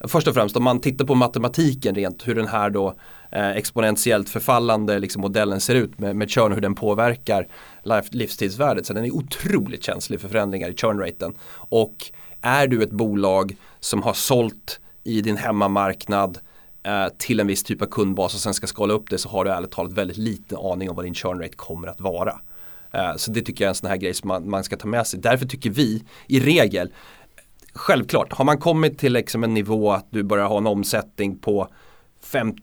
Först 0.00 0.28
och 0.28 0.34
främst 0.34 0.56
om 0.56 0.64
man 0.64 0.80
tittar 0.80 1.04
på 1.04 1.14
matematiken 1.14 1.94
rent 1.94 2.28
hur 2.28 2.34
den 2.34 2.46
här 2.46 2.70
då 2.70 2.88
eh, 2.88 2.94
Eh, 3.30 3.50
exponentiellt 3.50 4.28
förfallande 4.28 4.98
liksom, 4.98 5.22
modellen 5.22 5.60
ser 5.60 5.74
ut 5.74 5.98
med, 5.98 6.16
med 6.16 6.30
churn 6.30 6.52
och 6.52 6.54
hur 6.54 6.62
den 6.62 6.74
påverkar 6.74 7.48
livstidsvärdet. 8.10 8.86
Så 8.86 8.92
den 8.92 9.04
är 9.04 9.14
otroligt 9.14 9.84
känslig 9.84 10.20
för 10.20 10.28
förändringar 10.28 10.68
i 10.68 10.76
churnraten. 10.76 11.34
Och 11.52 12.12
är 12.40 12.66
du 12.66 12.82
ett 12.82 12.90
bolag 12.90 13.56
som 13.80 14.02
har 14.02 14.14
sålt 14.14 14.80
i 15.04 15.20
din 15.20 15.36
hemmamarknad 15.36 16.38
eh, 16.82 17.08
till 17.18 17.40
en 17.40 17.46
viss 17.46 17.62
typ 17.62 17.82
av 17.82 17.86
kundbas 17.86 18.34
och 18.34 18.40
sen 18.40 18.54
ska 18.54 18.66
skala 18.66 18.94
upp 18.94 19.10
det 19.10 19.18
så 19.18 19.28
har 19.28 19.44
du 19.44 19.50
ärligt 19.50 19.70
talat 19.70 19.92
väldigt 19.92 20.16
liten 20.16 20.58
aning 20.58 20.90
om 20.90 20.96
vad 20.96 21.04
din 21.04 21.14
churnrate 21.14 21.56
kommer 21.56 21.88
att 21.88 22.00
vara. 22.00 22.40
Eh, 22.92 23.16
så 23.16 23.30
det 23.30 23.42
tycker 23.42 23.64
jag 23.64 23.68
är 23.68 23.70
en 23.70 23.74
sån 23.74 23.90
här 23.90 23.96
grej 23.96 24.14
som 24.14 24.28
man, 24.28 24.50
man 24.50 24.64
ska 24.64 24.76
ta 24.76 24.88
med 24.88 25.06
sig. 25.06 25.20
Därför 25.20 25.46
tycker 25.46 25.70
vi 25.70 26.04
i 26.26 26.40
regel 26.40 26.90
Självklart, 27.76 28.32
har 28.32 28.44
man 28.44 28.58
kommit 28.58 28.98
till 28.98 29.12
liksom 29.12 29.44
en 29.44 29.54
nivå 29.54 29.92
att 29.92 30.06
du 30.10 30.22
börjar 30.22 30.46
ha 30.46 30.58
en 30.58 30.66
omsättning 30.66 31.38
på 31.38 31.68
50 32.26 32.62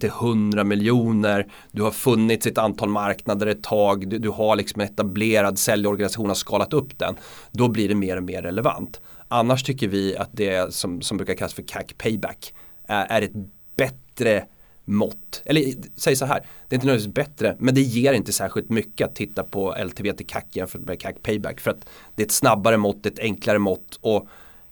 till 0.00 0.08
100 0.08 0.64
miljoner, 0.64 1.46
du 1.72 1.82
har 1.82 1.90
funnits 1.90 2.46
i 2.46 2.50
ett 2.50 2.58
antal 2.58 2.88
marknader 2.88 3.46
ett 3.46 3.62
tag, 3.62 4.08
du, 4.08 4.18
du 4.18 4.28
har 4.28 4.56
liksom 4.56 4.80
en 4.80 4.86
etablerad 4.86 5.58
säljorganisation, 5.58 6.28
har 6.28 6.34
skalat 6.34 6.72
upp 6.72 6.98
den. 6.98 7.16
Då 7.52 7.68
blir 7.68 7.88
det 7.88 7.94
mer 7.94 8.16
och 8.16 8.22
mer 8.22 8.42
relevant. 8.42 9.00
Annars 9.28 9.62
tycker 9.62 9.88
vi 9.88 10.16
att 10.16 10.30
det 10.32 10.74
som, 10.74 11.02
som 11.02 11.16
brukar 11.16 11.34
kallas 11.34 11.54
för 11.54 11.62
CAC 11.62 11.86
payback 11.98 12.54
är, 12.88 13.06
är 13.06 13.22
ett 13.22 13.32
bättre 13.76 14.44
mått. 14.84 15.42
Eller 15.44 15.64
säg 15.96 16.16
så 16.16 16.24
här, 16.24 16.40
det 16.68 16.74
är 16.74 16.76
inte 16.76 16.86
nödvändigtvis 16.86 17.14
bättre 17.14 17.56
men 17.58 17.74
det 17.74 17.80
ger 17.80 18.12
inte 18.12 18.32
särskilt 18.32 18.70
mycket 18.70 19.08
att 19.08 19.14
titta 19.14 19.44
på 19.44 19.74
LTV 19.84 20.12
till 20.12 20.26
CAC 20.26 20.44
jämfört 20.50 20.80
med 20.80 21.00
CAC 21.00 21.14
payback. 21.22 21.60
För 21.60 21.70
att 21.70 21.88
det 22.14 22.22
är 22.22 22.26
ett 22.26 22.32
snabbare 22.32 22.76
mått, 22.76 23.06
ett 23.06 23.18
enklare 23.18 23.58
mått 23.58 23.98
och 24.00 24.28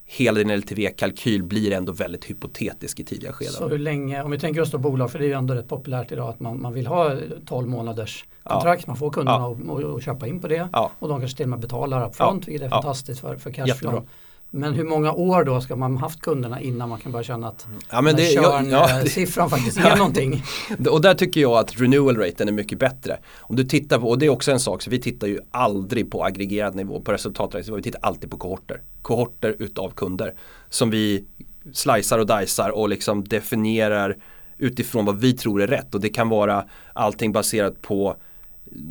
hela 0.07 0.39
din 0.39 0.51
LTV-kalkyl 0.51 1.43
blir 1.43 1.73
ändå 1.73 1.93
väldigt 1.93 2.25
hypotetisk 2.25 3.01
i 3.01 3.05
tidiga 3.05 3.33
skeden. 3.33 3.55
Så 3.55 3.69
hur 3.69 3.79
länge, 3.79 4.23
om 4.23 4.31
vi 4.31 4.39
tänker 4.39 4.61
oss 4.61 4.71
då 4.71 4.79
bolag, 4.79 5.11
för 5.11 5.19
det 5.19 5.25
är 5.25 5.29
ju 5.29 5.33
ändå 5.33 5.55
rätt 5.55 5.69
populärt 5.69 6.13
idag 6.13 6.29
att 6.29 6.41
man, 6.41 6.63
man 6.63 6.73
vill 6.73 6.87
ha 6.87 7.17
12 7.47 7.69
månaders 7.69 8.25
kontrakt, 8.43 8.83
ja. 8.87 8.91
man 8.91 8.97
får 8.97 9.11
kunderna 9.11 9.57
ja. 9.69 10.01
köpa 10.01 10.27
in 10.27 10.41
på 10.41 10.49
det 10.49 10.69
ja. 10.73 10.91
och 10.99 11.09
de 11.09 11.21
kanske 11.21 11.37
till 11.37 11.45
och 11.45 11.51
med 11.51 11.59
betalar 11.59 12.09
upfront, 12.09 12.47
ja. 12.47 12.51
vilket 12.51 12.67
är 12.67 12.71
fantastiskt 12.71 13.21
för, 13.21 13.37
för 13.37 13.51
cashflow. 13.51 14.09
Men 14.57 14.75
hur 14.75 14.85
många 14.85 15.13
år 15.13 15.45
då 15.45 15.61
ska 15.61 15.77
man 15.77 15.97
haft 15.97 16.21
kunderna 16.21 16.61
innan 16.61 16.89
man 16.89 16.99
kan 16.99 17.13
börja 17.13 17.25
känna 17.25 17.49
att 17.49 17.67
ja, 17.91 18.01
men 18.01 18.17
det, 18.17 18.33
jag, 18.33 18.67
ja, 18.71 19.05
siffran 19.07 19.51
faktiskt 19.51 19.79
ger 19.79 19.97
någonting? 19.97 20.43
Och 20.91 21.01
där 21.01 21.15
tycker 21.15 21.41
jag 21.41 21.53
att 21.53 21.81
renewal 21.81 22.17
raten 22.17 22.49
är 22.49 22.53
mycket 22.53 22.79
bättre. 22.79 23.19
Om 23.41 23.57
du 23.57 23.65
tittar 23.65 23.99
på, 23.99 24.09
och 24.09 24.19
det 24.19 24.27
är 24.27 24.31
också 24.31 24.53
en 24.53 24.61
sak, 24.61 24.83
så 24.83 24.91
vi 24.91 25.01
tittar 25.01 25.27
ju 25.27 25.41
aldrig 25.51 26.11
på 26.11 26.25
aggregerad 26.25 26.75
nivå, 26.75 27.01
på 27.01 27.13
resultaträkning, 27.13 27.77
vi 27.77 27.83
tittar 27.83 28.01
alltid 28.03 28.31
på 28.31 28.37
kohorter. 28.37 28.81
Kohorter 29.03 29.57
utav 29.59 29.91
kunder 29.91 30.35
som 30.69 30.91
vi 30.91 31.25
slicear 31.73 32.19
och 32.19 32.27
dicear 32.27 32.71
och 32.71 32.89
liksom 32.89 33.25
definierar 33.25 34.17
utifrån 34.59 35.05
vad 35.05 35.21
vi 35.21 35.33
tror 35.33 35.63
är 35.63 35.67
rätt 35.67 35.95
och 35.95 36.01
det 36.01 36.09
kan 36.09 36.29
vara 36.29 36.65
allting 36.93 37.33
baserat 37.33 37.83
på 37.83 38.17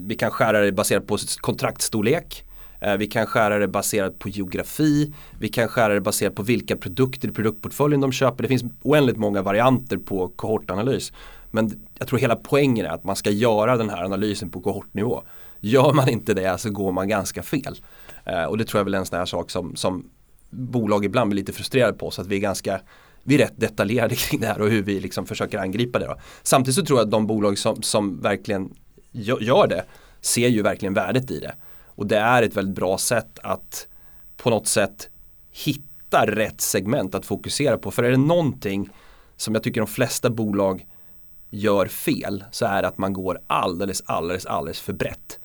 vi 0.08 0.16
kan 0.16 0.32
skära 0.32 0.62
det 0.62 0.72
baserat 0.72 1.08
på 1.08 1.18
kontraktstorlek 1.42 2.45
Eh, 2.45 2.45
Eh, 2.86 2.98
vi 2.98 3.08
kan 3.08 3.26
skära 3.26 3.60
det 3.60 3.68
baserat 3.68 4.20
på 4.20 4.30
geografi. 4.30 5.14
Vi 5.40 5.48
kan 5.48 5.68
skära 5.68 5.94
det 5.94 6.02
baserat 6.02 6.36
på 6.36 6.44
vilka 6.44 6.78
produkter 6.78 7.28
i 7.28 7.32
produktportföljen 7.32 8.02
de 8.02 8.12
köper. 8.12 8.44
Det 8.44 8.48
finns 8.48 8.64
oändligt 8.82 9.18
många 9.18 9.42
varianter 9.42 9.98
på 9.98 10.28
kohortanalys. 10.36 11.14
Men 11.52 11.88
jag 12.00 12.08
tror 12.08 12.20
hela 12.20 12.36
poängen 12.36 12.86
är 12.86 12.90
att 12.90 13.04
man 13.04 13.16
ska 13.16 13.30
göra 13.30 13.78
den 13.78 13.90
här 13.90 14.04
analysen 14.04 14.50
på 14.50 14.62
kohortnivå. 14.62 15.24
Gör 15.60 15.94
man 15.94 16.10
inte 16.10 16.34
det 16.34 16.58
så 16.58 16.70
går 16.70 16.92
man 16.92 17.08
ganska 17.08 17.44
fel. 17.44 17.76
Eh, 18.26 18.44
och 18.44 18.58
det 18.58 18.66
tror 18.66 18.80
jag 18.80 18.86
väl 18.86 18.94
är 18.94 18.98
en 18.98 19.06
sån 19.06 19.20
här 19.20 19.26
sak 19.26 19.52
som, 19.52 19.76
som 19.76 20.10
bolag 20.50 21.06
ibland 21.06 21.30
blir 21.30 21.42
lite 21.42 21.54
frustrerade 21.54 21.98
på. 21.98 22.12
Så 22.12 22.22
att 22.22 22.28
vi 22.28 22.36
är 22.36 22.40
ganska 22.40 22.80
vi 23.24 23.36
är 23.36 23.40
rätt 23.40 23.54
detaljerade 23.56 24.16
kring 24.16 24.40
det 24.40 24.48
här 24.48 24.62
och 24.62 24.70
hur 24.70 24.84
vi 24.84 25.00
liksom 25.00 25.26
försöker 25.26 25.60
angripa 25.60 26.00
det. 26.00 26.06
Då. 26.06 26.16
Samtidigt 26.44 26.76
så 26.76 26.86
tror 26.86 27.00
jag 27.00 27.06
att 27.06 27.12
de 27.12 27.28
bolag 27.28 27.58
som, 27.58 27.82
som 27.82 28.22
verkligen 28.22 28.74
gör 29.12 29.68
det 29.68 29.86
ser 30.22 30.48
ju 30.48 30.62
verkligen 30.62 30.94
värdet 30.94 31.32
i 31.32 31.40
det. 31.40 31.56
Och 31.96 32.08
det 32.08 32.18
är 32.18 32.44
ett 32.44 32.58
väldigt 32.58 32.76
bra 32.76 32.98
sätt 32.98 33.40
att 33.44 33.88
på 34.38 34.50
något 34.50 34.68
sätt 34.68 35.10
hitta 35.52 36.26
rätt 36.26 36.62
segment 36.62 37.16
att 37.16 37.26
fokusera 37.26 37.78
på. 37.78 37.92
För 37.92 38.04
är 38.04 38.12
det 38.12 38.18
någonting 38.18 38.90
som 39.38 39.54
jag 39.54 39.64
tycker 39.64 39.82
de 39.82 39.88
flesta 39.88 40.30
bolag 40.30 40.86
gör 41.50 41.86
fel 41.86 42.44
så 42.52 42.66
är 42.66 42.82
det 42.82 42.88
att 42.88 42.98
man 42.98 43.14
går 43.14 43.40
alldeles, 43.48 44.04
alldeles, 44.06 44.46
alldeles 44.46 44.80
för 44.80 44.94
brett. 44.94 45.40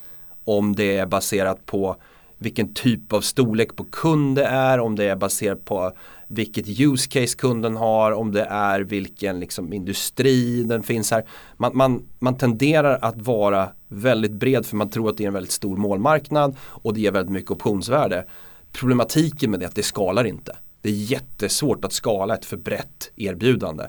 Om 0.44 0.76
det 0.76 0.96
är 0.96 1.06
baserat 1.06 1.66
på 1.66 1.96
vilken 2.38 2.74
typ 2.74 3.12
av 3.12 3.20
storlek 3.20 3.76
på 3.76 3.84
kund 3.84 4.36
det 4.36 4.44
är, 4.44 4.80
om 4.80 4.96
det 4.96 5.04
är 5.04 5.16
baserat 5.16 5.64
på 5.64 5.92
vilket 6.26 6.80
use 6.80 7.08
case 7.08 7.36
kunden 7.36 7.76
har, 7.76 8.12
om 8.12 8.32
det 8.32 8.44
är 8.44 8.80
vilken 8.80 9.40
liksom, 9.40 9.72
industri 9.72 10.62
den 10.62 10.82
finns 10.82 11.10
här. 11.10 11.24
Man, 11.56 11.76
man, 11.76 12.06
man 12.18 12.36
tenderar 12.36 12.98
att 13.02 13.16
vara 13.16 13.68
väldigt 13.90 14.32
bred 14.32 14.66
för 14.66 14.76
man 14.76 14.90
tror 14.90 15.10
att 15.10 15.16
det 15.16 15.24
är 15.24 15.28
en 15.28 15.34
väldigt 15.34 15.52
stor 15.52 15.76
målmarknad 15.76 16.56
och 16.62 16.94
det 16.94 17.00
ger 17.00 17.12
väldigt 17.12 17.32
mycket 17.32 17.50
optionsvärde. 17.50 18.26
Problematiken 18.72 19.50
med 19.50 19.60
det 19.60 19.64
är 19.64 19.68
att 19.68 19.74
det 19.74 19.82
skalar 19.82 20.24
inte. 20.24 20.56
Det 20.82 20.88
är 20.88 20.92
jättesvårt 20.92 21.84
att 21.84 21.92
skala 21.92 22.34
ett 22.34 22.44
för 22.44 22.56
brett 22.56 23.10
erbjudande. 23.16 23.84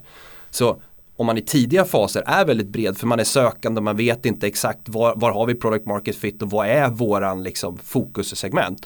Så 0.49 0.81
om 1.15 1.25
man 1.25 1.37
i 1.37 1.41
tidiga 1.41 1.85
faser 1.85 2.23
är 2.25 2.45
väldigt 2.45 2.67
bred 2.67 2.97
för 2.97 3.07
man 3.07 3.19
är 3.19 3.23
sökande 3.23 3.79
och 3.79 3.83
man 3.83 3.97
vet 3.97 4.25
inte 4.25 4.47
exakt 4.47 4.89
var, 4.89 5.15
var 5.15 5.31
har 5.31 5.45
vi 5.45 5.55
product 5.55 5.85
market 5.85 6.15
fit 6.15 6.41
och 6.41 6.49
vad 6.49 6.67
är 6.67 6.89
våran 6.89 7.43
liksom, 7.43 7.77
fokussegment. 7.77 8.85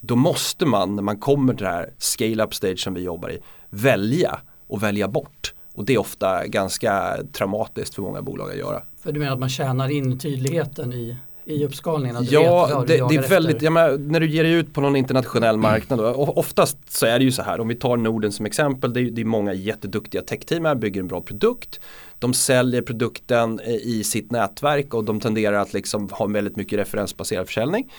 Då 0.00 0.16
måste 0.16 0.66
man 0.66 0.96
när 0.96 1.02
man 1.02 1.20
kommer 1.20 1.54
till 1.54 1.64
det 1.64 1.70
här 1.70 1.94
scale-up 1.98 2.54
stage 2.54 2.78
som 2.80 2.94
vi 2.94 3.00
jobbar 3.00 3.30
i 3.30 3.38
välja 3.70 4.40
och 4.66 4.82
välja 4.82 5.08
bort. 5.08 5.54
Och 5.74 5.84
det 5.84 5.94
är 5.94 5.98
ofta 5.98 6.46
ganska 6.46 7.16
traumatiskt 7.32 7.94
för 7.94 8.02
många 8.02 8.22
bolag 8.22 8.50
att 8.50 8.56
göra. 8.56 8.82
För 9.02 9.12
du 9.12 9.20
menar 9.20 9.32
att 9.32 9.40
man 9.40 9.48
tjänar 9.48 9.90
in 9.90 10.18
tydligheten 10.18 10.92
i 10.92 11.16
i 11.44 11.64
uppskalningen? 11.64 12.26
Ja, 12.30 12.84
det, 12.86 12.96
det, 12.96 13.14
är 13.14 13.28
väldigt, 13.28 13.62
menar, 13.62 13.98
när 13.98 14.20
du 14.20 14.26
ger 14.26 14.44
dig 14.44 14.52
ut 14.52 14.74
på 14.74 14.80
någon 14.80 14.96
internationell 14.96 15.56
marknad, 15.56 15.98
då, 15.98 16.14
oftast 16.14 16.92
så 16.92 17.06
är 17.06 17.18
det 17.18 17.24
ju 17.24 17.32
så 17.32 17.42
här, 17.42 17.60
om 17.60 17.68
vi 17.68 17.74
tar 17.74 17.96
Norden 17.96 18.32
som 18.32 18.46
exempel, 18.46 18.92
det 18.92 19.00
är, 19.00 19.04
det 19.04 19.20
är 19.20 19.24
många 19.24 19.54
jätteduktiga 19.54 20.22
techteam 20.22 20.64
här, 20.64 20.74
bygger 20.74 21.00
en 21.00 21.08
bra 21.08 21.20
produkt, 21.20 21.80
de 22.18 22.34
säljer 22.34 22.82
produkten 22.82 23.60
i 23.60 24.04
sitt 24.04 24.30
nätverk 24.30 24.94
och 24.94 25.04
de 25.04 25.20
tenderar 25.20 25.56
att 25.56 25.72
liksom 25.72 26.08
ha 26.10 26.26
väldigt 26.26 26.56
mycket 26.56 26.78
referensbaserad 26.78 27.46
försäljning. 27.46 27.90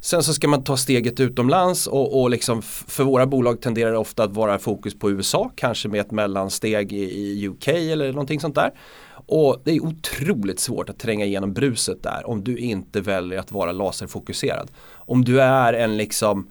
Sen 0.00 0.22
så 0.22 0.34
ska 0.34 0.48
man 0.48 0.64
ta 0.64 0.76
steget 0.76 1.20
utomlands 1.20 1.86
och, 1.86 2.20
och 2.20 2.30
liksom 2.30 2.62
för 2.62 3.04
våra 3.04 3.26
bolag 3.26 3.60
tenderar 3.60 3.92
det 3.92 3.98
ofta 3.98 4.24
att 4.24 4.32
vara 4.32 4.58
fokus 4.58 4.98
på 4.98 5.10
USA, 5.10 5.50
kanske 5.54 5.88
med 5.88 6.00
ett 6.00 6.10
mellansteg 6.10 6.92
i, 6.92 7.04
i 7.04 7.48
UK 7.48 7.68
eller 7.68 8.12
någonting 8.12 8.40
sånt 8.40 8.54
där. 8.54 8.70
Och 9.26 9.60
det 9.64 9.70
är 9.70 9.84
otroligt 9.84 10.60
svårt 10.60 10.88
att 10.88 10.98
tränga 10.98 11.24
igenom 11.24 11.52
bruset 11.52 12.02
där 12.02 12.30
om 12.30 12.44
du 12.44 12.56
inte 12.56 13.00
väljer 13.00 13.38
att 13.38 13.52
vara 13.52 13.72
laserfokuserad. 13.72 14.70
Om 14.94 15.24
du 15.24 15.40
är 15.40 15.72
en 15.72 15.96
liksom 15.96 16.50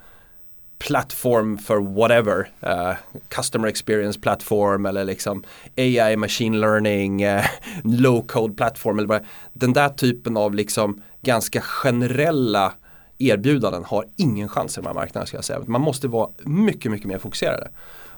plattform 0.79 1.57
för 1.57 1.77
whatever, 1.77 2.51
uh, 2.63 2.93
customer 3.27 3.67
experience 3.67 4.19
plattform 4.19 4.85
eller 4.85 5.05
liksom 5.05 5.43
AI 5.77 6.15
machine 6.15 6.59
learning, 6.59 7.25
uh, 7.25 7.43
low 7.83 8.27
code 8.27 8.53
plattform 8.53 8.99
eller 8.99 9.07
vad 9.07 9.25
Den 9.53 9.73
där 9.73 9.89
typen 9.89 10.37
av 10.37 10.55
liksom 10.55 11.01
ganska 11.21 11.61
generella 11.61 12.73
erbjudanden 13.19 13.83
har 13.83 14.05
ingen 14.15 14.49
chans 14.49 14.77
i 14.77 14.81
de 14.81 14.87
här 14.87 14.93
marknaderna 14.93 15.25
ska 15.25 15.37
jag 15.37 15.45
säga. 15.45 15.59
Man 15.67 15.81
måste 15.81 16.07
vara 16.07 16.29
mycket, 16.43 16.91
mycket 16.91 17.07
mer 17.07 17.17
fokuserade. 17.17 17.69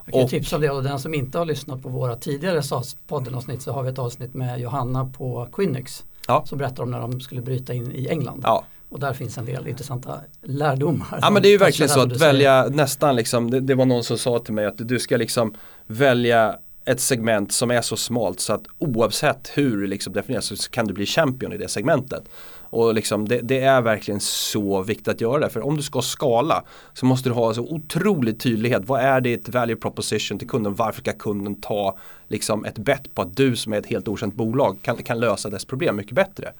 Jag 0.05 0.13
kan 0.13 0.23
och, 0.23 0.29
tipsa 0.29 0.55
om 0.55 0.61
det 0.61 0.69
och 0.69 0.83
den 0.83 0.99
som 0.99 1.13
inte 1.13 1.37
har 1.37 1.45
lyssnat 1.45 1.83
på 1.83 1.89
våra 1.89 2.15
tidigare 2.15 2.61
poddenavsnitt 3.07 3.61
så 3.61 3.71
har 3.71 3.83
vi 3.83 3.89
ett 3.89 3.99
avsnitt 3.99 4.33
med 4.33 4.59
Johanna 4.59 5.05
på 5.17 5.47
Quinix 5.53 6.05
ja. 6.27 6.45
som 6.45 6.57
berättar 6.57 6.83
om 6.83 6.91
när 6.91 6.99
de 6.99 7.21
skulle 7.21 7.41
bryta 7.41 7.73
in 7.73 7.91
i 7.91 8.07
England. 8.07 8.41
Ja. 8.43 8.65
Och 8.89 8.99
där 8.99 9.13
finns 9.13 9.37
en 9.37 9.45
del 9.45 9.67
intressanta 9.67 10.19
lärdomar. 10.41 11.19
Ja 11.21 11.29
men 11.29 11.41
det 11.41 11.47
är 11.47 11.51
ju 11.51 11.57
verkligen 11.57 11.89
så 11.89 11.99
att 11.99 12.21
välja 12.21 12.67
nästan 12.67 13.15
liksom, 13.15 13.51
det, 13.51 13.59
det, 13.59 13.75
var 13.75 13.85
någon 13.85 14.03
som 14.03 14.17
sa 14.17 14.39
till 14.39 14.53
mig 14.53 14.65
att 14.65 14.77
du 14.77 14.99
ska 14.99 15.17
liksom 15.17 15.53
välja 15.87 16.55
ett 16.85 16.99
segment 16.99 17.51
som 17.51 17.71
är 17.71 17.81
så 17.81 17.97
smalt 17.97 18.39
så 18.39 18.53
att 18.53 18.63
oavsett 18.77 19.51
hur 19.53 19.81
det 19.81 19.87
liksom 19.87 20.13
definieras 20.13 20.45
så 20.45 20.69
kan 20.69 20.87
du 20.87 20.93
bli 20.93 21.05
champion 21.05 21.53
i 21.53 21.57
det 21.57 21.67
segmentet. 21.67 22.23
Och 22.71 22.93
liksom 22.93 23.27
det, 23.27 23.39
det, 23.41 23.59
är 23.59 23.81
verkligen 23.81 24.19
så 24.19 24.81
viktigt 24.81 25.07
att 25.07 25.21
göra 25.21 25.39
det. 25.39 25.49
För 25.49 25.65
om 25.65 25.77
du 25.77 25.83
ska 25.83 26.01
skala 26.01 26.63
så 26.93 27.05
måste 27.05 27.29
du 27.29 27.33
ha 27.33 27.53
så 27.53 27.61
otrolig 27.61 28.39
tydlighet. 28.39 28.81
Vad 28.85 29.01
är 29.01 29.21
ditt 29.21 29.49
value 29.49 29.75
proposition 29.75 30.39
till 30.39 30.49
kunden? 30.49 30.75
Varför 30.75 31.01
ska 31.01 31.13
kunden 31.13 31.55
ta 31.55 31.97
liksom 32.27 32.65
ett 32.65 32.77
bett 32.77 33.15
på 33.15 33.21
att 33.21 33.35
du 33.35 33.55
som 33.55 33.73
är 33.73 33.77
ett 33.77 33.85
helt 33.85 34.07
okänt 34.07 34.35
bolag 34.35 34.77
kan, 34.81 34.97
kan 34.97 35.19
lösa 35.19 35.49
dess 35.49 35.65
problem 35.65 35.95
mycket 35.95 36.15
bättre? 36.15 36.53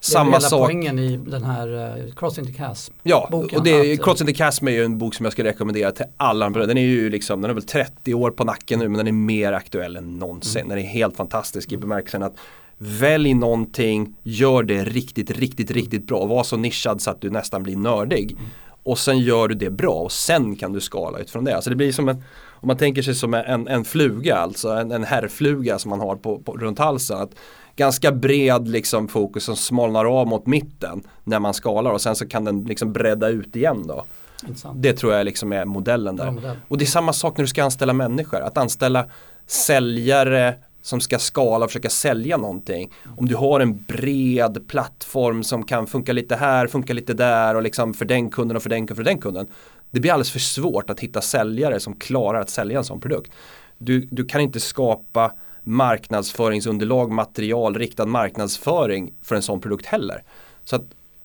Samma 0.00 0.30
hela 0.30 0.40
sak. 0.40 0.66
poängen 0.66 0.98
i 0.98 1.16
den 1.16 1.44
här 1.44 1.98
uh, 1.98 2.14
Crossing 2.14 2.46
the 2.46 2.52
Chasm. 2.52 2.92
Ja, 3.02 3.28
boken, 3.30 3.58
och 3.58 3.64
det, 3.64 3.92
att, 3.92 4.04
Crossing 4.04 4.26
the 4.26 4.34
Chasm 4.34 4.68
är 4.68 4.72
ju 4.72 4.84
en 4.84 4.98
bok 4.98 5.14
som 5.14 5.24
jag 5.24 5.32
skulle 5.32 5.48
rekommendera 5.48 5.92
till 5.92 6.06
alla. 6.16 6.50
Den 6.50 6.78
är 6.78 6.82
ju 6.82 7.10
liksom, 7.10 7.40
den 7.40 7.50
är 7.50 7.54
väl 7.54 7.62
30 7.62 8.14
år 8.14 8.30
på 8.30 8.44
nacken 8.44 8.78
nu 8.78 8.88
men 8.88 8.98
den 8.98 9.06
är 9.06 9.12
mer 9.12 9.52
aktuell 9.52 9.96
än 9.96 10.18
någonsin. 10.18 10.60
Mm. 10.60 10.68
Den 10.68 10.78
är 10.78 10.88
helt 10.88 11.16
fantastisk 11.16 11.72
i 11.72 11.76
bemärkelsen 11.76 12.22
att 12.22 12.36
Välj 12.78 13.34
någonting, 13.34 14.14
gör 14.22 14.62
det 14.62 14.84
riktigt, 14.84 15.30
riktigt, 15.30 15.70
riktigt 15.70 16.06
bra. 16.06 16.26
Var 16.26 16.42
så 16.42 16.56
nischad 16.56 17.00
så 17.00 17.10
att 17.10 17.20
du 17.20 17.30
nästan 17.30 17.62
blir 17.62 17.76
nördig. 17.76 18.36
Och 18.82 18.98
sen 18.98 19.18
gör 19.18 19.48
du 19.48 19.54
det 19.54 19.70
bra 19.70 19.94
och 19.94 20.12
sen 20.12 20.56
kan 20.56 20.72
du 20.72 20.80
skala 20.80 21.18
utifrån 21.18 21.44
det. 21.44 21.54
Alltså 21.54 21.70
det 21.70 21.76
blir 21.76 21.92
som 21.92 22.08
en, 22.08 22.16
om 22.50 22.66
man 22.66 22.76
tänker 22.76 23.02
sig 23.02 23.14
som 23.14 23.34
en, 23.34 23.68
en 23.68 23.84
fluga, 23.84 24.36
alltså 24.36 24.68
en, 24.68 24.92
en 24.92 25.04
herrfluga 25.04 25.78
som 25.78 25.90
man 25.90 26.00
har 26.00 26.16
på, 26.16 26.38
på, 26.38 26.52
runt 26.52 26.78
halsen. 26.78 27.18
Att 27.18 27.30
ganska 27.76 28.12
bred 28.12 28.68
liksom 28.68 29.08
fokus 29.08 29.44
som 29.44 29.56
smalnar 29.56 30.04
av 30.04 30.26
mot 30.26 30.46
mitten 30.46 31.02
när 31.24 31.38
man 31.38 31.54
skalar 31.54 31.90
och 31.90 32.00
sen 32.00 32.16
så 32.16 32.28
kan 32.28 32.44
den 32.44 32.64
liksom 32.64 32.92
bredda 32.92 33.28
ut 33.28 33.56
igen 33.56 33.86
då. 33.86 34.04
Intressant. 34.42 34.82
Det 34.82 34.92
tror 34.92 35.12
jag 35.12 35.24
liksom 35.24 35.52
är 35.52 35.64
modellen 35.64 36.16
där. 36.16 36.30
Modell. 36.30 36.56
Och 36.68 36.78
det 36.78 36.84
är 36.84 36.86
samma 36.86 37.12
sak 37.12 37.36
när 37.36 37.42
du 37.44 37.48
ska 37.48 37.64
anställa 37.64 37.92
människor. 37.92 38.40
Att 38.40 38.58
anställa 38.58 39.06
säljare 39.46 40.54
som 40.86 41.00
ska 41.00 41.18
skala 41.18 41.64
och 41.64 41.70
försöka 41.70 41.90
sälja 41.90 42.36
någonting. 42.36 42.92
Om 43.16 43.28
du 43.28 43.36
har 43.36 43.60
en 43.60 43.84
bred 43.88 44.68
plattform 44.68 45.44
som 45.44 45.62
kan 45.62 45.86
funka 45.86 46.12
lite 46.12 46.36
här, 46.36 46.66
funka 46.66 46.92
lite 46.92 47.14
där 47.14 47.54
och 47.54 47.62
liksom 47.62 47.94
för 47.94 48.04
den 48.04 48.30
kunden 48.30 48.56
och 48.56 48.62
för 48.62 48.70
den 48.70 48.86
kunden 48.86 48.92
och 48.92 48.96
för 48.96 49.04
den 49.04 49.18
kunden. 49.18 49.46
Det 49.90 50.00
blir 50.00 50.12
alldeles 50.12 50.30
för 50.30 50.38
svårt 50.38 50.90
att 50.90 51.00
hitta 51.00 51.20
säljare 51.20 51.80
som 51.80 51.94
klarar 51.94 52.40
att 52.40 52.50
sälja 52.50 52.78
en 52.78 52.84
sån 52.84 53.00
produkt. 53.00 53.32
Du, 53.78 54.00
du 54.10 54.24
kan 54.24 54.40
inte 54.40 54.60
skapa 54.60 55.32
marknadsföringsunderlag, 55.62 57.10
material, 57.10 57.74
riktad 57.74 58.06
marknadsföring 58.06 59.12
för 59.22 59.36
en 59.36 59.42
sån 59.42 59.60
produkt 59.60 59.86
heller. 59.86 60.22
Så 60.64 60.76
att 60.76 60.84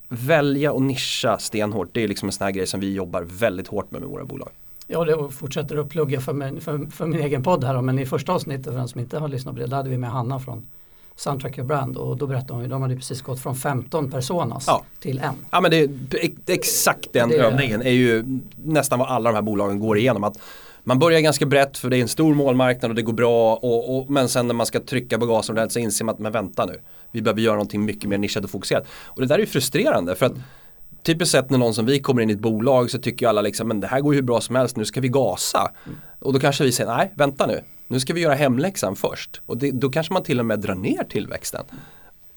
välja 0.09 0.71
och 0.71 0.81
nischa 0.81 1.37
stenhårt, 1.37 1.89
det 1.93 2.03
är 2.03 2.07
liksom 2.07 2.29
en 2.29 2.33
sån 2.33 2.45
här 2.45 2.51
grej 2.51 2.67
som 2.67 2.79
vi 2.79 2.93
jobbar 2.93 3.21
väldigt 3.21 3.67
hårt 3.67 3.91
med 3.91 4.01
med 4.01 4.09
våra 4.09 4.25
bolag. 4.25 4.49
Ja, 4.91 5.05
det 5.05 5.31
fortsätter 5.31 5.77
att 5.77 5.89
plugga 5.89 6.21
för, 6.21 6.33
mig, 6.33 6.61
för, 6.61 6.91
för 6.91 7.05
min 7.05 7.21
egen 7.21 7.43
podd 7.43 7.63
här 7.63 7.81
men 7.81 7.99
i 7.99 8.05
första 8.05 8.33
avsnittet 8.33 8.65
för 8.65 8.73
den 8.73 8.87
som 8.87 9.01
inte 9.01 9.17
har 9.17 9.27
lyssnat 9.27 9.55
på 9.55 9.61
det, 9.61 9.67
där 9.67 9.77
hade 9.77 9.89
vi 9.89 9.97
med 9.97 10.09
Hanna 10.09 10.39
från 10.39 10.65
Soundtracker 11.15 11.63
Brand 11.63 11.97
och 11.97 12.17
då 12.17 12.27
berättade 12.27 12.53
hon 12.53 12.63
ju, 12.63 12.67
de 12.69 12.81
hade 12.81 12.95
precis 12.95 13.21
gått 13.21 13.39
från 13.39 13.55
15 13.55 14.11
personas 14.11 14.63
ja. 14.67 14.83
till 14.99 15.19
en. 15.19 15.33
Ja 15.51 15.61
men 15.61 15.71
det, 15.71 15.87
det 15.87 16.53
exakt 16.53 17.13
den 17.13 17.29
det, 17.29 17.35
övningen 17.35 17.81
är 17.81 17.91
ju 17.91 18.39
nästan 18.55 18.99
vad 18.99 19.07
alla 19.07 19.29
de 19.29 19.35
här 19.35 19.41
bolagen 19.41 19.79
går 19.79 19.97
igenom. 19.97 20.23
Att 20.23 20.37
man 20.83 20.99
börjar 20.99 21.19
ganska 21.19 21.45
brett 21.45 21.77
för 21.77 21.89
det 21.89 21.97
är 21.97 22.01
en 22.01 22.07
stor 22.07 22.35
målmarknad 22.35 22.91
och 22.91 22.95
det 22.95 23.01
går 23.01 23.13
bra 23.13 23.55
och, 23.55 23.97
och 23.97 24.09
men 24.09 24.29
sen 24.29 24.47
när 24.47 24.53
man 24.53 24.65
ska 24.65 24.79
trycka 24.79 25.19
på 25.19 25.25
gasen 25.25 25.69
så 25.69 25.79
inser 25.79 26.05
man 26.05 26.15
att 26.15 26.19
men 26.19 26.31
vänta 26.31 26.65
nu. 26.65 26.79
Vi 27.11 27.21
behöver 27.21 27.41
göra 27.41 27.55
någonting 27.55 27.85
mycket 27.85 28.09
mer 28.09 28.17
nischat 28.17 28.43
och 28.43 28.49
fokuserat. 28.49 28.87
Och 29.05 29.21
det 29.21 29.27
där 29.27 29.35
är 29.35 29.39
ju 29.39 29.45
frustrerande 29.45 30.15
för 30.15 30.25
att 30.25 30.33
typiskt 31.03 31.31
sett 31.31 31.49
när 31.49 31.57
någon 31.57 31.73
som 31.73 31.85
vi 31.85 31.99
kommer 31.99 32.21
in 32.21 32.29
i 32.29 32.33
ett 32.33 32.39
bolag 32.39 32.91
så 32.91 32.97
tycker 32.97 33.25
ju 33.25 33.29
alla 33.29 33.41
liksom 33.41 33.67
men 33.67 33.79
det 33.79 33.87
här 33.87 34.01
går 34.01 34.13
ju 34.13 34.17
hur 34.17 34.25
bra 34.25 34.41
som 34.41 34.55
helst, 34.55 34.77
nu 34.77 34.85
ska 34.85 35.01
vi 35.01 35.07
gasa. 35.07 35.71
Mm. 35.85 35.97
Och 36.19 36.33
då 36.33 36.39
kanske 36.39 36.63
vi 36.63 36.71
säger 36.71 36.95
nej, 36.95 37.11
vänta 37.15 37.47
nu, 37.47 37.61
nu 37.87 37.99
ska 37.99 38.13
vi 38.13 38.21
göra 38.21 38.33
hemläxan 38.33 38.95
först. 38.95 39.41
Och 39.45 39.57
det, 39.57 39.71
då 39.71 39.89
kanske 39.89 40.13
man 40.13 40.23
till 40.23 40.39
och 40.39 40.45
med 40.45 40.59
drar 40.59 40.75
ner 40.75 41.03
tillväxten. 41.03 41.63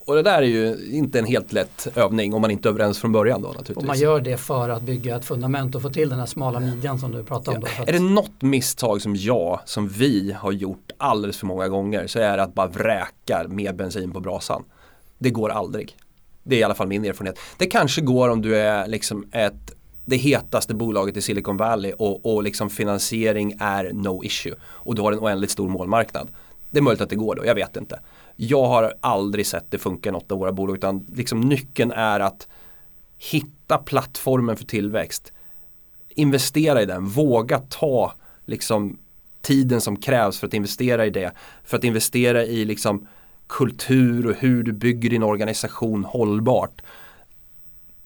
Och 0.06 0.14
det 0.14 0.22
där 0.22 0.42
är 0.42 0.46
ju 0.46 0.76
inte 0.90 1.18
en 1.18 1.24
helt 1.24 1.52
lätt 1.52 1.88
övning 1.94 2.34
om 2.34 2.40
man 2.40 2.50
inte 2.50 2.68
är 2.68 2.70
överens 2.70 2.98
från 2.98 3.12
början 3.12 3.42
då 3.42 3.48
naturligtvis. 3.48 3.76
Och 3.76 3.84
man 3.84 3.98
gör 3.98 4.20
det 4.20 4.36
för 4.36 4.68
att 4.68 4.82
bygga 4.82 5.16
ett 5.16 5.24
fundament 5.24 5.74
och 5.74 5.82
få 5.82 5.90
till 5.90 6.08
den 6.08 6.18
här 6.18 6.26
smala 6.26 6.60
midjan 6.60 6.98
som 6.98 7.12
du 7.12 7.24
pratade 7.24 7.56
om. 7.56 7.60
Då, 7.60 7.68
ja. 7.78 7.84
Är 7.86 7.92
det 7.92 8.00
något 8.00 8.42
misstag 8.42 9.02
som 9.02 9.16
jag, 9.16 9.60
som 9.64 9.88
vi 9.88 10.32
har 10.32 10.52
gjort 10.52 10.90
alldeles 10.98 11.36
för 11.36 11.46
många 11.46 11.68
gånger 11.68 12.06
så 12.06 12.18
är 12.18 12.36
det 12.36 12.42
att 12.42 12.54
bara 12.54 12.66
vräka 12.66 13.44
mer 13.48 13.72
bensin 13.72 14.12
på 14.12 14.20
brasan. 14.20 14.64
Det 15.18 15.30
går 15.30 15.50
aldrig. 15.50 15.96
Det 16.44 16.56
är 16.56 16.60
i 16.60 16.62
alla 16.62 16.74
fall 16.74 16.86
min 16.86 17.04
erfarenhet. 17.04 17.38
Det 17.58 17.66
kanske 17.66 18.00
går 18.00 18.28
om 18.28 18.42
du 18.42 18.56
är 18.56 18.86
liksom 18.86 19.26
ett 19.32 19.74
det 20.04 20.16
hetaste 20.16 20.74
bolaget 20.74 21.16
i 21.16 21.22
Silicon 21.22 21.56
Valley 21.56 21.92
och, 21.92 22.34
och 22.34 22.42
liksom 22.42 22.70
finansiering 22.70 23.56
är 23.60 23.90
no 23.92 24.24
issue. 24.24 24.54
Och 24.64 24.94
du 24.94 25.02
har 25.02 25.12
en 25.12 25.18
oändligt 25.18 25.50
stor 25.50 25.68
målmarknad. 25.68 26.28
Det 26.70 26.78
är 26.78 26.82
möjligt 26.82 27.00
att 27.00 27.10
det 27.10 27.16
går 27.16 27.34
då, 27.34 27.46
jag 27.46 27.54
vet 27.54 27.76
inte. 27.76 28.00
Jag 28.36 28.66
har 28.66 28.94
aldrig 29.00 29.46
sett 29.46 29.70
det 29.70 29.78
funka 29.78 30.08
i 30.08 30.12
något 30.12 30.32
av 30.32 30.38
våra 30.38 30.52
bolag 30.52 30.76
utan 30.76 31.06
liksom 31.14 31.40
nyckeln 31.40 31.90
är 31.90 32.20
att 32.20 32.48
hitta 33.18 33.78
plattformen 33.78 34.56
för 34.56 34.64
tillväxt. 34.64 35.32
Investera 36.08 36.82
i 36.82 36.86
den, 36.86 37.06
våga 37.06 37.58
ta 37.58 38.12
liksom 38.44 38.98
tiden 39.42 39.80
som 39.80 39.96
krävs 39.96 40.38
för 40.38 40.46
att 40.46 40.54
investera 40.54 41.06
i 41.06 41.10
det. 41.10 41.32
För 41.64 41.76
att 41.76 41.84
investera 41.84 42.44
i 42.44 42.64
liksom 42.64 43.08
kultur 43.46 44.26
och 44.26 44.34
hur 44.34 44.62
du 44.62 44.72
bygger 44.72 45.10
din 45.10 45.22
organisation 45.22 46.04
hållbart. 46.04 46.82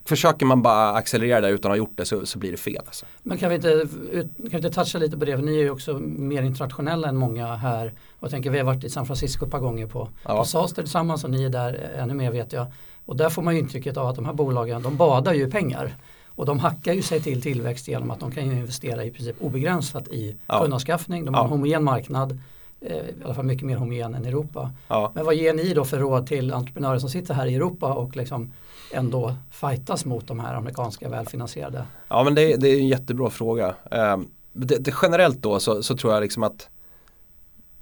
Försöker 0.04 0.46
man 0.46 0.62
bara 0.62 0.92
accelerera 0.92 1.40
där 1.40 1.48
utan 1.48 1.70
att 1.70 1.72
ha 1.72 1.76
gjort 1.76 1.96
det 1.96 2.04
så, 2.04 2.26
så 2.26 2.38
blir 2.38 2.50
det 2.50 2.56
fel. 2.56 2.82
Alltså. 2.86 3.06
Men 3.22 3.38
kan 3.38 3.48
vi, 3.48 3.54
inte, 3.54 3.88
kan 4.36 4.50
vi 4.50 4.56
inte 4.56 4.70
toucha 4.70 4.98
lite 4.98 5.18
på 5.18 5.24
det? 5.24 5.36
För 5.36 5.44
ni 5.44 5.58
är 5.58 5.62
ju 5.62 5.70
också 5.70 5.98
mer 6.02 6.42
internationella 6.42 7.08
än 7.08 7.16
många 7.16 7.56
här. 7.56 7.86
Och 8.18 8.22
jag 8.22 8.30
tänker 8.30 8.50
vi 8.50 8.58
har 8.58 8.64
varit 8.64 8.84
i 8.84 8.90
San 8.90 9.06
Francisco 9.06 9.44
ett 9.44 9.50
par 9.50 9.60
gånger 9.60 9.86
på, 9.86 10.08
ja. 10.24 10.38
på 10.38 10.44
Saster 10.44 10.82
tillsammans 10.82 11.24
och 11.24 11.30
ni 11.30 11.44
är 11.44 11.48
där 11.48 11.90
ännu 11.96 12.14
mer 12.14 12.30
vet 12.30 12.52
jag. 12.52 12.66
Och 13.04 13.16
där 13.16 13.28
får 13.28 13.42
man 13.42 13.54
ju 13.54 13.60
intrycket 13.60 13.96
av 13.96 14.06
att 14.06 14.16
de 14.16 14.24
här 14.24 14.32
bolagen 14.32 14.82
de 14.82 14.96
badar 14.96 15.34
ju 15.34 15.50
pengar. 15.50 15.96
Och 16.26 16.46
de 16.46 16.58
hackar 16.58 16.92
ju 16.92 17.02
sig 17.02 17.22
till 17.22 17.42
tillväxt 17.42 17.88
genom 17.88 18.10
att 18.10 18.20
de 18.20 18.30
kan 18.30 18.44
investera 18.44 19.04
i 19.04 19.10
princip 19.10 19.36
obegränsat 19.40 20.08
i 20.08 20.36
ja. 20.46 20.60
kundanskaffning. 20.60 21.24
De 21.24 21.34
har 21.34 21.40
ja. 21.40 21.44
en 21.44 21.50
homogen 21.50 21.84
marknad 21.84 22.38
i 22.80 23.24
alla 23.24 23.34
fall 23.34 23.44
mycket 23.44 23.66
mer 23.66 23.76
homogen 23.76 24.14
än 24.14 24.24
Europa. 24.24 24.70
Ja. 24.88 25.12
Men 25.14 25.24
vad 25.24 25.34
ger 25.34 25.54
ni 25.54 25.74
då 25.74 25.84
för 25.84 25.98
råd 25.98 26.26
till 26.26 26.52
entreprenörer 26.52 26.98
som 26.98 27.10
sitter 27.10 27.34
här 27.34 27.46
i 27.46 27.54
Europa 27.54 27.92
och 27.92 28.16
liksom 28.16 28.52
ändå 28.92 29.34
fightas 29.50 30.04
mot 30.04 30.26
de 30.26 30.40
här 30.40 30.54
amerikanska 30.54 31.08
välfinansierade? 31.08 31.84
Ja 32.08 32.24
men 32.24 32.34
det, 32.34 32.56
det 32.56 32.68
är 32.68 32.78
en 32.78 32.88
jättebra 32.88 33.30
fråga. 33.30 33.74
Um, 33.90 34.30
det, 34.52 34.76
det, 34.76 34.94
generellt 35.02 35.42
då 35.42 35.60
så, 35.60 35.82
så, 35.82 35.96
tror 35.96 36.12
jag 36.12 36.20
liksom 36.20 36.42
att 36.42 36.68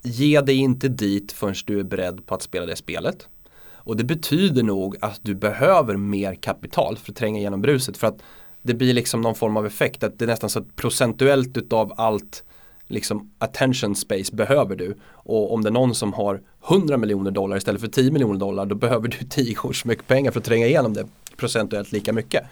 ge 0.02 0.40
dig 0.40 0.56
inte 0.56 0.88
dit 0.88 1.32
förrän 1.32 1.54
du 1.64 1.80
är 1.80 1.84
beredd 1.84 2.26
på 2.26 2.34
att 2.34 2.42
spela 2.42 2.66
det 2.66 2.76
spelet. 2.76 3.28
Och 3.74 3.96
det 3.96 4.04
betyder 4.04 4.62
nog 4.62 4.96
att 5.00 5.20
du 5.22 5.34
behöver 5.34 5.96
mer 5.96 6.34
kapital 6.34 6.96
för 6.96 7.12
att 7.12 7.16
tränga 7.16 7.38
igenom 7.38 7.62
bruset 7.62 7.96
för 7.96 8.06
att 8.06 8.18
det 8.62 8.74
blir 8.74 8.94
liksom 8.94 9.20
någon 9.20 9.34
form 9.34 9.56
av 9.56 9.66
effekt 9.66 10.02
att 10.02 10.18
det 10.18 10.24
är 10.24 10.26
nästan 10.26 10.50
så 10.50 10.58
att 10.58 10.76
procentuellt 10.76 11.56
utav 11.56 11.92
allt 11.96 12.44
liksom 12.86 13.30
attention 13.38 13.96
space 13.96 14.34
behöver 14.34 14.76
du. 14.76 14.94
Och 15.12 15.54
om 15.54 15.62
det 15.62 15.68
är 15.68 15.72
någon 15.72 15.94
som 15.94 16.12
har 16.12 16.40
100 16.68 16.96
miljoner 16.96 17.30
dollar 17.30 17.56
istället 17.56 17.80
för 17.80 17.88
10 17.88 18.10
miljoner 18.10 18.40
dollar 18.40 18.66
då 18.66 18.74
behöver 18.74 19.08
du 19.08 19.16
10 19.30 19.54
gånger 19.54 19.74
så 19.74 19.88
mycket 19.88 20.06
pengar 20.06 20.30
för 20.30 20.40
att 20.40 20.46
tränga 20.46 20.66
igenom 20.66 20.94
det 20.94 21.06
procentuellt 21.36 21.92
lika 21.92 22.12
mycket. 22.12 22.44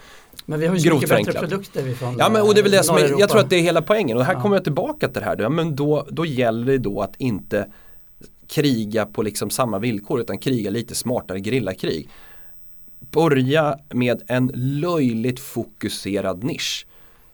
Men 0.46 0.60
vi 0.60 0.66
har 0.66 0.74
ju 0.74 0.80
så 0.80 0.94
mycket 0.94 1.08
bättre 1.08 1.32
produkter 1.32 1.94
från 1.94 2.16
Ja 2.18 2.28
men 2.28 2.42
och 2.42 2.54
det 2.54 2.60
är 2.60 2.62
väl 2.62 2.72
det 2.72 2.82
som 2.82 2.96
är, 2.96 3.20
jag 3.20 3.30
tror 3.30 3.40
att 3.40 3.50
det 3.50 3.56
är 3.56 3.62
hela 3.62 3.82
poängen 3.82 4.16
och 4.16 4.24
här 4.24 4.34
ja. 4.34 4.40
kommer 4.40 4.56
jag 4.56 4.64
tillbaka 4.64 5.08
till 5.08 5.20
det 5.20 5.26
här. 5.26 5.36
Ja, 5.38 5.48
men 5.48 5.76
då, 5.76 6.06
då 6.10 6.26
gäller 6.26 6.66
det 6.66 6.78
då 6.78 7.00
att 7.00 7.14
inte 7.18 7.66
kriga 8.46 9.06
på 9.06 9.22
liksom 9.22 9.50
samma 9.50 9.78
villkor 9.78 10.20
utan 10.20 10.38
kriga 10.38 10.70
lite 10.70 10.94
smartare 10.94 11.40
grillakrig. 11.40 12.08
Börja 13.00 13.78
med 13.90 14.22
en 14.26 14.50
löjligt 14.54 15.40
fokuserad 15.40 16.44
nisch. 16.44 16.86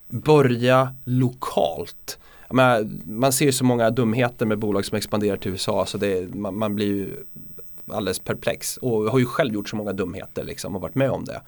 Börja 0.08 0.94
lokalt 1.04 2.18
menar, 2.56 2.88
man 3.04 3.32
ser 3.32 3.44
ju 3.44 3.52
så 3.52 3.64
många 3.64 3.90
dumheter 3.90 4.46
med 4.46 4.58
bolag 4.58 4.84
som 4.84 4.96
expanderar 4.96 5.36
till 5.36 5.50
USA 5.50 5.86
så 5.86 5.98
det, 5.98 6.34
man, 6.34 6.58
man 6.58 6.74
blir 6.74 6.86
ju 6.86 7.16
alldeles 7.86 8.18
perplex 8.18 8.76
och 8.76 9.04
har 9.04 9.18
ju 9.18 9.26
själv 9.26 9.54
gjort 9.54 9.68
så 9.68 9.76
många 9.76 9.92
dumheter 9.92 10.44
liksom 10.44 10.76
och 10.76 10.82
varit 10.82 10.94
med 10.94 11.10
om 11.10 11.24
det. 11.24 11.42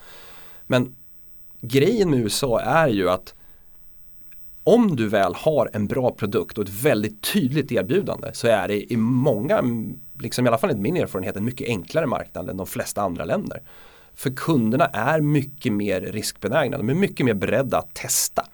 Men 0.66 0.94
grejen 1.61 2.11
med 2.11 2.18
USA 2.18 2.61
är 2.61 2.88
ju 2.88 3.11
att 3.11 3.34
om 4.64 4.96
du 4.96 5.09
väl 5.09 5.34
har 5.34 5.70
en 5.72 5.86
bra 5.86 6.11
produkt 6.11 6.59
och 6.59 6.64
ett 6.64 6.84
väldigt 6.84 7.22
tydligt 7.22 7.72
erbjudande 7.72 8.30
så 8.32 8.46
är 8.46 8.68
det 8.68 8.92
i 8.92 8.96
många, 8.96 9.62
liksom 10.18 10.46
i 10.46 10.48
alla 10.48 10.59
fall 10.59 10.70
enligt 10.70 10.82
min 10.82 11.03
erfarenhet, 11.03 11.36
en 11.36 11.44
mycket 11.44 11.68
enklare 11.68 12.07
marknad 12.07 12.50
än 12.50 12.57
de 12.57 12.66
flesta 12.66 13.03
andra 13.03 13.24
länder. 13.24 13.62
För 14.14 14.30
kunderna 14.30 14.86
är 14.86 15.20
mycket 15.20 15.72
mer 15.72 16.00
riskbenägna, 16.00 16.78
de 16.78 16.88
är 16.88 16.94
mycket 16.94 17.26
mer 17.26 17.34
beredda 17.34 17.78
att 17.78 17.94
testa. 17.94 18.46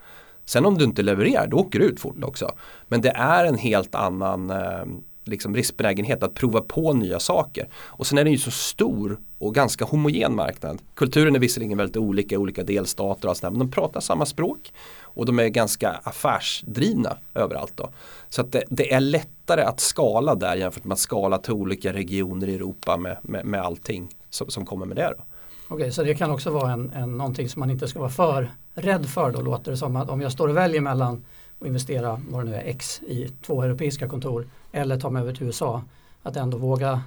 Sen 0.49 0.67
om 0.67 0.79
du 0.79 0.85
inte 0.85 1.03
levererar, 1.03 1.47
då 1.47 1.57
åker 1.57 1.79
du 1.79 1.85
ut 1.85 2.01
fort 2.01 2.25
också. 2.25 2.51
Men 2.89 3.01
det 3.01 3.11
är 3.11 3.45
en 3.45 3.59
helt 3.59 3.95
annan 3.95 4.51
eh, 4.51 4.85
liksom 5.25 5.55
riskbenägenhet 5.55 6.23
att 6.23 6.35
prova 6.35 6.61
på 6.61 6.93
nya 6.93 7.21
saker. 7.21 7.69
Och 7.75 8.07
sen 8.07 8.19
är 8.19 8.25
det 8.25 8.31
ju 8.31 8.39
så 8.39 8.51
stor 8.51 9.19
och 9.39 9.55
ganska 9.55 9.85
homogen 9.85 10.35
marknad. 10.35 10.79
Kulturen 10.95 11.35
är 11.35 11.39
visserligen 11.39 11.79
väldigt 11.79 11.97
olika 11.97 12.35
i 12.35 12.39
olika 12.39 12.65
delstater 12.65 13.29
och 13.29 13.37
sådär, 13.37 13.51
men 13.51 13.59
de 13.59 13.71
pratar 13.71 14.01
samma 14.01 14.27
språk. 14.27 14.73
Och 15.01 15.27
de 15.27 15.39
är 15.39 15.49
ganska 15.49 15.91
affärsdrivna 15.91 17.17
överallt 17.35 17.73
då. 17.77 17.89
Så 18.29 18.41
att 18.41 18.53
det, 18.53 18.65
det, 18.69 18.93
är 18.93 19.01
lättare 19.01 19.63
att 19.63 19.81
skala 19.81 20.35
där 20.35 20.57
jämfört 20.57 20.85
med 20.85 20.93
att 20.93 20.99
skala 20.99 21.39
till 21.39 21.53
olika 21.53 21.93
regioner 21.93 22.49
i 22.49 22.55
Europa 22.55 22.97
med, 22.97 23.17
med, 23.23 23.45
med 23.45 23.61
allting 23.61 24.09
som, 24.31 24.51
som 24.51 24.67
kommer 24.67 24.87
med 24.87 24.97
det. 24.97 25.15
Då. 25.19 25.25
Okej, 25.69 25.93
så 25.93 26.03
det 26.03 26.15
kan 26.15 26.31
också 26.31 26.51
vara 26.51 26.73
en, 26.73 26.93
en, 26.95 27.19
någonting 27.19 27.49
som 27.49 27.61
man 27.61 27.71
inte 27.71 27.89
ska 27.89 27.99
vara 27.99 28.11
för 28.11 28.51
rädd 28.75 29.07
för 29.07 29.31
då 29.31 29.41
låter 29.41 29.71
det 29.71 29.77
som 29.77 29.97
att 29.97 30.11
om 30.11 30.21
jag 30.21 30.33
står 30.33 30.49
och 30.49 30.57
väljer 30.57 30.81
mellan 30.81 31.25
att 31.61 31.67
investera 31.67 32.21
vad 32.29 32.45
det 32.45 32.51
nu 32.51 32.57
är, 32.57 32.63
X 32.65 33.01
i 33.03 33.29
två 33.47 33.63
europeiska 33.63 34.09
kontor 34.09 34.47
eller 34.73 35.01
ta 35.01 35.11
mig 35.11 35.23
över 35.23 35.35
till 35.35 35.47
USA 35.47 35.83
att 36.23 36.37
ändå 36.37 36.59
våga 36.59 37.03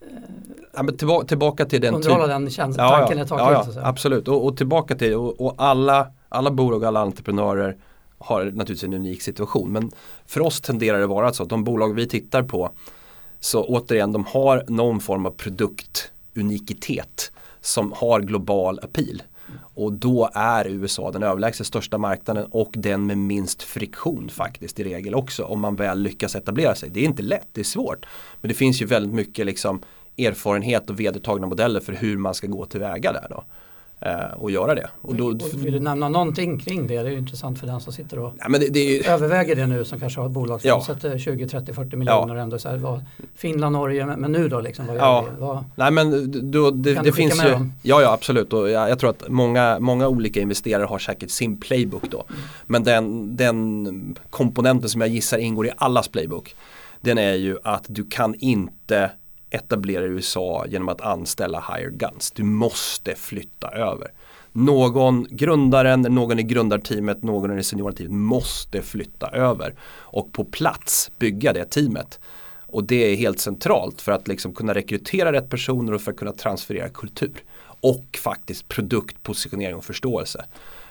eh, 0.00 0.06
ja, 0.74 0.82
men 0.82 0.96
tillbaka, 0.96 1.26
tillbaka 1.26 1.64
till 1.64 1.80
den 1.80 1.94
underhålla 1.94 2.26
den 2.26 2.50
känslan, 2.50 2.86
ja, 2.86 2.98
tanken 2.98 3.18
ja, 3.18 3.24
ett 3.24 3.28
tag 3.28 3.40
ja, 3.40 3.66
ja, 3.74 3.80
Absolut, 3.82 4.28
och, 4.28 4.46
och, 4.46 4.56
tillbaka 4.56 4.94
till 4.94 5.14
och, 5.14 5.40
och 5.40 5.54
alla, 5.56 6.06
alla 6.28 6.50
bolag 6.50 6.82
och 6.82 6.88
alla 6.88 7.00
entreprenörer 7.00 7.76
har 8.18 8.44
naturligtvis 8.44 8.84
en 8.84 8.94
unik 8.94 9.22
situation. 9.22 9.72
Men 9.72 9.90
för 10.26 10.40
oss 10.40 10.60
tenderar 10.60 10.98
det 10.98 11.06
vara 11.06 11.32
så 11.32 11.42
att 11.42 11.48
de 11.48 11.64
bolag 11.64 11.94
vi 11.94 12.08
tittar 12.08 12.42
på 12.42 12.70
så 13.40 13.64
återigen 13.64 14.12
de 14.12 14.24
har 14.24 14.64
någon 14.68 15.00
form 15.00 15.26
av 15.26 15.30
produktunikitet 15.30 17.32
som 17.66 17.92
har 17.92 18.20
global 18.20 18.80
appeal. 18.82 19.22
Och 19.74 19.92
då 19.92 20.30
är 20.34 20.66
USA 20.68 21.10
den 21.10 21.22
överlägset 21.22 21.66
största 21.66 21.98
marknaden 21.98 22.46
och 22.50 22.72
den 22.76 23.06
med 23.06 23.18
minst 23.18 23.62
friktion 23.62 24.28
faktiskt 24.28 24.80
i 24.80 24.84
regel 24.84 25.14
också 25.14 25.44
om 25.44 25.60
man 25.60 25.76
väl 25.76 25.98
lyckas 26.02 26.36
etablera 26.36 26.74
sig. 26.74 26.90
Det 26.90 27.00
är 27.00 27.04
inte 27.04 27.22
lätt, 27.22 27.48
det 27.52 27.60
är 27.60 27.64
svårt. 27.64 28.06
Men 28.40 28.48
det 28.48 28.54
finns 28.54 28.82
ju 28.82 28.86
väldigt 28.86 29.14
mycket 29.14 29.46
liksom 29.46 29.82
erfarenhet 30.18 30.90
och 30.90 31.00
vedertagna 31.00 31.46
modeller 31.46 31.80
för 31.80 31.92
hur 31.92 32.16
man 32.16 32.34
ska 32.34 32.46
gå 32.46 32.66
tillväga 32.66 33.12
där 33.12 33.26
då 33.30 33.44
och 34.36 34.50
göra 34.50 34.74
det. 34.74 34.90
Och 35.00 35.14
då, 35.14 35.38
vill 35.54 35.72
du 35.72 35.80
nämna 35.80 36.08
någonting 36.08 36.58
kring 36.58 36.86
det? 36.86 37.02
Det 37.02 37.10
är 37.10 37.16
intressant 37.16 37.60
för 37.60 37.66
den 37.66 37.80
som 37.80 37.92
sitter 37.92 38.18
och 38.18 38.34
ja, 38.38 38.48
det, 38.48 38.68
det 38.68 39.06
överväger 39.06 39.56
det 39.56 39.66
nu 39.66 39.84
som 39.84 40.00
kanske 40.00 40.20
har 40.20 40.26
ett 40.26 40.32
bolag 40.32 40.60
som 40.60 40.68
ja. 40.68 40.84
sätter 40.86 41.18
20, 41.18 41.48
30, 41.48 41.72
40 41.72 41.96
miljoner 41.96 42.34
ja. 42.34 42.42
ändå. 42.42 42.58
Så 42.58 42.68
här, 42.68 42.76
vad, 42.76 43.04
Finland, 43.34 43.72
Norge, 43.72 44.06
men, 44.06 44.32
nu 44.32 44.48
då 44.48 44.60
liksom? 44.60 44.86
Vad 44.86 44.96
ja. 44.96 45.26
Vad, 45.38 45.64
Nej 45.74 45.90
men 45.90 46.50
då, 46.50 46.70
det, 46.70 46.94
det 46.94 47.12
finns 47.12 47.44
ju, 47.44 47.50
dem? 47.50 47.72
ja 47.82 48.02
ja 48.02 48.12
absolut 48.12 48.52
och 48.52 48.70
jag, 48.70 48.90
jag, 48.90 48.98
tror 48.98 49.10
att 49.10 49.28
många, 49.28 49.78
många 49.80 50.08
olika 50.08 50.40
investerare 50.40 50.84
har 50.84 50.98
säkert 50.98 51.30
sin 51.30 51.56
playbook 51.56 52.10
då. 52.10 52.24
Mm. 52.28 52.40
Men 52.66 52.84
den, 52.84 53.36
den 53.36 54.16
komponenten 54.30 54.88
som 54.88 55.00
jag 55.00 55.10
gissar 55.10 55.38
ingår 55.38 55.66
i 55.66 55.70
allas 55.76 56.08
playbook 56.08 56.54
Den 57.00 57.18
är 57.18 57.34
ju 57.34 57.58
att 57.62 57.84
du 57.88 58.04
kan 58.04 58.34
inte 58.34 59.10
etablera 59.50 60.04
i 60.04 60.08
USA 60.08 60.66
genom 60.68 60.88
att 60.88 61.00
anställa 61.00 61.64
hired 61.74 61.98
guns. 61.98 62.30
Du 62.30 62.42
måste 62.42 63.14
flytta 63.14 63.68
över. 63.68 64.10
Någon, 64.52 65.26
grundaren, 65.30 66.02
någon 66.02 66.38
i 66.38 66.42
grundarteamet, 66.42 67.22
någon 67.22 67.58
i 67.58 67.64
seniorteamet 67.64 68.12
måste 68.12 68.82
flytta 68.82 69.30
över 69.30 69.74
och 69.92 70.32
på 70.32 70.44
plats 70.44 71.10
bygga 71.18 71.52
det 71.52 71.64
teamet. 71.64 72.20
Och 72.66 72.84
det 72.84 73.12
är 73.12 73.16
helt 73.16 73.40
centralt 73.40 74.00
för 74.00 74.12
att 74.12 74.28
liksom 74.28 74.54
kunna 74.54 74.74
rekrytera 74.74 75.32
rätt 75.32 75.50
personer 75.50 75.92
och 75.92 76.00
för 76.00 76.10
att 76.10 76.18
kunna 76.18 76.32
transferera 76.32 76.88
kultur. 76.88 77.42
Och 77.80 78.18
faktiskt 78.22 78.68
produktpositionering 78.68 79.76
och 79.76 79.84
förståelse. 79.84 80.44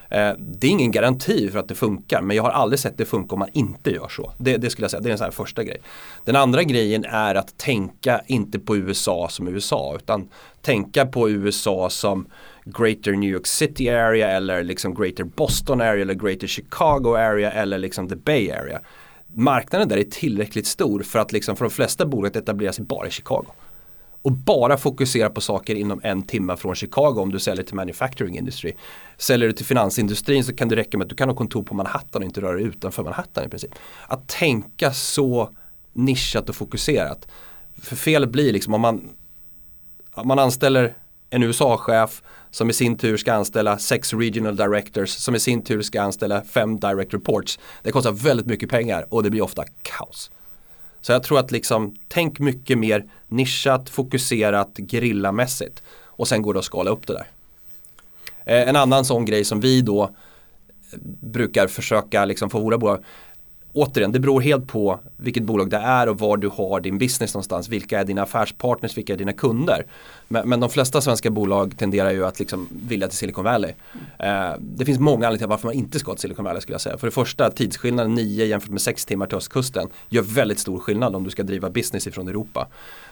Eh, 0.10 0.32
det 0.38 0.68
är 0.68 0.72
ingen 0.72 0.91
garanti 0.91 1.49
för 1.51 1.60
att 1.60 1.68
det 1.68 1.76
funkar 1.76 2.22
men 2.22 2.38
jag 2.38 2.43
har 2.43 2.49
aldrig 2.51 2.80
sett 2.80 2.97
det 2.97 3.06
funka 3.06 3.36
om 3.36 3.39
man 3.39 3.49
inte 3.53 3.91
gör 3.91 4.08
så. 4.08 4.32
Det, 4.38 4.58
det 4.58 4.70
skulle 4.70 4.84
jag 4.84 4.91
säga, 4.91 5.01
det 5.01 5.10
är 5.10 5.12
en 5.12 5.18
sån 5.18 5.26
här 5.26 5.32
första 5.32 5.64
grej. 5.64 5.82
Den 6.26 6.36
andra 6.36 6.64
grejen 6.64 7.06
är 7.06 7.36
att 7.36 7.58
tänka 7.58 8.22
inte 8.28 8.60
på 8.60 8.78
USA 8.78 9.28
som 9.30 9.47
USA 9.47 9.95
utan 9.95 10.30
tänka 10.62 11.06
på 11.06 11.30
USA 11.30 11.89
som 11.89 12.28
Greater 12.66 13.12
New 13.12 13.30
York 13.30 13.47
City 13.47 13.89
area 13.89 14.32
eller 14.32 14.64
liksom 14.64 14.95
Greater 14.95 15.24
Boston 15.24 15.82
area 15.82 16.01
eller 16.01 16.14
Greater 16.14 16.47
Chicago 16.47 17.16
area 17.18 17.51
eller 17.51 17.78
liksom 17.78 18.10
the 18.10 18.16
Bay 18.16 18.51
area. 18.51 18.82
Marknaden 19.28 19.88
där 19.88 19.97
är 19.97 20.03
tillräckligt 20.03 20.68
stor 20.68 21.03
för 21.03 21.20
att 21.20 21.32
liksom 21.32 21.56
för 21.56 21.66
de 21.66 21.72
flesta 21.72 22.06
bolag 22.06 22.36
etablera 22.36 22.74
sig 22.74 22.86
bara 22.86 23.08
i 23.08 23.12
Chicago 23.12 23.45
och 24.26 24.32
bara 24.32 24.78
fokusera 24.78 25.30
på 25.30 25.41
saker 25.41 25.76
inom 25.76 26.01
en 26.03 26.23
timme 26.23 26.57
från 26.57 26.76
Chicago 26.76 27.15
om 27.17 27.32
du 27.32 27.39
säljer 27.39 27.63
till 27.63 27.76
manufacturing 27.76 28.38
industry. 28.38 28.73
Säljer 29.17 29.47
du 29.47 29.53
till 29.53 29.65
finansindustrin 29.65 30.43
så 30.43 30.55
kan 30.55 30.67
det 30.67 30.76
räcka 30.76 30.97
med 30.97 31.05
att 31.05 31.09
du 31.09 31.15
kan 31.15 31.30
ha 31.30 31.36
kontor 31.36 31.63
på 31.63 31.76
Manhattan 31.76 32.21
och 32.21 32.26
inte 32.26 32.41
röra 32.41 32.53
dig 32.53 32.63
utanför 32.63 33.03
Manhattan 33.03 33.45
i 33.45 33.49
princip. 33.49 33.71
Att 34.07 34.28
tänka 34.28 34.93
så 34.93 35.49
nischat 35.93 36.49
och 36.49 36.55
fokuserat. 36.55 37.28
För 37.78 37.95
felet 37.95 38.30
blir 38.30 38.53
liksom 38.53 38.73
om 38.73 38.82
man, 38.82 39.09
om 40.13 40.28
man 40.28 40.39
anställer 40.39 40.93
en 41.30 41.43
USA-chef 41.43 42.23
som 42.51 42.69
i 42.69 42.73
sin 42.73 42.97
tur 42.97 43.17
ska 43.17 43.34
anställa 43.34 43.78
sex 43.78 44.13
regional 44.13 44.55
directors 44.55 45.09
som 45.09 45.36
i 45.36 45.39
sin 45.39 45.63
tur 45.63 45.82
ska 45.82 46.01
anställa 46.01 46.41
fem 46.41 46.80
direct 46.80 47.13
reports. 47.13 47.59
Det 47.84 47.91
kostar 47.91 48.11
väldigt 48.11 48.45
mycket 48.45 48.69
pengar 48.69 49.05
och 49.09 49.23
det 49.23 49.30
blir 49.30 49.41
ofta 49.41 49.63
kaos. 49.82 50.32
Så 51.06 51.12
jag 51.12 51.24
tror 51.24 51.39
att 51.39 51.51
liksom 51.51 51.95
tänk 52.08 52.39
mycket 52.39 52.78
mer 52.78 53.06
nischat, 53.28 53.89
fokuserat, 53.89 54.78
grillamässigt 54.78 55.84
och 56.03 56.28
sen 56.28 56.41
går 56.41 56.53
det 56.53 56.60
att 56.60 56.66
skala 56.66 56.91
upp 56.91 57.08
det 57.08 57.14
där. 57.14 57.28
Eh, 58.45 58.70
en 58.70 58.76
annan 58.76 59.06
sån 59.06 59.26
grej 59.26 59.45
som 59.45 59.60
vi 59.60 59.82
då 59.82 60.03
eh, 60.03 60.10
brukar 61.22 61.68
försöka 61.68 62.26
liksom 62.26 62.49
få 62.49 62.60
våra 62.60 62.78
bolag 62.78 63.03
återigen, 63.76 64.11
det 64.11 64.19
beror 64.19 64.41
helt 64.41 64.67
på 64.67 64.99
vilket 65.17 65.43
bolag 65.43 65.69
det 65.69 65.78
är 65.78 66.09
och 66.09 66.19
var 66.19 66.38
du 66.38 66.47
har 66.47 66.80
din 66.80 66.97
business 66.97 67.34
någonstans. 67.34 67.69
Vilka 67.69 67.99
är 67.99 68.05
dina 68.05 68.21
affärspartners, 68.21 68.97
vilka 68.97 69.13
är 69.13 69.17
dina 69.17 69.34
kunder? 69.34 69.86
Men, 70.28 70.49
men 70.49 70.59
de 70.59 70.69
flesta 70.69 71.01
svenska 71.01 71.30
bolag 71.30 71.78
tenderar 71.78 72.11
ju 72.11 72.26
att 72.26 72.39
liksom 72.39 72.67
vilja 72.71 73.07
till 73.07 73.17
Silicon 73.17 73.43
Valley. 73.43 73.73
Eh, 74.19 74.51
det 74.59 74.86
finns 74.86 74.99
många 74.99 75.15
anledningar 75.15 75.38
till 75.38 75.47
varför 75.47 75.67
man 75.67 75.76
inte 75.76 75.99
ska 75.99 76.11
till 76.11 76.21
Silicon 76.21 76.45
Valley 76.45 76.61
skulle 76.61 76.73
jag 76.73 76.82
säga. 76.82 76.97
För 76.97 77.07
det 77.07 77.11
första, 77.11 77.51
tidsskillnaden 77.51 78.13
9 78.13 78.45
jämfört 78.45 78.69
med 78.69 78.82
6 78.82 79.05
timmar 79.05 79.28
till 79.28 79.38
östkusten 79.38 79.88
gör 80.09 80.21
väldigt 80.21 80.59
stor 80.59 80.80
skillnad 80.80 81.15
om 81.15 81.23
du 81.23 81.30
ska 81.30 81.43
driva 81.43 81.69
business 81.69 82.07
ifrån 82.07 82.28
Europa. 82.28 82.67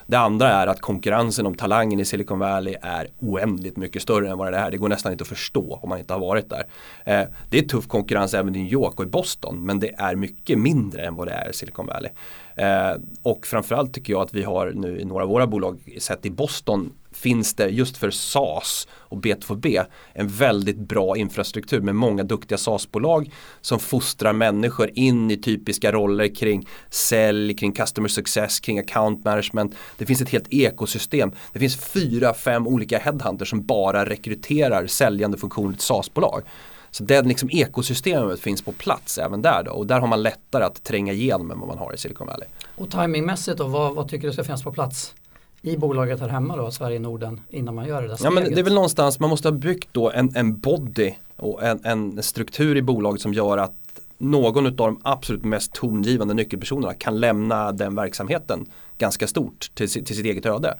Det 0.07 0.17
andra 0.17 0.49
är 0.49 0.67
att 0.67 0.81
konkurrensen 0.81 1.45
om 1.45 1.55
talangen 1.55 1.99
i 1.99 2.05
Silicon 2.05 2.39
Valley 2.39 2.75
är 2.81 3.07
oändligt 3.19 3.77
mycket 3.77 4.01
större 4.01 4.29
än 4.29 4.37
vad 4.37 4.53
det 4.53 4.57
är. 4.57 4.71
Det 4.71 4.77
går 4.77 4.89
nästan 4.89 5.11
inte 5.11 5.21
att 5.21 5.27
förstå 5.27 5.79
om 5.81 5.89
man 5.89 5.99
inte 5.99 6.13
har 6.13 6.19
varit 6.19 6.49
där. 6.49 6.65
Eh, 7.05 7.27
det 7.49 7.57
är 7.57 7.61
tuff 7.61 7.87
konkurrens 7.87 8.33
även 8.33 8.55
i 8.55 8.59
New 8.59 8.71
York 8.71 8.99
och 8.99 9.05
i 9.05 9.09
Boston 9.09 9.65
men 9.65 9.79
det 9.79 9.91
är 9.97 10.15
mycket 10.15 10.59
mindre 10.59 11.05
än 11.05 11.15
vad 11.15 11.27
det 11.27 11.33
är 11.33 11.49
i 11.49 11.53
Silicon 11.53 11.85
Valley. 11.85 12.11
Eh, 12.55 13.01
och 13.21 13.45
framförallt 13.45 13.93
tycker 13.93 14.13
jag 14.13 14.21
att 14.21 14.33
vi 14.33 14.43
har 14.43 14.71
nu 14.75 14.99
i 14.99 15.05
några 15.05 15.23
av 15.23 15.29
våra 15.29 15.47
bolag 15.47 15.79
sett 15.99 16.25
i 16.25 16.29
Boston 16.29 16.91
finns 17.13 17.53
det 17.53 17.67
just 17.67 17.97
för 17.97 18.11
SAS 18.11 18.87
och 18.91 19.17
B2B 19.17 19.85
en 20.13 20.27
väldigt 20.27 20.77
bra 20.77 21.17
infrastruktur 21.17 21.81
med 21.81 21.95
många 21.95 22.23
duktiga 22.23 22.57
SAS-bolag 22.57 23.31
som 23.61 23.79
fostrar 23.79 24.33
människor 24.33 24.91
in 24.93 25.31
i 25.31 25.37
typiska 25.37 25.91
roller 25.91 26.35
kring 26.35 26.67
sälj, 26.89 27.53
kring 27.55 27.71
customer 27.71 28.09
success, 28.09 28.59
kring 28.59 28.79
account 28.79 29.25
management. 29.25 29.75
Det 29.97 30.05
finns 30.05 30.21
ett 30.21 30.29
helt 30.29 30.53
ekosystem. 30.53 31.31
Det 31.53 31.59
finns 31.59 31.75
fyra, 31.75 32.33
fem 32.33 32.67
olika 32.67 32.97
headhunters 32.97 33.49
som 33.49 33.65
bara 33.65 34.05
rekryterar 34.05 34.87
säljande 34.87 35.37
funktioner 35.37 35.73
till 35.73 35.81
SAS-bolag. 35.81 36.43
Så 36.91 37.03
det 37.03 37.21
liksom 37.21 37.49
ekosystemet 37.51 38.39
finns 38.39 38.61
på 38.61 38.71
plats 38.71 39.17
även 39.17 39.41
där 39.41 39.63
då 39.63 39.71
och 39.71 39.87
där 39.87 39.99
har 39.99 40.07
man 40.07 40.23
lättare 40.23 40.63
att 40.63 40.83
tränga 40.83 41.13
igenom 41.13 41.51
än 41.51 41.59
vad 41.59 41.67
man 41.67 41.77
har 41.77 41.93
i 41.93 41.97
Silicon 41.97 42.27
Valley. 42.27 42.47
Och 42.75 42.91
timingmässigt 42.91 43.57
då, 43.57 43.67
vad, 43.67 43.95
vad 43.95 44.09
tycker 44.09 44.27
du 44.27 44.33
ska 44.33 44.43
finnas 44.43 44.63
på 44.63 44.71
plats? 44.71 45.13
I 45.65 45.77
bolaget 45.77 46.19
här 46.19 46.27
hemma 46.27 46.57
då, 46.57 46.71
Sverige 46.71 46.99
Norden, 46.99 47.41
innan 47.49 47.75
man 47.75 47.87
gör 47.87 48.01
det 48.01 48.07
där 48.07 48.15
steget? 48.15 48.33
Ja 48.33 48.41
men 48.41 48.53
det 48.53 48.61
är 48.61 48.63
väl 48.63 48.73
någonstans, 48.73 49.19
man 49.19 49.29
måste 49.29 49.47
ha 49.47 49.53
byggt 49.53 49.89
då 49.91 50.11
en, 50.11 50.35
en 50.35 50.59
body 50.59 51.13
och 51.35 51.63
en, 51.63 51.79
en 51.83 52.23
struktur 52.23 52.77
i 52.77 52.81
bolaget 52.81 53.21
som 53.21 53.33
gör 53.33 53.57
att 53.57 53.73
någon 54.17 54.65
av 54.65 54.71
de 54.71 55.01
absolut 55.03 55.43
mest 55.43 55.73
tongivande 55.73 56.33
nyckelpersonerna 56.33 56.93
kan 56.93 57.19
lämna 57.19 57.71
den 57.71 57.95
verksamheten 57.95 58.65
ganska 58.97 59.27
stort 59.27 59.71
till, 59.73 59.89
till 59.89 60.15
sitt 60.15 60.25
eget 60.25 60.45
öde. 60.45 60.77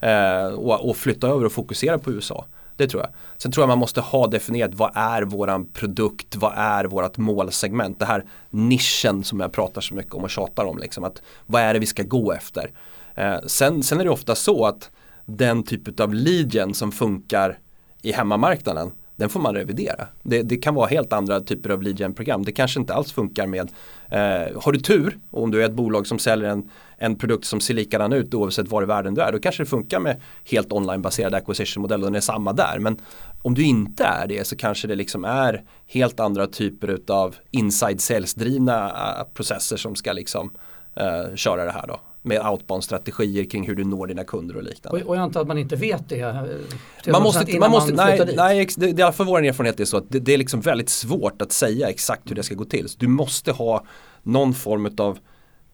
Eh, 0.00 0.46
och, 0.46 0.88
och, 0.88 0.96
flytta 0.96 1.28
över 1.28 1.44
och 1.44 1.52
fokusera 1.52 1.98
på 1.98 2.12
USA. 2.12 2.46
Det 2.76 2.88
tror 2.88 3.02
jag. 3.02 3.10
Sen 3.36 3.52
tror 3.52 3.62
jag 3.62 3.68
man 3.68 3.78
måste 3.78 4.00
ha 4.00 4.26
definierat 4.26 4.74
vad 4.74 4.90
är 4.94 5.22
våran 5.22 5.68
produkt, 5.68 6.36
vad 6.36 6.52
är 6.56 6.84
vårat 6.84 7.18
målsegment. 7.18 7.98
Det 7.98 8.04
här 8.04 8.24
nischen 8.50 9.24
som 9.24 9.40
jag 9.40 9.52
pratar 9.52 9.80
så 9.80 9.94
mycket 9.94 10.14
om 10.14 10.22
och 10.22 10.30
tjatar 10.30 10.64
om. 10.64 10.78
Liksom, 10.78 11.04
att 11.04 11.22
vad 11.46 11.62
är 11.62 11.74
det 11.74 11.80
vi 11.80 11.86
ska 11.86 12.02
gå 12.02 12.32
efter? 12.32 12.70
Eh, 13.14 13.40
sen, 13.46 13.82
sen 13.82 14.00
är 14.00 14.04
det 14.04 14.10
ofta 14.10 14.34
så 14.34 14.66
att 14.66 14.90
den 15.24 15.62
typ 15.62 16.00
av 16.00 16.14
leadgen 16.14 16.74
som 16.74 16.92
funkar 16.92 17.58
i 18.02 18.12
hemmamarknaden 18.12 18.92
den 19.16 19.28
får 19.28 19.40
man 19.40 19.54
revidera. 19.54 20.06
Det, 20.22 20.42
det, 20.42 20.56
kan 20.56 20.74
vara 20.74 20.86
helt 20.86 21.12
andra 21.12 21.40
typer 21.40 21.70
av 21.70 21.82
lead 21.82 22.16
program. 22.16 22.44
Det 22.44 22.52
kanske 22.52 22.80
inte 22.80 22.94
alls 22.94 23.12
funkar 23.12 23.46
med, 23.46 23.70
eh, 24.10 24.62
har 24.62 24.72
du 24.72 24.80
tur 24.80 25.18
och 25.30 25.42
om 25.42 25.50
du 25.50 25.62
är 25.62 25.66
ett 25.66 25.74
bolag 25.74 26.06
som 26.06 26.18
säljer 26.18 26.48
en, 26.48 26.70
en 26.96 27.16
produkt 27.16 27.44
som 27.44 27.60
ser 27.60 27.74
likadan 27.74 28.12
ut 28.12 28.34
oavsett 28.34 28.68
var 28.68 28.82
i 28.82 28.86
världen 28.86 29.14
du 29.14 29.20
är, 29.20 29.32
då 29.32 29.38
kanske 29.38 29.62
det 29.62 29.66
funkar 29.66 30.00
med 30.00 30.20
helt 30.44 30.72
onlinebaserad 30.72 31.34
acquisition-modell 31.34 32.00
och 32.00 32.06
den 32.06 32.14
är 32.14 32.20
samma 32.20 32.52
där. 32.52 32.78
Men 32.78 32.96
om 33.42 33.54
du 33.54 33.62
inte 33.62 34.04
är 34.04 34.26
det 34.26 34.46
så 34.46 34.56
kanske 34.56 34.88
det 34.88 34.94
liksom 34.94 35.24
är 35.24 35.64
helt 35.86 36.20
andra 36.20 36.46
typer 36.46 36.98
av 37.08 37.36
inside 37.50 38.00
sales-drivna 38.00 38.86
eh, 38.88 39.24
processer 39.34 39.76
som 39.76 39.94
ska 39.94 40.12
liksom 40.12 40.50
eh, 40.94 41.34
köra 41.34 41.64
det 41.64 41.72
här 41.72 41.86
då 41.86 42.00
med 42.22 42.46
outbound-strategier 42.46 43.50
kring 43.50 43.66
hur 43.66 43.74
du 43.74 43.84
når 43.84 44.06
dina 44.06 44.24
kunder 44.24 44.56
och 44.56 44.62
liknande. 44.62 45.02
Och, 45.02 45.08
och 45.08 45.16
jag 45.16 45.22
antar 45.22 45.40
att 45.40 45.46
man 45.46 45.58
inte 45.58 45.76
vet 45.76 46.08
det? 46.08 46.20
Eh, 46.20 47.12
man 47.12 47.22
måste, 47.22 47.58
man 47.58 47.70
måste, 47.70 47.94
man 47.94 48.06
nej, 48.06 48.34
nej, 48.36 48.68
det, 48.76 48.92
det, 48.92 49.12
fall 49.12 49.26
vår 49.26 49.44
erfarenhet 49.44 49.80
är 49.80 49.84
så 49.84 49.96
att 49.96 50.04
det, 50.08 50.18
det, 50.18 50.34
är 50.34 50.38
liksom 50.38 50.60
väldigt 50.60 50.88
svårt 50.88 51.42
att 51.42 51.52
säga 51.52 51.88
exakt 51.88 52.30
hur 52.30 52.34
det 52.34 52.42
ska 52.42 52.54
gå 52.54 52.64
till. 52.64 52.88
Så 52.88 52.96
du 52.98 53.08
måste 53.08 53.52
ha 53.52 53.84
någon 54.22 54.54
form 54.54 54.94
av 54.98 55.18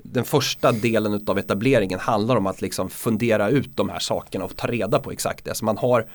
den 0.03 0.25
första 0.25 0.73
delen 0.73 1.25
av 1.27 1.39
etableringen 1.39 1.99
handlar 1.99 2.37
om 2.37 2.47
att 2.47 2.63
liksom 2.63 2.91
fundera 2.91 3.49
ut 3.49 3.77
de 3.77 3.89
här 3.89 3.99
sakerna 3.99 4.45
och 4.45 4.57
ta 4.57 4.67
reda 4.67 4.99
på 4.99 5.11
exakt 5.11 5.45
det. 5.45 5.55
Så 5.55 5.65
man 5.65 5.79
har 5.79 6.07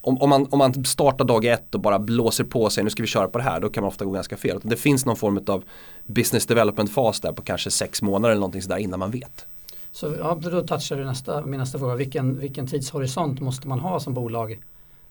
om, 0.00 0.18
om, 0.18 0.30
man, 0.30 0.46
om 0.50 0.58
man 0.58 0.84
startar 0.84 1.24
dag 1.24 1.44
ett 1.44 1.74
och 1.74 1.80
bara 1.80 1.98
blåser 1.98 2.44
på 2.44 2.70
sig, 2.70 2.84
nu 2.84 2.90
ska 2.90 3.02
vi 3.02 3.06
köra 3.06 3.28
på 3.28 3.38
det 3.38 3.44
här, 3.44 3.60
då 3.60 3.68
kan 3.68 3.82
man 3.82 3.88
ofta 3.88 4.04
gå 4.04 4.10
ganska 4.10 4.36
fel. 4.36 4.60
Det 4.62 4.76
finns 4.76 5.06
någon 5.06 5.16
form 5.16 5.40
av 5.46 5.64
business 6.06 6.46
development 6.46 6.92
fas 6.92 7.20
där 7.20 7.32
på 7.32 7.42
kanske 7.42 7.70
sex 7.70 8.02
månader 8.02 8.30
eller 8.30 8.40
någonting 8.40 8.62
sådär 8.62 8.76
innan 8.76 8.98
man 8.98 9.10
vet. 9.10 9.46
Så 9.92 10.14
ja, 10.18 10.38
då 10.42 10.66
touchar 10.66 10.96
du 10.96 11.04
nästa, 11.04 11.46
min 11.46 11.60
nästa 11.60 11.78
fråga, 11.78 11.94
vilken, 11.94 12.38
vilken 12.38 12.66
tidshorisont 12.66 13.40
måste 13.40 13.68
man 13.68 13.80
ha 13.80 14.00
som 14.00 14.14
bolag? 14.14 14.60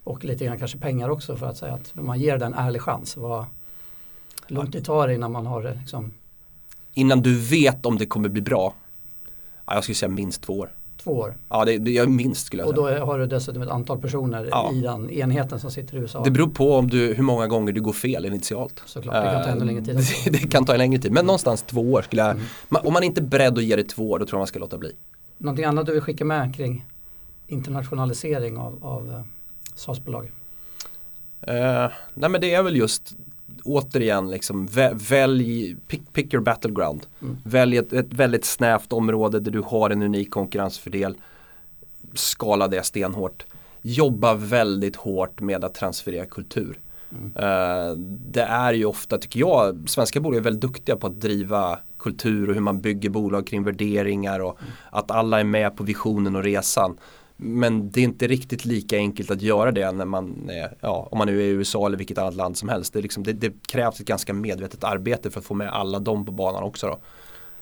Och 0.03 0.25
lite 0.25 0.45
grann 0.45 0.59
kanske 0.59 0.77
pengar 0.77 1.09
också 1.09 1.35
för 1.35 1.45
att 1.45 1.57
säga 1.57 1.73
att 1.73 1.95
man 1.95 2.19
ger 2.19 2.37
den 2.37 2.53
en 2.53 2.59
ärlig 2.59 2.81
chans. 2.81 3.17
Vad 3.17 3.45
långt 4.47 4.71
det 4.71 4.81
tar 4.81 5.07
innan 5.07 5.31
man 5.31 5.45
har 5.45 5.63
det 5.63 5.73
liksom? 5.73 6.13
Innan 6.93 7.21
du 7.21 7.39
vet 7.39 7.85
om 7.85 7.97
det 7.97 8.05
kommer 8.05 8.29
bli 8.29 8.41
bra? 8.41 8.73
Ja, 9.65 9.73
jag 9.73 9.83
skulle 9.83 9.95
säga 9.95 10.09
minst 10.09 10.41
två 10.41 10.53
år 10.53 10.69
två 11.07 11.13
år. 11.13 11.37
Ja, 11.49 11.65
det, 11.65 11.77
det 11.77 11.97
är 11.97 12.07
minst 12.07 12.45
skulle 12.45 12.63
jag 12.63 12.75
säga. 12.75 12.89
Och 12.89 12.99
då 12.99 13.05
har 13.05 13.19
du 13.19 13.25
dessutom 13.25 13.61
ett 13.61 13.69
antal 13.69 14.01
personer 14.01 14.47
ja. 14.51 14.71
i 14.73 14.81
den 14.81 15.09
enheten 15.09 15.59
som 15.59 15.71
sitter 15.71 15.97
i 15.97 15.99
USA. 15.99 16.23
Det 16.23 16.31
beror 16.31 16.47
på 16.47 16.75
om 16.75 16.89
du, 16.89 17.13
hur 17.13 17.23
många 17.23 17.47
gånger 17.47 17.73
du 17.73 17.81
går 17.81 17.93
fel 17.93 18.25
initialt. 18.25 18.83
Såklart, 18.85 19.23
det 19.23 19.31
kan 19.31 19.43
ta 19.43 19.49
ännu 19.49 19.65
längre 19.65 19.81
tid. 19.81 19.95
det, 19.95 20.31
det 20.31 20.51
kan 20.51 20.65
ta 20.65 20.73
en 20.73 20.77
längre 20.77 21.01
tid, 21.01 21.11
men 21.11 21.25
någonstans 21.25 21.61
två 21.61 21.81
år 21.81 22.01
skulle 22.01 22.21
jag, 22.21 22.31
mm. 22.31 22.45
om 22.69 22.93
man 22.93 23.03
inte 23.03 23.21
är 23.21 23.25
beredd 23.25 23.57
att 23.57 23.63
ge 23.63 23.75
det 23.75 23.83
två 23.83 24.11
år 24.11 24.19
då 24.19 24.25
tror 24.25 24.37
jag 24.37 24.41
man 24.41 24.47
ska 24.47 24.59
låta 24.59 24.77
bli. 24.77 24.91
Någonting 25.37 25.65
annat 25.65 25.85
du 25.85 25.91
vill 25.91 26.01
skicka 26.01 26.25
med 26.25 26.55
kring 26.55 26.85
internationalisering 27.47 28.57
av, 28.57 28.85
av 28.85 29.09
uh, 29.09 29.21
SAS-bolag? 29.75 30.23
Uh, 31.47 31.91
nej 32.13 32.29
men 32.29 32.41
det 32.41 32.53
är 32.53 32.63
väl 32.63 32.75
just 32.75 33.15
återigen 33.67 34.29
liksom 34.29 34.67
välj, 34.93 35.75
pick, 35.87 36.13
pick 36.13 36.33
your 36.33 36.43
battleground. 36.43 37.05
Mm. 37.21 37.37
Välj 37.43 37.77
ett, 37.77 37.93
ett, 37.93 38.13
väldigt 38.13 38.45
snävt 38.45 38.93
område 38.93 39.39
där 39.39 39.51
du 39.51 39.61
har 39.61 39.89
en 39.89 40.01
unik 40.01 40.31
konkurrensfördel. 40.31 41.17
Skala 42.13 42.67
det 42.67 42.83
stenhårt. 42.83 43.45
Jobba 43.81 44.33
väldigt 44.33 44.95
hårt 44.95 45.39
med 45.39 45.63
att 45.63 45.73
transferera 45.73 46.25
kultur. 46.25 46.79
Mm. 47.11 47.25
Uh, 47.25 47.97
det 48.31 48.41
är 48.41 48.73
ju 48.73 48.85
ofta, 48.85 49.17
tycker 49.17 49.39
jag, 49.39 49.89
svenska 49.89 50.19
bolag 50.19 50.37
är 50.37 50.41
väldigt 50.41 50.61
duktiga 50.61 50.95
på 50.95 51.07
att 51.07 51.21
driva 51.21 51.79
kultur 51.99 52.49
och 52.49 52.53
hur 52.53 52.61
man 52.61 52.81
bygger 52.81 53.09
bolag 53.09 53.47
kring 53.47 53.63
värderingar 53.63 54.39
och 54.39 54.57
mm. 54.59 54.73
att 54.89 55.11
alla 55.11 55.39
är 55.39 55.43
med 55.43 55.77
på 55.77 55.83
visionen 55.83 56.35
och 56.35 56.43
resan. 56.43 56.97
Men 57.37 57.91
det 57.91 57.99
är 57.99 58.03
inte 58.03 58.27
riktigt 58.27 58.65
lika 58.65 58.97
enkelt 58.97 59.31
att 59.31 59.41
göra 59.41 59.71
det 59.71 59.91
när 59.91 60.05
man 60.05 60.49
är, 60.49 60.73
ja, 60.81 61.07
om 61.11 61.17
man 61.17 61.27
nu 61.27 61.41
är 61.41 61.45
i 61.45 61.49
USA 61.49 61.85
eller 61.85 61.97
vilket 61.97 62.17
annat 62.17 62.35
land 62.35 62.57
som 62.57 62.69
helst. 62.69 62.93
Det, 62.93 63.01
liksom, 63.01 63.23
det, 63.23 63.33
det, 63.33 63.53
krävs 63.67 63.99
ett 63.99 64.07
ganska 64.07 64.33
medvetet 64.33 64.83
arbete 64.83 65.31
för 65.31 65.39
att 65.39 65.45
få 65.45 65.53
med 65.53 65.69
alla 65.69 65.99
dem 65.99 66.25
på 66.25 66.31
banan 66.31 66.63
också. 66.63 66.87
Då. 66.87 66.97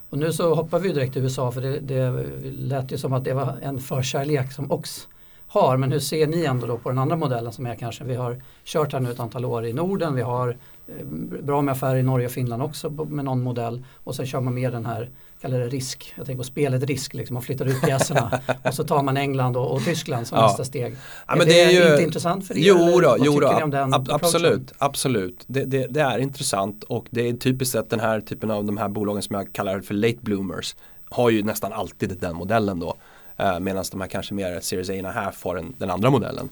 Och 0.10 0.18
nu 0.18 0.34
så 0.34 0.56
hoppar 0.56 0.80
vi 0.80 0.94
direkt 0.94 1.14
till 1.14 1.24
USA 1.24 1.52
för 1.52 1.62
det, 1.62 1.80
det 1.80 2.26
lät 2.44 2.92
ju 2.92 2.98
som 2.98 3.14
att 3.14 3.24
det 3.24 3.34
var 3.34 3.58
en 3.62 3.80
förkärlek 3.80 4.52
som 4.52 4.72
Ox 4.72 5.08
har. 5.48 5.78
Men 5.78 5.92
hur 5.92 6.00
ser 6.00 6.28
ni 6.28 6.46
ändå 6.46 6.68
då 6.68 6.78
på 6.78 6.90
den 6.90 6.98
andra 6.98 7.16
modellen 7.16 7.52
som 7.52 7.66
är 7.66 7.76
kanske, 7.76 8.04
vi 8.04 8.16
har 8.16 8.42
kört 8.64 8.94
här 8.94 9.00
nu 9.00 9.12
ett 9.12 9.20
antal 9.20 9.46
år 9.46 9.66
i 9.66 9.74
Norden, 9.74 10.16
vi 10.16 10.22
har 10.22 10.58
eh, 10.88 11.06
bra 11.44 11.62
med 11.62 11.72
affärer 11.72 11.96
i 11.96 12.04
Norge 12.04 12.26
och 12.26 12.34
Finland 12.34 12.64
också 12.64 12.90
med 12.90 13.26
någon 13.26 13.42
modell 13.42 13.84
och 14.04 14.16
sen 14.16 14.26
kör 14.26 14.42
man 14.42 14.54
mer 14.54 14.72
den 14.72 14.86
här 14.86 15.10
det 15.52 15.68
risk, 15.68 16.14
jag 16.16 16.26
tänker 16.26 16.38
på 16.38 16.44
spelet 16.44 16.84
risk, 16.84 17.14
liksom, 17.14 17.34
man 17.34 17.44
flyttar 17.44 17.66
ut 17.66 17.82
pjäserna 17.82 18.40
och 18.64 18.74
så 18.74 18.84
tar 18.84 19.04
man 19.04 19.18
England 19.18 19.58
och, 19.58 19.72
och 19.72 19.84
Tyskland 19.84 20.28
som 20.28 20.38
ja. 20.38 20.48
nästa 20.48 20.66
steg. 20.66 20.96
Ja, 21.28 21.36
men 21.36 21.48
det 21.48 21.62
är, 21.62 21.72
ju, 21.72 21.92
inte 21.92 22.04
intressant 22.04 22.48
för 22.48 22.58
er? 22.58 22.62
Jo 22.62 23.00
då, 23.00 23.18
jo 23.20 23.40
då 23.40 23.48
ab 23.48 24.10
absolut, 24.12 24.74
absolut. 24.78 25.44
Det, 25.48 25.64
det, 25.64 25.88
det, 25.88 26.02
är 26.02 26.20
intressant 26.20 26.84
och 26.84 27.06
det 27.10 27.30
är 27.30 27.34
typiskt 27.34 27.74
sett 27.74 27.90
den 27.90 28.00
här 28.00 28.22
typen 28.22 28.52
av 28.52 28.66
de 28.66 28.78
här 28.78 28.88
bolagen 28.88 29.22
som 29.22 29.36
jag 29.36 29.54
kallar 29.54 29.80
för 29.80 29.94
late 29.94 30.18
bloomers 30.22 30.76
har 31.10 31.30
ju 31.30 31.44
nästan 31.44 31.74
alltid 31.74 32.18
den 32.20 32.36
modellen 32.36 32.80
då. 32.80 32.96
Eh, 33.38 33.60
Medan 33.60 33.84
de 33.92 34.02
här 34.02 34.08
kanske 34.08 34.34
mer 34.34 34.60
Series 34.60 35.06
a 35.06 35.12
half 35.12 35.44
har 35.44 35.56
den, 35.56 35.76
den 35.78 35.90
andra 35.90 36.10
modellen. 36.10 36.50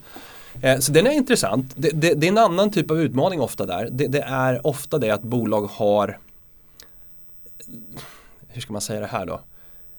Eh, 0.62 0.80
så 0.80 0.92
den 0.92 1.08
är 1.08 1.12
intressant. 1.12 1.74
Det, 1.76 1.90
det, 1.90 2.14
det, 2.14 2.28
är 2.28 2.32
en 2.32 2.38
annan 2.38 2.72
typ 2.72 2.92
av 2.92 3.02
utmaning 3.02 3.42
ofta 3.42 3.66
där. 3.66 3.88
Det, 3.92 4.08
det 4.08 4.22
är 4.22 4.68
ofta 4.68 4.98
det 4.98 5.10
att 5.10 5.24
bolag 5.24 5.62
har 5.62 6.18
hur 8.54 8.62
ska 8.62 8.74
man 8.74 8.82
säga 8.82 9.00
det 9.00 9.08
här 9.08 9.26
då? 9.26 9.42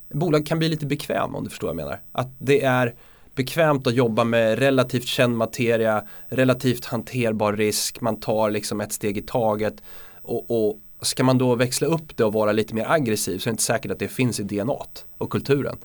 Bolag 0.09 0.47
kan 0.47 0.59
bli 0.59 0.69
lite 0.69 0.87
bekväm 0.87 1.35
om 1.35 1.45
du 1.45 1.51
förstår 1.51 1.67
vad 1.67 1.77
jag 1.77 1.85
menar. 1.85 2.01
Att 2.13 2.29
det 2.39 2.65
är 2.65 2.95
bekvämt 3.35 3.87
att 3.87 3.95
jobba 3.95 4.25
med 4.25 4.59
relativt 4.59 5.07
känd 5.07 5.37
materia, 5.37 6.05
relativt 6.29 6.85
hanterbar 6.85 7.53
risk, 7.53 8.01
man 8.01 8.21
tar 8.21 8.51
liksom 8.51 8.81
ett 8.81 8.93
steg 8.93 9.19
i 9.19 9.23
taget. 9.23 9.75
Och, 10.23 10.51
och 10.51 10.81
ska 11.01 11.25
man 11.25 11.39
då 11.39 11.55
växla 11.55 11.87
upp 11.87 12.17
det 12.17 12.25
och 12.25 12.33
vara 12.33 12.53
lite 12.53 12.75
mer 12.75 12.91
aggressiv 12.91 13.39
så 13.39 13.49
är 13.49 13.51
det 13.51 13.55
inte 13.55 13.63
säkert 13.63 13.91
att 13.91 13.99
det 13.99 14.09
finns 14.09 14.41
i 14.41 14.43
DNA 14.43 14.79
och 15.19 15.31
kulturen. 15.31 15.77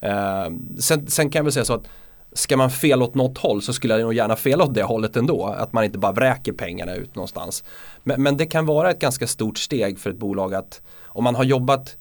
Eh, 0.00 0.50
sen, 0.78 1.06
sen, 1.06 1.30
kan 1.30 1.38
jag 1.38 1.44
väl 1.44 1.52
säga 1.52 1.64
så 1.64 1.74
att 1.74 1.86
ska 2.32 2.56
man 2.56 2.70
fel 2.70 3.02
åt 3.02 3.14
något 3.14 3.38
håll 3.38 3.62
så 3.62 3.72
skulle 3.72 3.94
jag 3.94 4.02
nog 4.02 4.14
gärna 4.14 4.36
fel 4.36 4.62
åt 4.62 4.74
det 4.74 4.82
hållet 4.82 5.16
ändå. 5.16 5.46
Att 5.46 5.72
man 5.72 5.84
inte 5.84 5.98
bara 5.98 6.12
vräker 6.12 6.52
pengarna 6.52 6.94
ut 6.94 7.14
någonstans. 7.14 7.64
Men, 8.02 8.22
men 8.22 8.36
det 8.36 8.46
kan 8.46 8.66
vara 8.66 8.90
ett 8.90 8.98
ganska 8.98 9.26
stort 9.26 9.58
steg 9.58 9.98
för 9.98 10.10
ett 10.10 10.16
bolag 10.16 10.54
att 10.54 10.82
om 11.04 11.24
man 11.24 11.34
har 11.34 11.44
jobbat 11.44 11.96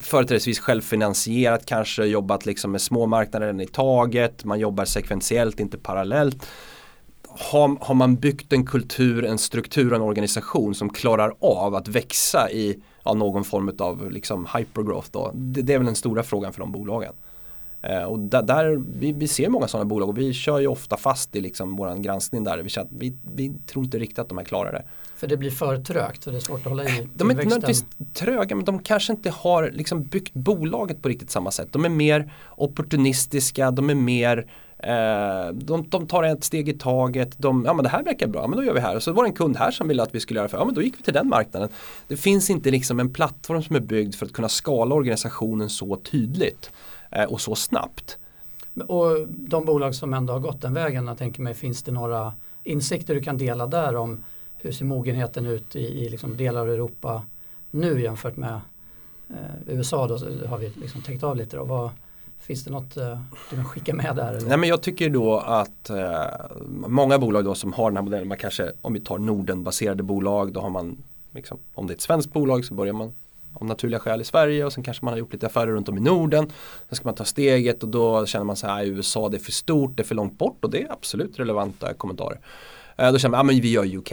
företrädesvis 0.00 0.58
självfinansierat 0.58 1.66
kanske, 1.66 2.04
jobbat 2.04 2.46
liksom 2.46 2.72
med 2.72 2.80
små 2.80 3.06
marknader 3.06 3.62
i 3.62 3.66
taget, 3.66 4.44
man 4.44 4.60
jobbar 4.60 4.84
sekventiellt, 4.84 5.60
inte 5.60 5.78
parallellt. 5.78 6.46
Har, 7.28 7.76
har 7.80 7.94
man 7.94 8.16
byggt 8.16 8.52
en 8.52 8.66
kultur, 8.66 9.24
en 9.24 9.38
struktur, 9.38 9.92
en 9.92 10.00
organisation 10.00 10.74
som 10.74 10.90
klarar 10.90 11.34
av 11.40 11.74
att 11.74 11.88
växa 11.88 12.50
i 12.50 12.78
ja, 13.04 13.14
någon 13.14 13.44
form 13.44 13.72
av 13.78 14.10
liksom 14.10 14.46
hypergrowth 14.56 15.08
då? 15.12 15.30
Det, 15.34 15.62
det, 15.62 15.74
är 15.74 15.78
väl 15.78 15.86
den 15.86 15.94
stora 15.94 16.22
frågan 16.22 16.52
för 16.52 16.60
de 16.60 16.72
bolagen. 16.72 17.12
Eh, 17.82 18.02
och 18.02 18.18
där, 18.18 18.42
där 18.42 18.82
vi, 18.98 19.12
vi, 19.12 19.28
ser 19.28 19.48
många 19.48 19.68
sådana 19.68 19.84
bolag 19.84 20.08
och 20.08 20.18
vi 20.18 20.32
kör 20.32 20.58
ju 20.58 20.66
ofta 20.66 20.96
fast 20.96 21.36
i 21.36 21.40
liksom 21.40 21.76
vår 21.76 22.02
granskning 22.02 22.44
där. 22.44 22.58
Vi, 22.58 22.70
vi, 22.90 23.16
vi 23.34 23.52
tror 23.66 23.84
inte 23.84 23.98
riktigt 23.98 24.18
att 24.18 24.28
de 24.28 24.38
här 24.38 24.44
klarar 24.44 24.72
det. 24.72 24.84
För 25.18 25.26
det 25.26 25.36
blir 25.36 25.50
för 25.50 25.76
trögt 25.76 26.22
så 26.22 26.30
det 26.30 26.36
är 26.36 26.40
svårt 26.40 26.60
att 26.60 26.66
hålla 26.66 26.84
i 26.84 27.08
De 27.14 27.28
är 27.28 27.32
inte 27.32 27.44
nödvändigtvis 27.44 27.84
tröga 28.12 28.56
men 28.56 28.64
de 28.64 28.78
kanske 28.78 29.12
inte 29.12 29.30
har 29.30 29.70
liksom 29.70 30.02
byggt 30.02 30.34
bolaget 30.34 31.02
på 31.02 31.08
riktigt 31.08 31.30
samma 31.30 31.50
sätt. 31.50 31.68
De 31.72 31.84
är 31.84 31.88
mer 31.88 32.32
opportunistiska, 32.56 33.70
de 33.70 33.90
är 33.90 33.94
mer 33.94 34.46
eh, 34.78 35.52
de, 35.52 35.88
de, 35.88 36.06
tar 36.06 36.22
ett 36.22 36.44
steg 36.44 36.68
i 36.68 36.72
taget, 36.72 37.38
de, 37.38 37.64
ja 37.64 37.74
men 37.74 37.82
det 37.82 37.88
här 37.88 38.02
verkar 38.02 38.26
bra, 38.26 38.46
men 38.46 38.58
då 38.58 38.64
gör 38.64 38.74
vi 38.74 38.80
här. 38.80 38.96
Och 38.96 39.02
så 39.02 39.12
var 39.12 39.22
det 39.22 39.28
en 39.28 39.34
kund 39.34 39.56
här 39.56 39.70
som 39.70 39.88
ville 39.88 40.02
att 40.02 40.14
vi 40.14 40.20
skulle 40.20 40.40
göra 40.40 40.48
det, 40.48 40.56
ja 40.56 40.64
men 40.64 40.74
då 40.74 40.82
gick 40.82 40.98
vi 40.98 41.02
till 41.02 41.14
den 41.14 41.28
marknaden. 41.28 41.68
Det 42.08 42.16
finns 42.16 42.50
inte 42.50 42.70
liksom 42.70 43.00
en 43.00 43.12
plattform 43.12 43.62
som 43.62 43.76
är 43.76 43.80
byggd 43.80 44.14
för 44.14 44.26
att 44.26 44.32
kunna 44.32 44.48
skala 44.48 44.94
organisationen 44.94 45.70
så 45.70 45.96
tydligt 45.96 46.70
eh, 47.10 47.24
och 47.24 47.40
så 47.40 47.54
snabbt. 47.54 48.18
Och 48.86 49.28
de 49.28 49.64
bolag 49.64 49.94
som 49.94 50.14
ändå 50.14 50.32
har 50.32 50.40
gått 50.40 50.62
den 50.62 50.74
vägen, 50.74 51.06
jag 51.06 51.18
tänker 51.18 51.42
mig, 51.42 51.54
finns 51.54 51.82
det 51.82 51.92
några 51.92 52.32
insikter 52.64 53.14
du 53.14 53.22
kan 53.22 53.38
dela 53.38 53.66
där 53.66 53.96
om 53.96 54.20
hur 54.58 54.72
ser 54.72 54.84
mogenheten 54.84 55.46
ut 55.46 55.76
i, 55.76 56.04
i 56.04 56.08
liksom 56.08 56.36
delar 56.36 56.60
av 56.60 56.70
Europa 56.70 57.22
nu 57.70 58.02
jämfört 58.02 58.36
med 58.36 58.60
eh, 59.30 59.36
USA 59.66 60.06
då 60.06 60.18
har 60.46 60.58
vi 60.58 60.72
liksom 60.80 61.02
tänkt 61.02 61.22
av 61.22 61.36
lite 61.36 61.56
då. 61.56 61.64
Vad, 61.64 61.90
finns 62.38 62.64
det 62.64 62.70
något 62.70 62.96
eh, 62.96 63.18
du 63.50 63.56
kan 63.56 63.64
skicka 63.64 63.94
med 63.94 64.16
där? 64.16 64.32
Eller? 64.32 64.48
Nej 64.48 64.58
men 64.58 64.68
jag 64.68 64.82
tycker 64.82 65.10
då 65.10 65.38
att 65.38 65.90
eh, 65.90 66.24
många 66.86 67.18
bolag 67.18 67.44
då 67.44 67.54
som 67.54 67.72
har 67.72 67.90
den 67.90 67.96
här 67.96 68.04
modellen, 68.04 68.28
man 68.28 68.38
kanske 68.38 68.72
om 68.80 68.92
vi 68.92 69.00
tar 69.00 69.18
Norden-baserade 69.18 70.02
bolag 70.02 70.52
då 70.52 70.60
har 70.60 70.70
man 70.70 70.96
liksom, 71.30 71.58
om 71.74 71.86
det 71.86 71.92
är 71.92 71.94
ett 71.94 72.00
svenskt 72.00 72.32
bolag 72.32 72.64
så 72.64 72.74
börjar 72.74 72.92
man 72.92 73.12
av 73.54 73.66
naturliga 73.66 74.00
skäl 74.00 74.20
i 74.20 74.24
Sverige 74.24 74.64
och 74.64 74.72
sen 74.72 74.84
kanske 74.84 75.04
man 75.04 75.12
har 75.12 75.18
gjort 75.18 75.32
lite 75.32 75.46
affärer 75.46 75.66
runt 75.66 75.88
om 75.88 75.98
i 75.98 76.00
Norden. 76.00 76.52
Sen 76.88 76.96
ska 76.96 77.08
man 77.08 77.14
ta 77.14 77.24
steget 77.24 77.82
och 77.82 77.88
då 77.88 78.26
känner 78.26 78.44
man 78.44 78.56
så 78.56 78.66
här 78.66 78.84
USA 78.84 79.28
det 79.28 79.36
är 79.36 79.38
för 79.38 79.52
stort, 79.52 79.96
det 79.96 80.02
är 80.02 80.04
för 80.04 80.14
långt 80.14 80.38
bort 80.38 80.64
och 80.64 80.70
det 80.70 80.82
är 80.82 80.92
absolut 80.92 81.38
relevanta 81.38 81.94
kommentarer. 81.94 82.38
Eh, 82.96 83.12
då 83.12 83.18
känner 83.18 83.30
man, 83.30 83.38
ja 83.38 83.42
men 83.42 83.60
vi 83.60 83.70
gör 83.70 83.96
UK. 83.96 84.12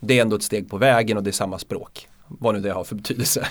Det 0.00 0.18
är 0.18 0.22
ändå 0.22 0.36
ett 0.36 0.42
steg 0.42 0.70
på 0.70 0.76
vägen 0.78 1.16
och 1.16 1.22
det 1.22 1.30
är 1.30 1.32
samma 1.32 1.58
språk. 1.58 2.08
Vad 2.28 2.54
nu 2.54 2.60
det 2.60 2.70
har 2.70 2.84
för 2.84 2.94
betydelse. 2.94 3.46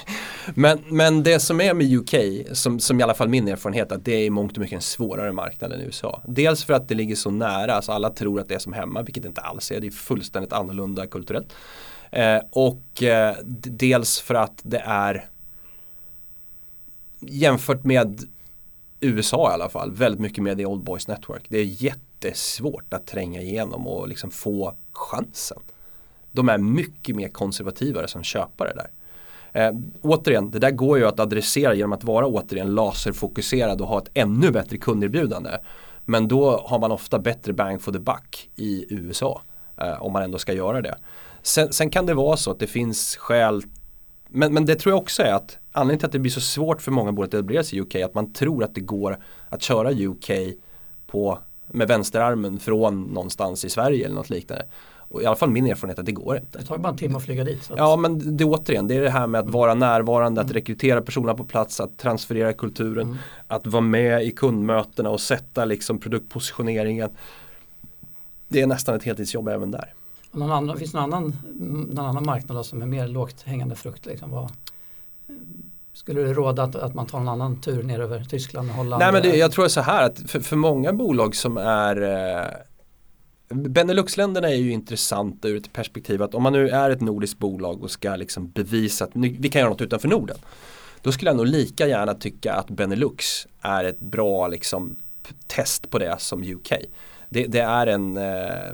Men, 0.55 0.79
men 0.89 1.23
det 1.23 1.39
som 1.39 1.61
är 1.61 1.73
med 1.73 1.93
UK, 1.93 2.15
som, 2.57 2.79
som 2.79 2.99
i 2.99 3.03
alla 3.03 3.13
fall 3.13 3.29
min 3.29 3.47
erfarenhet, 3.47 3.91
att 3.91 4.05
det 4.05 4.11
är 4.11 4.25
i 4.25 4.29
mångt 4.29 4.51
och 4.51 4.57
mycket 4.57 4.75
en 4.75 4.81
svårare 4.81 5.31
marknad 5.31 5.71
än 5.71 5.81
USA. 5.81 6.21
Dels 6.27 6.63
för 6.63 6.73
att 6.73 6.87
det 6.87 6.95
ligger 6.95 7.15
så 7.15 7.31
nära, 7.31 7.73
alltså 7.73 7.91
alla 7.91 8.09
tror 8.09 8.39
att 8.39 8.47
det 8.47 8.55
är 8.55 8.59
som 8.59 8.73
hemma, 8.73 9.01
vilket 9.01 9.23
det 9.23 9.27
inte 9.27 9.41
alls 9.41 9.71
är. 9.71 9.79
Det 9.79 9.87
är 9.87 9.91
fullständigt 9.91 10.53
annorlunda 10.53 11.07
kulturellt. 11.07 11.53
Eh, 12.11 12.39
och 12.51 13.03
eh, 13.03 13.35
dels 13.45 14.19
för 14.19 14.35
att 14.35 14.59
det 14.63 14.83
är 14.85 15.29
jämfört 17.19 17.83
med 17.83 18.21
USA 18.99 19.51
i 19.51 19.53
alla 19.53 19.69
fall, 19.69 19.91
väldigt 19.91 20.21
mycket 20.21 20.43
med 20.43 20.57
the 20.57 20.65
Old 20.65 20.83
Boys 20.83 21.07
Network. 21.07 21.45
Det 21.49 21.57
är 21.57 21.83
jättesvårt 21.83 22.93
att 22.93 23.07
tränga 23.07 23.41
igenom 23.41 23.87
och 23.87 24.07
liksom 24.07 24.31
få 24.31 24.73
chansen. 24.91 25.59
De 26.31 26.49
är 26.49 26.57
mycket 26.57 27.15
mer 27.15 27.29
konservativare 27.29 28.07
som 28.07 28.23
köpare 28.23 28.73
där. 28.75 28.89
Eh, 29.53 29.75
återigen, 30.01 30.51
det 30.51 30.59
där 30.59 30.71
går 30.71 30.97
ju 30.97 31.05
att 31.05 31.19
adressera 31.19 31.73
genom 31.73 31.93
att 31.93 32.03
vara 32.03 32.27
återigen 32.27 32.75
laserfokuserad 32.75 33.81
och 33.81 33.87
ha 33.87 34.01
ett 34.01 34.09
ännu 34.13 34.51
bättre 34.51 34.77
kunderbjudande. 34.77 35.49
Men 36.05 36.27
då 36.27 36.57
har 36.65 36.79
man 36.79 36.91
ofta 36.91 37.19
bättre 37.19 37.53
bang 37.53 37.81
for 37.81 37.91
the 37.91 37.99
buck 37.99 38.49
i 38.55 38.85
USA. 38.89 39.41
Eh, 39.77 40.01
om 40.01 40.13
man 40.13 40.23
ändå 40.23 40.37
ska 40.37 40.53
göra 40.53 40.81
det. 40.81 40.95
Sen, 41.41 41.73
sen, 41.73 41.89
kan 41.89 42.05
det 42.05 42.13
vara 42.13 42.37
så 42.37 42.51
att 42.51 42.59
det 42.59 42.67
finns 42.67 43.15
skäl 43.15 43.63
men, 44.33 44.53
men 44.53 44.65
det 44.65 44.75
tror 44.75 44.91
jag 44.91 45.01
också 45.01 45.23
är 45.23 45.33
att 45.33 45.57
anledningen 45.71 45.99
till 45.99 46.05
att 46.05 46.11
det 46.11 46.19
blir 46.19 46.31
så 46.31 46.41
svårt 46.41 46.81
för 46.81 46.91
många 46.91 47.11
bolag 47.11 47.27
att 47.27 47.33
etablera 47.33 47.63
sig 47.63 47.77
i 47.77 47.81
UK 47.81 47.95
är 47.95 48.05
att 48.05 48.13
man 48.13 48.33
tror 48.33 48.63
att 48.63 48.75
det 48.75 48.81
går 48.81 49.23
att 49.49 49.61
köra 49.61 49.91
UK 49.91 50.31
på, 51.07 51.39
med 51.67 51.87
vänsterarmen 51.87 52.59
från 52.59 53.03
någonstans 53.03 53.65
i 53.65 53.69
Sverige 53.69 54.05
eller 54.05 54.15
något 54.15 54.29
liknande. 54.29 54.65
Och 55.11 55.21
i 55.21 55.25
alla 55.25 55.35
fall 55.35 55.49
min 55.49 55.67
erfarenhet 55.67 55.99
att 55.99 56.05
det 56.05 56.11
går 56.11 56.37
inte. 56.37 56.57
Det 56.57 56.65
tar 56.65 56.77
bara 56.77 56.89
en 56.89 56.97
timme 56.97 57.17
att 57.17 57.23
flyga 57.23 57.43
dit. 57.43 57.69
Ja 57.77 57.95
men 57.95 58.37
det 58.37 58.45
återigen, 58.45 58.87
det 58.87 58.95
är 58.95 59.01
det 59.01 59.09
här 59.09 59.27
med 59.27 59.41
att 59.41 59.49
vara 59.49 59.73
närvarande, 59.73 60.41
att 60.41 60.51
rekrytera 60.51 61.01
personerna 61.01 61.33
på 61.33 61.43
plats, 61.43 61.79
att 61.79 61.97
transferera 61.97 62.53
kulturen, 62.53 63.07
mm. 63.07 63.17
att 63.47 63.67
vara 63.67 63.81
med 63.81 64.23
i 64.23 64.31
kundmötena 64.31 65.09
och 65.09 65.21
sätta 65.21 65.65
liksom 65.65 65.99
produktpositioneringen. 65.99 67.09
Det 68.47 68.61
är 68.61 68.67
nästan 68.67 68.95
ett 68.95 69.03
heltidsjobb 69.03 69.47
även 69.47 69.71
där. 69.71 69.93
någon 70.31 70.51
annan, 70.51 70.77
finns 70.77 70.91
det 70.91 70.99
någon 70.99 71.13
annan, 71.13 71.39
någon 71.89 72.05
annan 72.05 72.25
marknad 72.25 72.65
som 72.65 72.81
är 72.81 72.85
mer 72.85 73.07
lågt 73.07 73.41
hängande 73.41 73.75
frukt? 73.75 74.05
Liksom, 74.05 74.31
vad, 74.31 74.51
skulle 75.93 76.21
du 76.21 76.33
råda 76.33 76.63
att, 76.63 76.75
att 76.75 76.93
man 76.93 77.05
tar 77.05 77.19
en 77.19 77.27
annan 77.27 77.61
tur 77.61 77.83
ner 77.83 77.99
över 77.99 78.23
Tyskland 78.23 78.69
och 78.69 78.75
Holland? 78.75 78.99
Nej 78.99 79.11
men 79.11 79.21
det, 79.21 79.37
jag 79.37 79.51
tror 79.51 79.67
så 79.67 79.81
här 79.81 80.03
att 80.03 80.19
för, 80.31 80.39
för 80.39 80.55
många 80.55 80.93
bolag 80.93 81.35
som 81.35 81.57
är 81.57 82.01
eh, 82.01 82.47
Beneluxländerna 83.53 84.49
är 84.49 84.55
ju 84.55 84.71
intressanta 84.71 85.47
ur 85.47 85.57
ett 85.57 85.73
perspektiv 85.73 86.23
att 86.23 86.35
om 86.35 86.43
man 86.43 86.53
nu 86.53 86.69
är 86.69 86.89
ett 86.89 87.01
nordiskt 87.01 87.39
bolag 87.39 87.83
och 87.83 87.91
ska 87.91 88.15
liksom 88.15 88.49
bevisa 88.49 89.05
att 89.05 89.11
vi 89.13 89.49
kan 89.49 89.59
göra 89.59 89.69
något 89.69 89.81
utanför 89.81 90.07
Norden. 90.07 90.37
Då 91.01 91.11
skulle 91.11 91.29
jag 91.29 91.37
nog 91.37 91.47
lika 91.47 91.87
gärna 91.87 92.13
tycka 92.13 92.53
att 92.53 92.69
Benelux 92.69 93.47
är 93.61 93.83
ett 93.83 93.99
bra 93.99 94.47
liksom, 94.47 94.97
test 95.47 95.89
på 95.89 95.99
det 95.99 96.15
som 96.19 96.43
UK. 96.43 96.71
Det, 97.29 97.47
det 97.47 97.59
är 97.59 97.87
en 97.87 98.17
eh, 98.17 98.73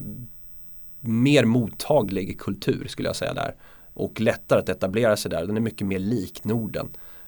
mer 1.00 1.46
mottaglig 1.46 2.40
kultur 2.40 2.88
skulle 2.88 3.10
jag 3.10 3.16
säga 3.16 3.34
där. 3.34 3.56
Och 3.94 4.22
lättare 4.22 4.60
att 4.60 4.70
etablera 4.70 5.18
sig 5.18 5.32
där. 5.32 5.46
Den 5.46 5.58
är 5.58 5.62
mycket 5.62 5.88
mer 5.88 6.00
lik 6.00 6.44
Norden 6.44 6.88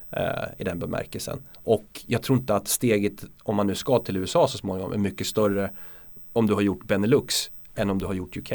eh, 0.09 0.43
i 0.57 0.63
den 0.63 0.79
bemärkelsen. 0.79 1.39
Och 1.63 2.01
jag 2.07 2.21
tror 2.21 2.39
inte 2.39 2.55
att 2.55 2.67
steget 2.67 3.23
om 3.43 3.55
man 3.55 3.67
nu 3.67 3.75
ska 3.75 3.99
till 3.99 4.17
USA 4.17 4.47
så 4.47 4.57
småningom 4.57 4.93
är 4.93 4.97
mycket 4.97 5.27
större 5.27 5.71
om 6.33 6.47
du 6.47 6.53
har 6.53 6.61
gjort 6.61 6.83
Benelux 6.87 7.51
än 7.75 7.89
om 7.89 7.97
du 7.99 8.05
har 8.05 8.13
gjort 8.13 8.37
UK. 8.37 8.51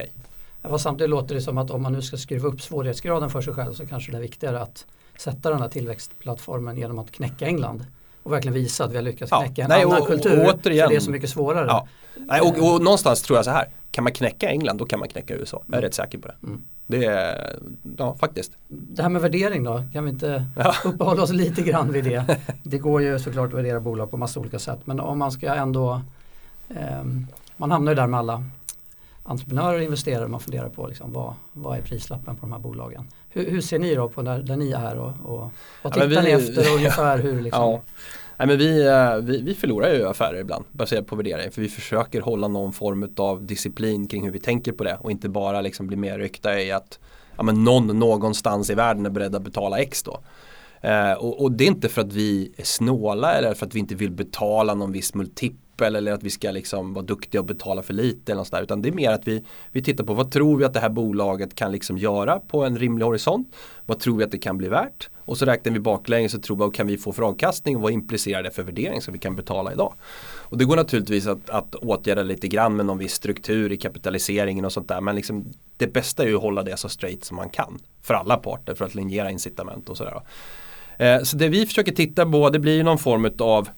Ja, 0.63 0.79
samtidigt 0.79 1.11
låter 1.11 1.35
det 1.35 1.41
som 1.41 1.59
att 1.59 1.71
om 1.71 1.83
man 1.83 1.93
nu 1.93 2.03
ska 2.03 2.17
skruva 2.17 2.49
upp 2.49 2.61
svårighetsgraden 2.63 3.31
för 3.31 3.41
sig 3.41 3.55
själv 3.55 3.75
så 3.75 3.87
kanske 3.87 4.13
det 4.13 4.19
är 4.19 4.23
viktigare 4.23 4.61
att 4.61 4.87
sätta 5.19 5.51
den 5.51 5.61
här 5.61 5.69
tillväxtplattformen 5.69 6.77
genom 6.77 6.99
att 6.99 7.11
knäcka 7.11 7.47
England 7.47 7.87
och 8.23 8.33
verkligen 8.33 8.55
visa 8.55 8.85
att 8.85 8.93
vi 8.93 8.97
har 8.97 9.03
lyckats 9.03 9.31
Ja, 9.33 9.41
knäcka 9.45 9.63
en 9.63 9.69
nej, 9.69 9.83
annan 9.85 10.01
och- 10.01 10.07
kultur. 10.07 10.41
och 10.41 10.47
återigen- 10.55 10.61
för 10.87 10.91
det 10.91 10.97
är 10.97 11.01
så 11.01 11.11
mycket 11.11 11.31
svårare. 11.31 11.67
Ja. 11.67 11.89
Nej, 12.17 12.41
och, 12.41 12.49
och 12.75 12.83
någonstans 12.83 13.23
tror 13.23 13.39
jag 13.39 13.45
så 13.45 13.51
här, 13.51 13.69
kan 13.91 14.05
man 14.05 14.13
knäcka 14.13 14.49
England 14.49 14.77
då 14.79 14.85
kan 14.87 14.99
man 14.99 15.09
knäcka 15.09 15.35
USA. 15.35 15.63
Jag 15.67 15.77
är 15.79 15.83
rätt 15.83 15.95
säker 15.95 16.19
på 16.19 16.29
det. 16.29 16.35
Mm. 16.43 16.65
Det 16.87 17.05
är, 17.05 17.57
ja 17.99 18.17
faktiskt. 18.21 18.53
Det 18.69 19.03
här 19.03 19.09
med 19.09 19.23
värdering 19.23 19.65
då, 19.65 19.85
kan 19.93 20.05
vi 20.05 20.11
inte 20.11 20.45
Ja. 20.57 20.75
uppehålla 20.85 21.23
oss 21.23 21.31
lite 21.33 21.63
grann 21.63 21.93
vid 21.93 22.05
det? 22.05 22.41
Det 22.63 22.79
går 22.79 23.03
ju 23.03 23.19
såklart 23.19 23.49
att 23.53 23.59
värdera 23.59 23.81
bolag 23.81 24.11
på 24.11 24.17
massa 24.17 24.41
olika 24.41 24.59
sätt 24.59 24.79
men 24.85 25.01
om 25.01 25.19
man 25.19 25.33
ska 25.33 25.55
ändå 25.55 26.01
ehm, 26.77 27.27
Man 27.57 27.71
hamnar 27.71 27.93
ju 27.93 27.97
där 27.97 28.07
med 28.07 28.21
alla 28.21 28.45
entreprenörer 29.23 29.77
och 29.77 29.83
investerare 29.83 30.29
man 30.29 30.41
funderar 30.41 30.69
på 30.69 30.87
liksom, 30.87 31.13
vad, 31.13 31.35
vad 31.53 31.79
är 31.79 31.83
prislappen 31.83 32.37
på 32.37 32.41
de 32.47 32.53
här 32.53 32.59
bolagen? 32.59 33.09
Hur, 33.29 33.51
hur 33.51 33.61
ser 33.61 33.79
ni 33.79 33.95
då 33.95 34.09
på 34.09 34.23
där, 34.23 34.39
där 34.43 34.57
ni 34.57 34.71
är 34.71 34.97
och, 34.99 35.09
och 35.25 35.39
vad 35.39 35.51
Ja, 35.83 35.91
tittar 35.91 36.23
ni 36.23 36.27
vi- 36.29 36.33
efter 36.33 36.71
och 36.71 36.77
ungefär 36.77 37.19
hur 37.19 37.41
liksom? 37.41 37.63
Ja. 37.73 37.81
Nej, 38.37 38.49
men 38.49 38.59
vi, 38.59 38.87
eh, 38.87 39.17
vi, 39.17 39.43
vi 39.43 39.55
förlorar 39.55 39.93
ju 39.95 40.07
affärer 40.09 40.41
ibland 40.41 40.65
baserat 40.73 41.07
på 41.07 41.17
värdering 41.17 41.51
för 41.51 41.61
vi 41.63 41.69
försöker 41.69 42.21
hålla 42.21 42.49
någon 42.49 42.73
form 42.73 43.15
av 43.17 43.47
disciplin 43.47 44.07
kring 44.07 44.25
hur 44.25 44.31
vi 44.31 44.39
tänker 44.41 44.73
på 44.73 44.85
det 44.85 44.97
och 45.01 45.11
inte 45.11 45.29
bara 45.29 45.61
liksom 45.61 45.87
bli 45.87 45.97
mer 45.97 46.19
ryckta 46.19 46.61
i 46.61 46.73
att 46.73 46.99
ja, 47.37 47.43
men 47.43 47.65
någon 47.65 47.99
någonstans 47.99 48.71
i 48.71 48.75
världen 48.75 49.07
är 49.07 49.11
beredd 49.11 49.35
att 49.35 49.43
betala 49.43 49.79
X 49.79 50.03
då. 50.03 50.21
Eh, 50.89 51.13
och, 51.13 51.43
och 51.43 51.53
det 51.53 51.65
är 51.65 51.69
inte 51.69 51.89
för 51.89 52.01
att 52.01 52.13
vi 52.13 52.53
är 52.57 52.65
snåla 52.65 53.33
eller 53.33 53.55
för 53.55 53.67
att 53.67 53.75
vi 53.75 53.79
inte 53.79 53.95
vill 53.95 54.11
betala 54.11 54.75
någon 54.75 54.93
viss 54.93 55.15
multipel 55.15 55.59
eller 55.83 56.13
att 56.13 56.23
vi 56.23 56.31
ska 56.31 56.51
liksom 56.51 56.95
vara 56.95 57.05
duktiga 57.05 57.41
och 57.41 57.47
betala 57.47 57.83
för 57.83 57.95
lite 57.95 58.33
eller 58.33 58.41
något 58.53 58.63
utan 58.63 58.83
det 58.83 58.89
är 58.89 58.93
mer 58.93 59.11
att 59.11 59.29
vi, 59.29 59.45
vi 59.73 59.83
tittar 59.83 60.05
på 60.05 60.15
vad 60.15 60.31
tror 60.31 60.57
vi 60.57 60.65
att 60.65 60.75
det 60.75 60.81
här 60.81 60.89
bolaget 60.89 61.55
kan 61.55 61.73
liksom 61.73 61.99
göra 61.99 62.39
på 62.39 62.65
en 62.65 62.79
rimlig 62.79 63.05
horisont. 63.07 63.55
Vad 63.87 63.99
tror 63.99 64.17
vi 64.17 64.25
att 64.25 64.31
det 64.31 64.39
kan 64.39 64.59
bli 64.59 64.69
värt? 64.69 65.09
Och 65.17 65.39
så 65.39 65.45
räknar 65.45 65.73
vi 65.73 65.81
baklänges 65.81 66.35
och 66.35 66.43
tror 66.43 66.57
vad 66.57 66.75
kan 66.75 66.87
vi 66.87 66.99
få 66.99 67.13
för 67.13 67.23
avkastning 67.23 67.77
och 67.77 67.83
vad 67.83 67.93
implicerar 67.93 68.43
det 68.43 68.51
för 68.51 68.63
värdering 68.63 69.03
som 69.03 69.13
vi 69.13 69.19
kan 69.19 69.37
betala 69.37 69.73
idag. 69.73 69.95
Och 70.37 70.59
det 70.59 70.65
går 70.65 70.77
naturligtvis 70.77 71.27
att, 71.27 71.51
att 71.51 71.75
åtgärda 71.75 72.23
lite 72.23 72.49
grann 72.49 72.77
med 72.77 72.87
någon 72.87 72.99
viss 72.99 73.15
struktur 73.15 73.73
i 73.73 73.77
kapitaliseringen 73.77 74.65
och 74.65 74.73
sånt 74.73 74.89
där 74.89 75.01
men 75.01 75.17
liksom 75.17 75.53
det 75.77 75.87
bästa 75.87 76.23
är 76.23 76.27
ju 76.27 76.37
att 76.37 76.43
hålla 76.43 76.63
det 76.63 76.77
så 76.77 76.89
straight 76.89 77.25
som 77.25 77.37
man 77.37 77.49
kan 77.49 77.79
för 78.03 78.15
alla 78.15 78.37
parter 78.37 78.75
för 78.75 78.85
att 78.85 78.95
linjera 78.95 79.31
incitament 79.31 79.89
och 79.89 79.97
sådär. 79.97 80.21
Eh, 80.99 81.23
Så 81.23 81.37
det 81.37 81.49
vi 81.49 81.67
försöker 81.67 81.93
titta 81.93 82.27
på 82.27 82.51
det 82.51 82.59
blir 82.59 82.77
ju 82.77 82.83
någon 82.83 82.99
form 82.99 83.31
av 83.39 83.69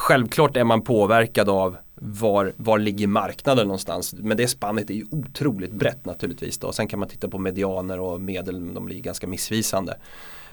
Självklart 0.00 0.56
är 0.56 0.64
man 0.64 0.82
påverkad 0.82 1.48
av 1.48 1.76
var, 1.94 2.52
var 2.56 2.78
ligger 2.78 3.06
marknaden 3.06 3.66
någonstans. 3.66 4.14
Men 4.14 4.36
det 4.36 4.48
spannet 4.48 4.90
är 4.90 4.94
ju 4.94 5.04
otroligt 5.10 5.72
brett 5.72 6.04
naturligtvis. 6.04 6.58
Då. 6.58 6.72
Sen 6.72 6.88
kan 6.88 6.98
man 6.98 7.08
titta 7.08 7.28
på 7.28 7.38
medianer 7.38 8.00
och 8.00 8.20
medel, 8.20 8.60
men 8.60 8.74
de 8.74 8.86
blir 8.86 9.00
ganska 9.00 9.26
missvisande. 9.26 9.98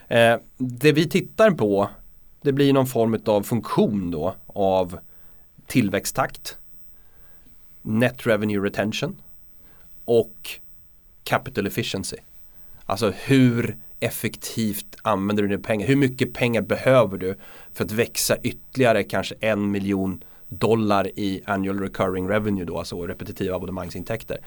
Eh, 0.07 0.35
det 0.57 0.91
vi 0.91 1.09
tittar 1.09 1.51
på 1.51 1.89
det 2.41 2.51
blir 2.51 2.73
någon 2.73 2.87
form 2.87 3.19
av 3.25 3.43
funktion 3.43 4.11
då 4.11 4.35
av 4.45 4.99
tillväxttakt, 5.65 6.57
net 7.81 8.27
revenue 8.27 8.65
retention 8.65 9.15
och 10.05 10.49
capital 11.23 11.67
efficiency. 11.67 12.17
Alltså 12.85 13.13
hur 13.25 13.77
effektivt 13.99 14.95
använder 15.01 15.43
du 15.43 15.49
dina 15.49 15.61
pengar? 15.61 15.87
Hur 15.87 15.95
mycket 15.95 16.33
pengar 16.33 16.61
behöver 16.61 17.17
du 17.17 17.35
för 17.73 17.83
att 17.83 17.91
växa 17.91 18.37
ytterligare 18.43 19.03
kanske 19.03 19.35
en 19.39 19.71
miljon 19.71 20.23
dollar 20.49 21.07
i 21.19 21.41
annual 21.45 21.79
recurring 21.79 22.29
revenue 22.29 22.65
då, 22.65 22.77
alltså 22.77 23.07
repetitiva 23.07 23.55
abonnemangsintäkter. 23.55 24.37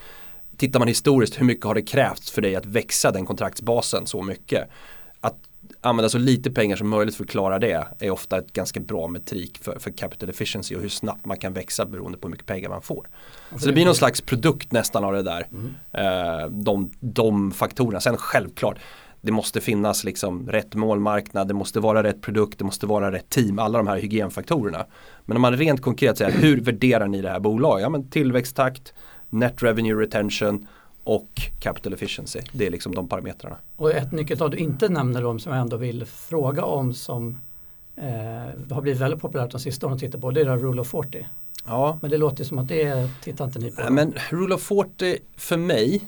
Tittar 0.57 0.79
man 0.79 0.89
historiskt, 0.89 1.41
hur 1.41 1.45
mycket 1.45 1.65
har 1.65 1.75
det 1.75 1.83
krävts 1.83 2.31
för 2.31 2.43
dig 2.43 2.57
att 2.57 2.67
växa 2.67 3.11
den 3.11 3.27
kontraktsbasen 3.27 4.07
så 4.07 4.23
mycket? 4.23 4.69
Att 5.21 5.37
använda 5.81 6.09
så 6.09 6.19
lite 6.19 6.51
pengar 6.51 6.77
som 6.77 6.89
möjligt 6.89 7.15
för 7.15 7.25
att 7.25 7.31
klara 7.31 7.59
det 7.59 7.87
är 7.99 8.11
ofta 8.11 8.39
ett 8.39 8.53
ganska 8.53 8.81
bra 8.81 9.09
metrik 9.09 9.59
för, 9.59 9.79
för 9.79 9.91
capital 9.91 10.29
efficiency 10.29 10.77
och 10.77 10.83
hur 10.83 10.89
snabbt 10.89 11.27
man 11.27 11.39
kan 11.39 11.53
växa 11.53 11.87
beroende 11.87 12.19
på 12.19 12.29
hur 12.29 12.31
mycket 12.31 12.47
pengar 12.47 12.69
man 12.69 12.83
får. 12.83 13.09
Så 13.59 13.67
det 13.67 13.73
blir 13.73 13.85
någon 13.85 13.95
slags 13.95 14.21
produkt 14.21 14.73
nästan 14.73 15.05
av 15.05 15.13
det 15.13 15.23
där. 15.23 15.47
Eh, 15.93 16.49
de, 16.51 16.91
de 17.01 17.53
faktorerna. 17.53 18.01
Sen 18.01 18.17
självklart, 18.17 18.79
det 19.21 19.33
måste 19.33 19.61
finnas 19.61 20.05
liksom 20.05 20.49
rätt 20.49 20.75
målmarknad, 20.75 21.49
det 21.49 21.55
måste 21.55 21.81
vara 21.81 22.03
rätt 22.03 22.21
produkt, 22.21 22.59
det 22.59 22.65
måste 22.65 22.87
vara 22.87 23.13
rätt 23.13 23.29
team, 23.29 23.59
alla 23.59 23.79
de 23.79 23.87
här 23.87 23.97
hygienfaktorerna. 23.97 24.87
Men 25.25 25.37
om 25.37 25.41
man 25.43 25.57
rent 25.57 25.83
konkret 25.83 26.19
säger, 26.19 26.33
hur 26.39 26.61
värderar 26.61 27.09
ni 27.09 27.23
det 27.23 27.29
här 27.29 27.41
bolaget? 27.41 27.83
Ja, 27.83 27.89
men 27.89 28.11
tillväxttakt, 28.11 28.93
net 29.31 29.63
revenue 29.63 30.03
retention 30.03 30.67
och 31.05 31.29
capital 31.61 31.93
efficiency. 31.93 32.41
Det 32.53 32.67
är 32.67 32.71
liksom 32.71 32.95
de 32.95 33.09
parametrarna. 33.09 33.57
Och 33.77 33.91
ett 33.91 34.13
nyckeltal 34.13 34.51
du 34.51 34.57
inte 34.57 34.89
nämner 34.89 35.25
om 35.25 35.39
som 35.39 35.53
jag 35.53 35.61
ändå 35.61 35.77
vill 35.77 36.05
fråga 36.05 36.65
om 36.65 36.95
som 36.95 37.39
eh, 37.97 38.75
har 38.75 38.83
blivit 38.83 39.01
väldigt 39.01 39.21
populärt 39.21 39.51
de 39.51 39.61
sista 39.61 39.87
åren 39.87 39.95
att 39.95 40.01
titta 40.01 40.19
på 40.19 40.31
det 40.31 40.41
är 40.41 40.57
Rule 40.57 40.81
of 40.81 40.89
40. 40.89 41.27
Ja, 41.67 41.99
Men 42.03 42.11
det 42.11 42.17
låter 42.17 42.45
som 42.45 42.59
att 42.59 42.69
det 42.69 43.11
tittar 43.23 43.45
inte 43.45 43.59
ni 43.59 43.71
på. 43.71 43.93
Men 43.93 44.15
Rule 44.31 44.55
of 44.55 44.63
40 44.63 45.19
för 45.37 45.57
mig, 45.57 46.03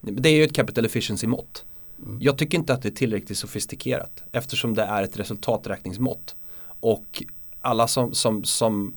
det 0.00 0.28
är 0.28 0.34
ju 0.34 0.44
ett 0.44 0.54
capital 0.54 0.84
efficiency 0.84 1.26
mått. 1.26 1.64
Mm. 1.98 2.18
Jag 2.20 2.38
tycker 2.38 2.58
inte 2.58 2.74
att 2.74 2.82
det 2.82 2.88
är 2.88 2.96
tillräckligt 2.96 3.38
sofistikerat 3.38 4.22
eftersom 4.32 4.74
det 4.74 4.82
är 4.82 5.02
ett 5.02 5.18
resultaträkningsmått. 5.18 6.36
Och 6.80 7.22
alla 7.60 7.88
som, 7.88 8.14
som, 8.14 8.44
som 8.44 8.96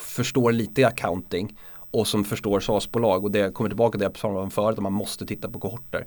förstår 0.00 0.52
lite 0.52 0.86
accounting 0.86 1.58
och 1.90 2.08
som 2.08 2.24
förstår 2.24 2.60
SaaS-bolag 2.60 3.24
och 3.24 3.30
det 3.30 3.54
kommer 3.54 3.70
tillbaka 3.70 3.92
till 3.92 4.00
det 4.00 4.04
jag 4.04 4.14
pratade 4.14 4.40
om 4.40 4.50
förut, 4.50 4.78
att 4.78 4.82
man 4.82 4.92
måste 4.92 5.26
titta 5.26 5.48
på 5.48 5.60
kohorter. 5.60 6.06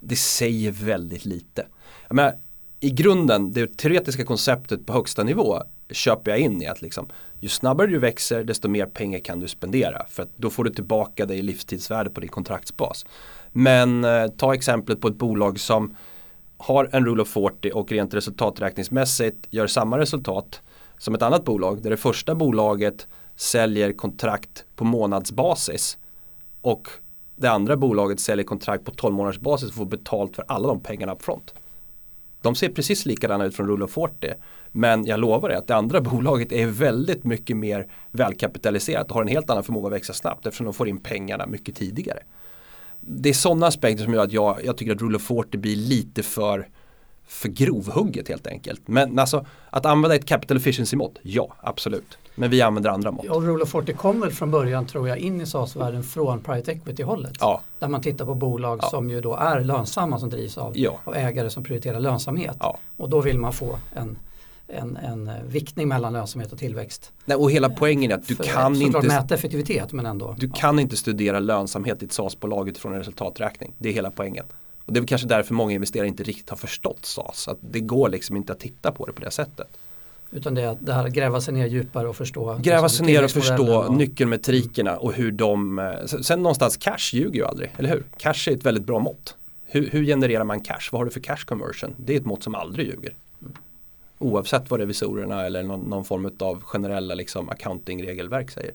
Det 0.00 0.16
säger 0.16 0.70
väldigt 0.70 1.24
lite. 1.24 1.66
Jag 2.08 2.14
menar, 2.14 2.34
I 2.80 2.90
grunden, 2.90 3.52
det 3.52 3.76
teoretiska 3.76 4.24
konceptet 4.24 4.86
på 4.86 4.92
högsta 4.92 5.22
nivå 5.22 5.62
köper 5.90 6.30
jag 6.30 6.40
in 6.40 6.62
i 6.62 6.66
att 6.66 6.82
liksom, 6.82 7.06
ju 7.38 7.48
snabbare 7.48 7.86
du 7.86 7.98
växer 7.98 8.44
desto 8.44 8.68
mer 8.68 8.86
pengar 8.86 9.18
kan 9.18 9.40
du 9.40 9.48
spendera. 9.48 10.06
För 10.08 10.22
att 10.22 10.30
då 10.36 10.50
får 10.50 10.64
du 10.64 10.70
tillbaka 10.70 11.26
det 11.26 11.34
i 11.34 11.42
livstidsvärde 11.42 12.10
på 12.10 12.20
din 12.20 12.30
kontraktsbas. 12.30 13.06
Men 13.52 14.04
eh, 14.04 14.26
ta 14.26 14.54
exemplet 14.54 15.00
på 15.00 15.08
ett 15.08 15.18
bolag 15.18 15.60
som 15.60 15.96
har 16.56 16.88
en 16.92 17.06
rule 17.06 17.22
of 17.22 17.28
40 17.28 17.70
och 17.74 17.92
rent 17.92 18.14
resultaträkningsmässigt 18.14 19.46
gör 19.50 19.66
samma 19.66 19.98
resultat 19.98 20.62
som 20.98 21.14
ett 21.14 21.22
annat 21.22 21.44
bolag 21.44 21.82
där 21.82 21.90
det 21.90 21.96
första 21.96 22.34
bolaget 22.34 23.08
säljer 23.36 23.92
kontrakt 23.92 24.64
på 24.76 24.84
månadsbasis 24.84 25.98
och 26.60 26.88
det 27.36 27.50
andra 27.50 27.76
bolaget 27.76 28.20
säljer 28.20 28.44
kontrakt 28.44 28.84
på 28.84 28.90
12 28.90 29.14
månaders 29.14 29.38
basis 29.38 29.68
och 29.68 29.74
får 29.74 29.84
betalt 29.84 30.36
för 30.36 30.44
alla 30.48 30.68
de 30.68 30.80
pengarna 30.80 31.12
upp 31.12 31.22
front. 31.22 31.54
De 32.42 32.54
ser 32.54 32.68
precis 32.68 33.06
likadana 33.06 33.44
ut 33.44 33.56
från 33.56 33.68
Rule 33.68 33.84
of 33.84 33.90
40 33.90 34.34
men 34.72 35.06
jag 35.06 35.20
lovar 35.20 35.48
dig 35.48 35.58
att 35.58 35.66
det 35.66 35.76
andra 35.76 36.00
bolaget 36.10 36.52
är 36.52 36.66
väldigt 36.66 37.24
mycket 37.24 37.56
mer 37.56 37.86
välkapitaliserat 38.10 39.08
och 39.08 39.14
har 39.14 39.22
en 39.22 39.28
helt 39.28 39.50
annan 39.50 39.64
förmåga 39.64 39.86
att 39.86 39.92
växa 39.92 40.12
snabbt 40.12 40.46
eftersom 40.46 40.64
de 40.64 40.74
får 40.74 40.88
in 40.88 40.98
pengarna 40.98 41.46
mycket 41.46 41.74
tidigare. 41.74 42.22
Det 43.00 43.28
är 43.28 43.32
sådana 43.32 43.66
aspekter 43.66 44.04
som 44.04 44.14
gör 44.14 44.24
att 44.24 44.32
jag, 44.32 44.64
jag 44.64 44.76
tycker 44.76 44.92
att 44.94 45.00
Rule 45.02 45.16
of 45.16 45.22
40 45.22 45.58
blir 45.58 45.76
lite 45.76 46.22
för 46.22 46.68
för 47.26 47.48
grovhugget 47.48 48.28
helt 48.28 48.46
enkelt. 48.46 48.80
Men 48.88 49.18
alltså 49.18 49.46
att 49.70 49.86
använda 49.86 50.16
ett 50.16 50.24
capital 50.26 50.56
efficiency 50.56 50.96
mått, 50.96 51.18
ja 51.22 51.48
absolut. 51.60 52.18
Men 52.34 52.50
vi 52.50 52.62
använder 52.62 52.90
andra 52.90 53.10
mått. 53.10 53.26
Och 53.26 53.42
Rule 53.42 53.62
of 53.62 53.68
40 53.70 53.92
kom 53.92 54.20
väl 54.20 54.30
från 54.30 54.50
början 54.50 54.86
tror 54.86 55.08
jag 55.08 55.18
in 55.18 55.40
i 55.40 55.46
SaaS-världen 55.46 56.02
från 56.02 56.40
private 56.40 56.72
equity-hållet. 56.72 57.32
Ja, 57.40 57.62
Där 57.78 57.88
man 57.88 58.02
tittar 58.02 58.24
på 58.26 58.34
bolag 58.34 58.78
Ja. 58.82 58.88
som 58.88 59.10
ju 59.10 59.20
då 59.20 59.36
är 59.36 59.60
lönsamma 59.60 60.18
som 60.18 60.30
drivs 60.30 60.58
av, 60.58 60.72
ja, 60.78 61.00
av 61.04 61.16
ägare 61.16 61.50
som 61.50 61.64
prioriterar 61.64 62.00
lönsamhet. 62.00 62.56
Och 62.96 63.08
då 63.08 63.20
vill 63.20 63.38
man 63.38 63.52
få 63.52 63.76
en, 63.94 64.18
en, 64.72 64.96
en 64.96 65.28
eh, 65.28 65.34
viktning 65.46 65.88
mellan 65.88 66.12
lönsamhet 66.12 66.52
och 66.52 66.58
tillväxt. 66.58 67.12
Nej, 67.24 67.36
och 67.36 67.50
hela 67.50 67.70
poängen 67.70 68.10
är 68.10 68.14
att 68.14 68.28
du 68.28 68.34
För- 68.36 68.44
kan, 68.44 68.76
såklart 68.76 69.04
inte, 69.04 69.14
mäta 69.14 69.34
effektivitet 69.34 69.92
men 69.92 70.06
ändå. 70.06 70.34
du 70.38 70.46
ja. 70.46 70.52
kan 70.56 70.78
inte 70.78 70.96
studera 70.96 71.38
lönsamhet 71.40 72.02
i 72.02 72.06
ett 72.06 72.12
SaaS-bolag 72.12 72.68
utifrån 72.68 72.92
en 72.92 72.98
resultaträkning. 72.98 73.72
Det 73.78 73.88
är 73.88 73.92
hela 73.92 74.10
poängen. 74.10 74.44
Och 74.84 74.92
det 74.92 74.98
är 74.98 75.00
väl 75.00 75.08
kanske 75.08 75.26
därför 75.28 75.54
många 75.54 75.72
investerare 75.74 76.08
inte 76.08 76.22
riktigt 76.22 76.50
har 76.50 76.56
förstått 76.56 77.04
SaaS. 77.04 77.48
Att 77.48 77.58
det 77.60 77.80
går 77.80 78.08
liksom 78.08 78.36
inte 78.36 78.52
att 78.52 78.60
titta 78.60 78.92
på 78.92 79.06
det 79.06 79.12
på 79.12 79.20
det 79.20 79.30
sättet. 79.30 79.66
Utan 80.32 80.54
det 80.54 80.76
det 80.80 80.92
här 80.92 81.08
gräva 81.08 81.40
sig 81.40 81.54
ner 81.54 81.66
djupare 81.66 82.08
och 82.08 82.16
förstå. 82.16 82.58
Gräva 82.62 82.82
liksom 82.86 83.06
sig 83.06 83.14
ner 83.14 83.24
och 83.24 83.30
förstå 83.30 83.76
och- 83.78 83.94
nyckelmetrikerna 83.94 84.96
och 84.96 85.12
hur 85.12 85.32
de, 85.32 85.78
eh, 85.78 86.04
sen 86.06 86.42
någonstans 86.42 86.76
cash 86.76 87.12
ljuger 87.12 87.34
ju 87.40 87.44
aldrig, 87.46 87.70
eller 87.76 87.88
hur? 87.88 88.04
Cash 88.16 88.48
är 88.48 88.52
ett 88.54 88.66
väldigt 88.66 88.84
bra 88.84 88.98
mått. 88.98 89.36
Hur, 89.64 89.90
hur 89.90 90.04
genererar 90.04 90.44
man 90.44 90.60
cash? 90.60 90.88
Vad 90.92 91.00
har 91.00 91.04
du 91.04 91.10
för 91.10 91.20
cash 91.20 91.44
conversion? 91.46 91.94
Det 91.96 92.12
är 92.12 92.20
ett 92.20 92.26
mått 92.26 92.42
som 92.42 92.54
aldrig 92.54 92.86
ljuger. 92.86 93.14
Oavsett 94.22 94.70
vad 94.70 94.80
revisorerna 94.80 95.46
eller 95.46 95.62
någon, 95.62 95.80
någon 95.80 96.04
form 96.04 96.30
av 96.38 96.62
generella 96.62 97.14
liksom, 97.14 97.48
accounting-regelverk 97.50 98.50
säger. 98.50 98.74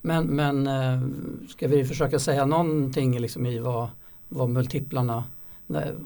Men, 0.00 0.24
men 0.26 0.66
eh, 0.66 1.00
ska 1.48 1.68
vi 1.68 1.84
försöka 1.84 2.18
säga 2.18 2.46
någonting 2.46 3.18
liksom 3.18 3.46
i 3.46 3.58
vad, 3.58 3.88
vad 4.28 4.48
multiplarna 4.50 5.24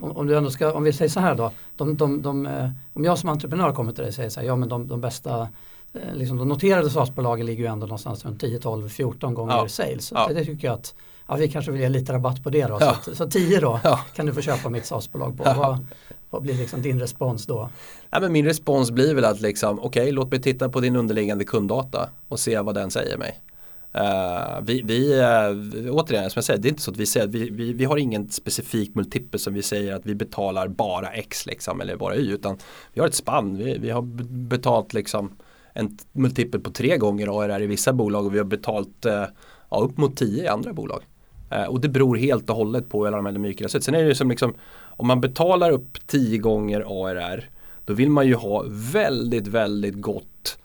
om, 0.00 0.26
du 0.26 0.36
ändå 0.36 0.50
ska, 0.50 0.72
om 0.72 0.82
vi 0.82 0.92
säger 0.92 1.08
så 1.08 1.20
här 1.20 1.34
då, 1.34 1.52
de, 1.76 1.96
de, 1.96 2.22
de, 2.22 2.46
eh, 2.46 2.70
om 2.92 3.04
jag 3.04 3.18
som 3.18 3.28
entreprenör 3.28 3.72
kommer 3.72 3.92
till 3.92 4.02
dig 4.02 4.08
och 4.08 4.14
säger 4.14 4.30
så 4.30 4.40
här, 4.40 4.46
ja 4.46 4.56
men 4.56 4.68
de, 4.68 4.88
de 4.88 5.00
bästa 5.00 5.48
eh, 5.94 6.14
liksom 6.14 6.36
de 6.36 6.48
noterade 6.48 6.90
SaaS-bolagen 6.90 7.46
ligger 7.46 7.64
ju 7.64 7.70
ändå 7.70 7.86
någonstans 7.86 8.24
runt 8.24 8.40
10, 8.40 8.58
12, 8.58 8.88
14 8.88 9.34
gånger 9.34 9.52
Ja. 9.56 9.68
sales. 9.68 10.12
Ja. 10.14 10.28
Det, 10.34 10.44
tycker 10.44 10.68
jag 10.68 10.74
att 10.74 10.94
ja, 11.28 11.34
vi 11.36 11.48
kanske 11.48 11.72
vill 11.72 11.80
ge 11.80 11.88
lite 11.88 12.12
rabatt 12.12 12.44
på 12.44 12.50
det 12.50 12.66
då. 12.66 12.78
Ja. 12.80 12.96
Så, 13.04 13.14
så 13.14 13.26
10 13.30 13.60
då 13.60 13.80
Ja. 13.84 14.00
kan 14.14 14.26
du 14.26 14.34
få 14.34 14.40
köpa 14.40 14.68
mitt 14.68 14.86
SAS-bolag 14.86 15.36
på. 15.38 15.44
Vad, 15.44 15.86
vad 16.30 16.42
blir 16.42 16.54
liksom 16.54 16.82
din 16.82 17.00
respons 17.00 17.46
då? 17.46 17.70
Ja, 18.10 18.20
men 18.20 18.32
min 18.32 18.44
respons 18.44 18.90
blir 18.90 19.14
väl 19.14 19.24
att 19.24 19.40
liksom, 19.40 19.80
okej 19.80 20.12
låt 20.12 20.30
mig 20.30 20.42
titta 20.42 20.68
på 20.68 20.80
din 20.80 20.96
underliggande 20.96 21.44
kunddata 21.44 22.08
och 22.28 22.40
se 22.40 22.60
vad 22.60 22.74
den 22.74 22.90
säger 22.90 23.18
mig. 23.18 23.40
Uh, 23.94 24.60
vi, 24.62 24.82
vi 24.82 25.20
uh, 25.20 25.94
återigen, 25.94 26.30
som 26.30 26.38
jag 26.38 26.44
säger, 26.44 26.60
det 26.60 26.68
är 26.68 26.70
inte 26.70 26.82
så 26.82 26.90
att 26.90 26.96
vi 26.96 27.06
säger 27.06 27.26
att 27.26 27.34
vi, 27.34 27.50
vi, 27.50 27.72
vi 27.72 27.84
har 27.84 27.96
ingen 27.96 28.28
specifik 28.28 28.94
multipel 28.94 29.40
som 29.40 29.54
vi 29.54 29.62
säger 29.62 29.94
att 29.94 30.06
vi 30.06 30.14
betalar 30.14 30.68
bara 30.68 31.08
X 31.08 31.46
liksom, 31.46 31.80
eller 31.80 31.96
bara 31.96 32.16
Y 32.16 32.32
utan 32.32 32.58
vi 32.92 33.00
har 33.00 33.08
ett 33.08 33.14
spann. 33.14 33.56
Vi, 33.56 33.78
vi 33.78 33.90
har 33.90 34.02
betalt 34.48 34.94
liksom 34.94 35.36
en 35.72 35.98
multipel 36.12 36.60
på 36.60 36.70
tre 36.70 36.96
gånger 36.96 37.42
ARR 37.42 37.62
i 37.62 37.66
vissa 37.66 37.92
bolag 37.92 38.26
och 38.26 38.34
vi 38.34 38.38
har 38.38 38.44
betalt 38.44 39.06
uh, 39.06 39.24
ja, 39.70 39.78
upp 39.78 39.96
mot 39.96 40.16
tio 40.16 40.44
i 40.44 40.48
andra 40.48 40.72
bolag. 40.72 41.00
Och 41.68 41.80
det 41.80 41.88
beror 41.88 42.16
helt 42.16 42.50
och 42.50 42.56
hållet 42.56 42.88
på 42.88 42.98
hur 42.98 43.06
alla 43.06 43.16
de 43.16 43.26
här 43.26 43.32
mykra. 43.32 43.68
Sen 43.68 43.94
är 43.94 44.02
det 44.02 44.08
ju 44.08 44.14
som 44.14 44.30
liksom 44.30 44.54
om 45.00 45.06
man 45.06 45.20
betalar 45.20 45.70
upp 45.70 46.06
tio 46.06 46.38
gånger 46.38 46.80
ARR 46.80 47.48
då 47.84 47.92
vill 47.92 48.10
man 48.10 48.26
ju 48.26 48.34
ha 48.34 48.64
väldigt, 48.68 49.46
väldigt 49.46 50.00
gott 50.00 50.58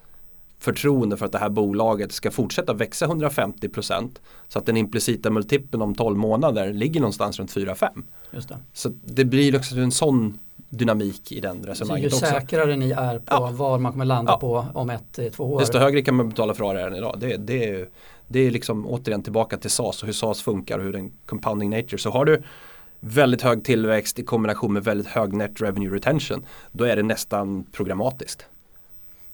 förtroende 0.59 1.17
för 1.17 1.25
att 1.25 1.31
det 1.31 1.37
här 1.37 1.49
bolaget 1.49 2.11
ska 2.11 2.31
fortsätta 2.31 2.73
växa 2.73 3.05
150% 3.07 4.09
så 4.47 4.59
att 4.59 4.65
den 4.65 4.77
implicita 4.77 5.29
multipeln 5.29 5.81
om 5.83 5.95
12 5.95 6.17
månader 6.17 6.73
ligger 6.73 6.99
någonstans 6.99 7.39
runt 7.39 7.53
4-5. 7.55 8.03
Just 8.31 8.49
det. 8.49 8.57
Så 8.73 8.91
det 9.05 9.25
blir 9.25 9.55
också 9.55 9.75
en 9.75 9.91
sån 9.91 10.39
dynamik 10.69 11.31
i 11.31 11.39
den 11.39 11.55
Så 11.57 11.63
ju 11.65 11.69
resonemanget 11.71 12.13
också. 12.13 12.25
säkrare 12.25 12.75
ni 12.75 12.91
är 12.91 13.19
på 13.19 13.25
Ja. 13.29 13.49
var 13.53 13.79
man 13.79 13.91
kommer 13.91 14.05
landa 14.05 14.31
Ja. 14.31 14.37
på 14.39 14.65
om 14.73 14.89
ett 14.89 15.03
till 15.11 15.31
två 15.31 15.43
år. 15.43 15.59
Desto 15.59 15.77
högre 15.77 16.01
kan 16.01 16.15
man 16.15 16.29
betala 16.29 16.53
för 16.53 16.63
ARR 16.63 16.87
än 16.87 16.95
idag. 16.95 17.15
Det, 17.19 17.37
det, 17.37 17.69
är, 17.69 17.87
det 18.27 18.39
är 18.39 18.51
liksom 18.51 18.87
återigen 18.87 19.23
tillbaka 19.23 19.57
till 19.57 19.69
SAS 19.71 20.01
och 20.01 20.05
hur 20.05 20.13
SAS 20.13 20.41
funkar 20.41 20.77
och 20.77 20.83
hur 20.83 20.93
den 20.93 21.11
compounding 21.25 21.69
nature. 21.69 21.97
Så 21.97 22.09
har 22.09 22.25
du 22.25 22.43
väldigt 23.07 23.41
hög 23.41 23.63
tillväxt 23.63 24.19
i 24.19 24.23
kombination 24.23 24.73
med 24.73 24.83
väldigt 24.83 25.07
hög 25.07 25.33
net 25.33 25.61
revenue 25.61 25.95
retention 25.95 26.45
då 26.71 26.83
är 26.83 26.95
det 26.95 27.03
nästan 27.03 27.63
programmatiskt. 27.71 28.45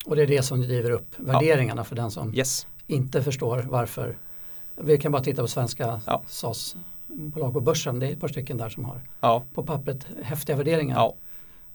Och 0.06 0.16
det 0.16 0.22
är 0.22 0.28
det 0.28 0.44
som 0.44 0.62
driver 0.62 0.92
upp 0.92 1.08
värderingarna 1.18 1.84
för 1.84 1.96
den 1.96 2.12
som 2.12 2.36
Yes. 2.36 2.68
inte 2.88 3.24
förstår 3.24 3.66
varför. 3.70 4.18
Vi 4.76 4.98
kan 4.98 5.12
bara 5.12 5.24
titta 5.24 5.42
på 5.42 5.48
svenska 5.48 6.02
Ja. 6.06 6.24
SAS-bolag 6.28 7.54
på 7.54 7.60
börsen. 7.62 8.00
Det 8.00 8.08
är 8.08 8.12
ett 8.14 8.20
par 8.20 8.28
stycken 8.28 8.58
där 8.58 8.70
som 8.70 8.86
har 8.86 9.02
Ja, 9.20 9.44
på 9.54 9.64
pappret 9.64 10.08
häftiga 10.24 10.56
värderingar. 10.56 10.96
ja, 10.96 11.16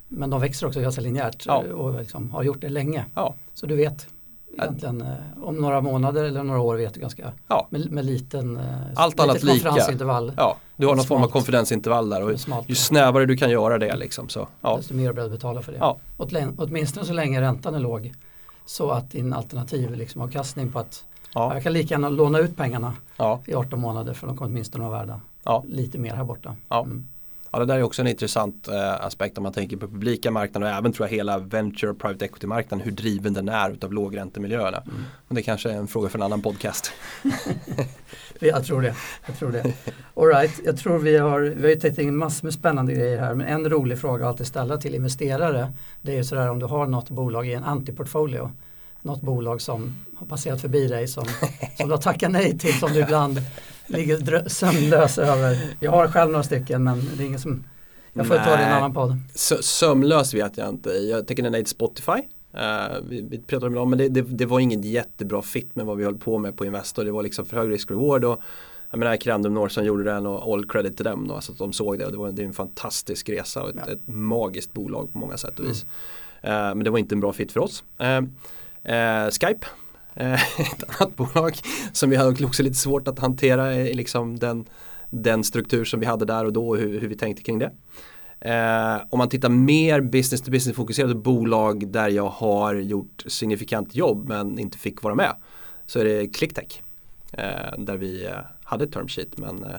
Men 0.09 0.31
de 0.31 0.41
växer 0.41 0.67
också 0.67 0.81
ganska 0.81 1.01
linjärt 1.01 1.47
Ja. 1.47 1.59
och 1.75 1.99
liksom 2.01 2.31
har 2.31 2.43
gjort 2.43 2.61
det 2.61 2.69
länge. 2.69 3.05
ja, 3.15 3.35
Så 3.55 3.67
du 3.67 3.77
vet 3.77 4.07
egentligen 4.63 5.01
eh, 5.01 5.09
om 5.43 5.57
några 5.57 5.81
månader 5.81 6.25
eller 6.25 6.43
några 6.43 6.61
år 6.61 6.77
vet 6.77 6.95
du 6.95 7.01
ganska 7.01 7.33
ja. 7.49 7.67
med, 7.71 7.91
med 7.93 8.05
liten 8.05 8.57
eh, 8.57 8.65
Allt 8.95 9.21
annat 9.21 9.41
konferensintervall. 9.41 10.33
ja. 10.37 10.57
Du 10.77 10.87
har 10.87 10.95
någon 10.95 11.05
form 11.05 11.17
av 11.19 11.21
Smalt. 11.23 11.33
konfidensintervall 11.33 12.11
där 12.11 12.23
och 12.33 12.41
smalt, 12.41 12.71
ju 12.71 12.75
snävare 12.75 13.27
du 13.27 13.37
kan 13.37 13.51
göra 13.51 13.79
det 13.79 13.97
liksom 13.97 14.29
så. 14.29 14.49
Ja, 14.61 14.77
desto 14.77 14.95
mer 14.95 15.13
beredd 15.13 15.27
att 15.27 15.33
betala 15.33 15.63
för 15.63 15.73
det. 15.73 15.79
Ja. 15.79 15.99
Åtmin- 16.19 16.55
Åtminstone 16.59 17.07
så 17.07 17.13
länge 17.13 17.41
räntan 17.41 17.75
är 17.75 17.79
låg 17.79 18.13
så 18.67 18.91
att 18.91 19.11
din 19.11 19.33
alternativ 19.33 19.95
liksom 19.95 20.21
avkastning 20.23 20.73
på 20.73 20.79
att 20.79 21.05
ja, 21.35 21.55
jag 21.55 21.63
kan 21.63 21.73
lika 21.73 21.95
gärna 21.95 22.09
låna 22.09 22.39
ut 22.39 22.57
pengarna 22.57 22.93
ja, 23.17 23.41
i 23.47 23.55
18 23.55 23.81
månader 23.81 24.15
för 24.15 24.27
de 24.27 24.37
kommer 24.37 24.51
åtminstone 24.51 24.89
vara 24.89 24.99
värda 24.99 25.21
ja. 25.45 25.65
lite 25.69 25.99
mer 25.99 26.15
här 26.15 26.25
borta. 26.25 26.57
Mm. 26.71 27.09
Ja, 27.57 27.61
det 27.61 27.67
där 27.67 27.79
är 27.79 27.83
också 27.83 28.03
en 28.03 28.09
intressant 28.09 28.69
eh, 28.69 29.07
aspekt 29.07 29.39
om 29.39 29.43
man 29.43 29.53
tänker 29.53 29.77
på 29.77 29.89
publika 29.89 30.31
marknader 30.31 30.67
och 30.67 30.79
även 30.79 30.93
tror 30.93 31.09
jag 31.09 31.17
hela 31.17 31.39
venture 31.39 31.91
och 31.91 31.99
private 31.99 32.25
equity-marknaden 32.25 32.85
hur 32.85 32.93
driven 32.93 33.35
den 33.35 33.49
är 33.49 33.71
utav 33.71 33.93
lågräntemiljöerna. 33.93 34.79
Mm. 34.79 35.05
Men 35.29 35.35
det 35.37 35.43
kanske 35.43 35.71
är 35.71 35.75
en 35.75 35.87
fråga 35.87 36.09
för 36.09 36.19
en 36.19 36.23
annan 36.23 36.43
podcast. 36.43 36.93
Jag 38.41 38.65
tror 38.65 38.83
det. 38.83 38.95
Jag 39.27 39.39
tror 39.39 39.53
det. 39.53 39.73
All 40.15 40.27
right, 40.27 40.61
jag 40.65 40.77
tror 40.79 40.99
vi 40.99 41.17
har, 41.17 41.41
vi 41.41 41.63
har 41.63 41.69
ju 41.69 41.81
tagit 41.81 41.99
in 41.99 42.17
massor 42.17 42.47
med 42.47 42.55
spännande 42.55 42.93
grejer 42.93 43.19
här 43.19 43.35
men 43.35 43.47
en 43.47 43.71
rolig 43.71 43.99
fråga 43.99 44.25
att 44.25 44.29
alltid 44.29 44.47
ställa 44.47 44.77
till 44.77 44.95
investerare 44.95 45.73
det 46.03 46.13
är 46.13 46.17
ju 46.17 46.25
sådär 46.25 46.51
om 46.51 46.59
du 46.59 46.67
har 46.67 46.87
något 46.87 47.11
bolag 47.11 47.49
i 47.49 47.53
en 47.53 47.65
antiportfolio 47.65 48.51
något 49.03 49.21
bolag 49.21 49.61
som 49.61 49.95
har 50.17 50.27
passerat 50.27 50.61
förbi 50.61 50.89
dig 50.89 51.09
som, 51.09 51.25
som 51.77 51.89
du 51.89 51.95
har 51.95 52.03
tackat 52.03 52.31
nej 52.31 52.59
till 52.59 52.79
som 52.79 52.93
du 52.93 53.01
ibland 53.01 53.41
ligger 53.87 54.49
sömnlös 54.49 55.19
över. 55.19 55.59
Jag 55.81 55.91
har 55.91 56.09
själv 56.09 56.31
några 56.31 56.43
stycken 56.43 56.85
men 56.85 57.01
det 57.17 57.23
är 57.23 57.27
ingen 57.27 57.41
som 57.41 57.65
jag 58.13 58.27
får 58.27 58.35
ta 58.35 58.45
det 58.45 58.51
i 58.51 58.53
en 58.53 58.59
Nej. 58.61 58.73
annan 58.73 58.95
podd. 58.95 59.17
Sö- 59.35 59.63
Sömlös 59.63 60.35
vet 60.35 60.57
jag 60.59 60.69
inte. 60.69 60.91
Jag 60.91 61.27
tänker 61.27 61.51
nej 61.51 61.65
till 61.65 61.71
Spotify. 61.71 62.13
Eh, 62.53 62.97
vi, 63.09 63.27
vi 63.31 63.39
pratade 63.39 63.67
om 63.81 63.91
det, 63.91 63.97
men 63.97 63.99
det, 64.15 64.23
det, 64.23 64.37
det 64.37 64.47
var 64.47 64.61
ingen 64.61 64.83
jättebra 64.83 65.43
fit 65.43 65.77
med 65.77 65.87
vad 65.87 65.97
vi 65.97 66.05
höll 66.05 66.19
på 66.19 66.39
med 66.39 66.57
på 66.57 66.65
Investor. 66.65 67.05
Det 67.05 67.11
var 67.13 67.23
liksom 67.23 67.47
för 67.47 67.57
hög 67.57 67.71
risk-reward 67.71 68.25
och 68.25 68.41
jag 68.91 68.99
menar 68.99 69.17
Crandom 69.17 69.55
North 69.55 69.75
som 69.75 69.85
gjorde 69.85 70.05
den 70.05 70.27
och 70.27 70.53
all 70.55 70.67
credit 70.69 70.97
till 70.97 71.05
dem 71.05 71.29
då, 71.29 71.35
alltså 71.35 71.53
att 71.53 71.59
de 71.59 71.73
såg 71.73 71.99
det. 71.99 72.05
Och 72.07 72.13
det, 72.13 72.19
var, 72.19 72.33
det 72.33 72.43
är 72.43 72.47
en 72.47 72.53
fantastisk 72.53 73.29
resa 73.29 73.63
och 73.63 73.69
ett, 73.69 73.77
Ja. 73.87 73.93
ett 73.93 74.01
magiskt 74.09 74.73
bolag 74.73 75.13
på 75.13 75.19
många 75.19 75.37
sätt 75.37 75.59
och 75.59 75.67
vis. 75.67 75.87
Eh, 76.43 76.51
men 76.53 76.85
det 76.85 76.91
var 76.91 76.99
inte 76.99 77.15
en 77.15 77.21
bra 77.21 77.33
fit 77.33 77.53
för 77.53 77.61
oss. 77.61 77.85
Eh, 77.99 78.21
Skype, 79.31 79.67
eh, 80.17 80.61
ett 80.61 81.01
annat 81.01 81.17
bolag 81.17 81.59
som 81.93 82.11
vi 82.11 82.17
hade 82.17 82.45
också 82.45 82.63
lite 82.63 82.77
svårt 82.77 83.09
att 83.09 83.19
hantera 83.19 83.75
i 83.75 83.95
liksom 83.95 84.39
den, 84.39 84.65
den 85.11 85.45
struktur 85.45 85.85
som 85.85 86.01
vi 86.01 86.07
hade 86.07 86.25
där 86.25 86.45
och 86.45 86.53
då 86.53 86.69
och 86.69 86.77
hur, 86.77 87.01
hur 87.01 87.09
vi 87.09 87.17
tänkte 87.17 87.43
kring 87.43 87.59
det. 87.59 87.73
Eh, 88.41 89.03
om 89.11 89.19
man 89.19 89.29
tittar 89.29 89.49
mer 89.49 90.01
business 90.01 90.43
to 90.43 90.51
business 90.51 90.77
fokuserade 90.77 91.15
bolag 91.15 91.89
där 91.89 92.09
jag 92.09 92.29
har 92.29 92.75
gjort 92.75 93.25
signifikant 93.27 93.95
jobb 93.95 94.29
men 94.29 94.59
inte 94.59 94.79
fick 94.79 95.03
vara 95.03 95.15
med 95.15 95.35
så 95.87 95.99
är 96.01 96.05
det 96.05 96.27
ClickTech. 96.27 96.83
Eh, 97.33 97.79
där 97.79 97.97
vi 97.97 98.25
eh, 98.27 98.33
hade 98.65 98.85
ett 98.85 98.93
term 98.93 99.09
sheet 99.09 99.39
men 99.39 99.65
eh, 99.65 99.71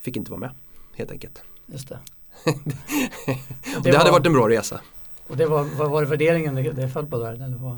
fick 0.00 0.16
inte 0.16 0.30
vara 0.30 0.40
med 0.40 0.50
helt 0.94 1.10
enkelt. 1.10 1.42
Just 1.66 1.88
det. 1.88 1.98
Det, 3.82 3.96
hade 3.96 4.04
var- 4.04 4.12
varit 4.12 4.26
en 4.26 4.32
bra 4.32 4.48
resa. 4.48 4.80
Och 5.28 5.36
det 5.36 5.46
var, 5.46 5.64
vad 5.64 5.90
var 5.90 6.02
det 6.02 6.08
värderingen 6.08 6.54
det, 6.54 6.72
det 6.72 6.88
föll 6.88 7.06
på 7.06 7.18
där? 7.18 7.32
Eller 7.32 7.56
vad, 7.56 7.74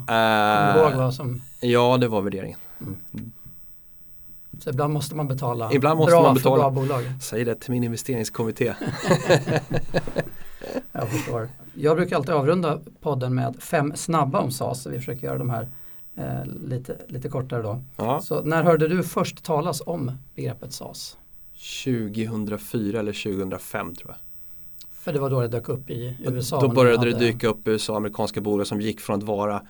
ihåg 0.91 0.93
vad 1.01 1.13
som, 1.13 1.41
ja 1.61 1.97
det 1.97 2.07
var 2.07 2.21
värderingen. 2.21 2.59
så 4.59 4.69
ibland 4.69 4.93
måste 4.93 5.15
man 5.15 5.27
betala 5.27 5.73
Ibland 5.73 5.97
måste 5.97 6.11
bra 6.11 6.21
man 6.23 6.33
betala. 6.35 6.55
för 6.55 6.61
bra 6.61 6.81
bolag. 6.81 7.03
Säg 7.21 7.45
det 7.45 7.55
till 7.55 7.71
min 7.71 7.83
investeringskommitté. 7.83 8.73
Jag 10.91 11.09
förstår. 11.09 11.49
Jag 11.73 11.97
brukar 11.97 12.15
alltid 12.15 12.33
avrunda 12.33 12.79
podden 13.01 13.35
med 13.35 13.55
fem 13.59 13.93
snabba 13.95 14.39
om 14.39 14.51
SAS. 14.51 14.81
Så 14.81 14.89
vi 14.89 14.97
försöker 14.97 15.27
göra 15.27 15.37
de 15.37 15.49
här 15.49 15.67
eh, 16.15 16.45
lite, 16.45 16.97
lite 17.07 17.29
kortare 17.29 17.61
då. 17.61 17.81
Ja. 17.95 18.21
Så 18.21 18.41
när 18.41 18.63
hörde 18.63 18.87
du 18.87 19.03
först 19.03 19.43
talas 19.43 19.81
om 19.85 20.11
begreppet 20.35 20.73
SAS? 20.73 21.17
2004 21.83 22.99
eller 22.99 23.13
2005 23.35 23.95
tror 23.95 24.09
jag. 24.11 24.17
För 25.07 25.13
det 25.13 25.19
var 25.19 25.29
då 25.29 25.41
det 25.41 25.47
dök 25.47 25.69
upp 25.69 25.89
i 25.89 26.17
USA. 26.19 26.61
Då 26.61 26.67
började 26.67 27.05
det 27.05 27.13
hade- 27.13 27.25
dyka 27.25 27.47
upp 27.47 27.67
i 27.67 27.71
USA 27.71 27.97
amerikanska 27.97 28.41
bolag 28.41 28.67
som 28.67 28.81
gick 28.81 28.99
från 28.99 29.17
att 29.17 29.23
vara 29.23 29.61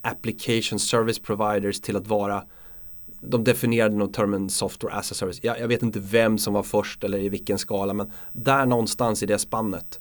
application 0.00 0.78
service 0.78 1.18
providers 1.18 1.80
till 1.80 1.96
att 1.96 2.06
vara 2.06 2.44
de 3.20 3.44
definierade 3.44 3.96
nog 3.96 4.12
termen 4.12 4.50
software 4.50 4.94
as 4.94 5.12
a 5.12 5.14
service. 5.14 5.40
Jag, 5.42 5.60
jag 5.60 5.68
vet 5.68 5.82
inte 5.82 5.98
vem 5.98 6.38
som 6.38 6.54
var 6.54 6.62
först 6.62 7.04
eller 7.04 7.18
i 7.18 7.28
vilken 7.28 7.58
skala 7.58 7.92
men 7.92 8.12
där 8.32 8.66
någonstans 8.66 9.22
i 9.22 9.26
det 9.26 9.38
spannet. 9.38 10.00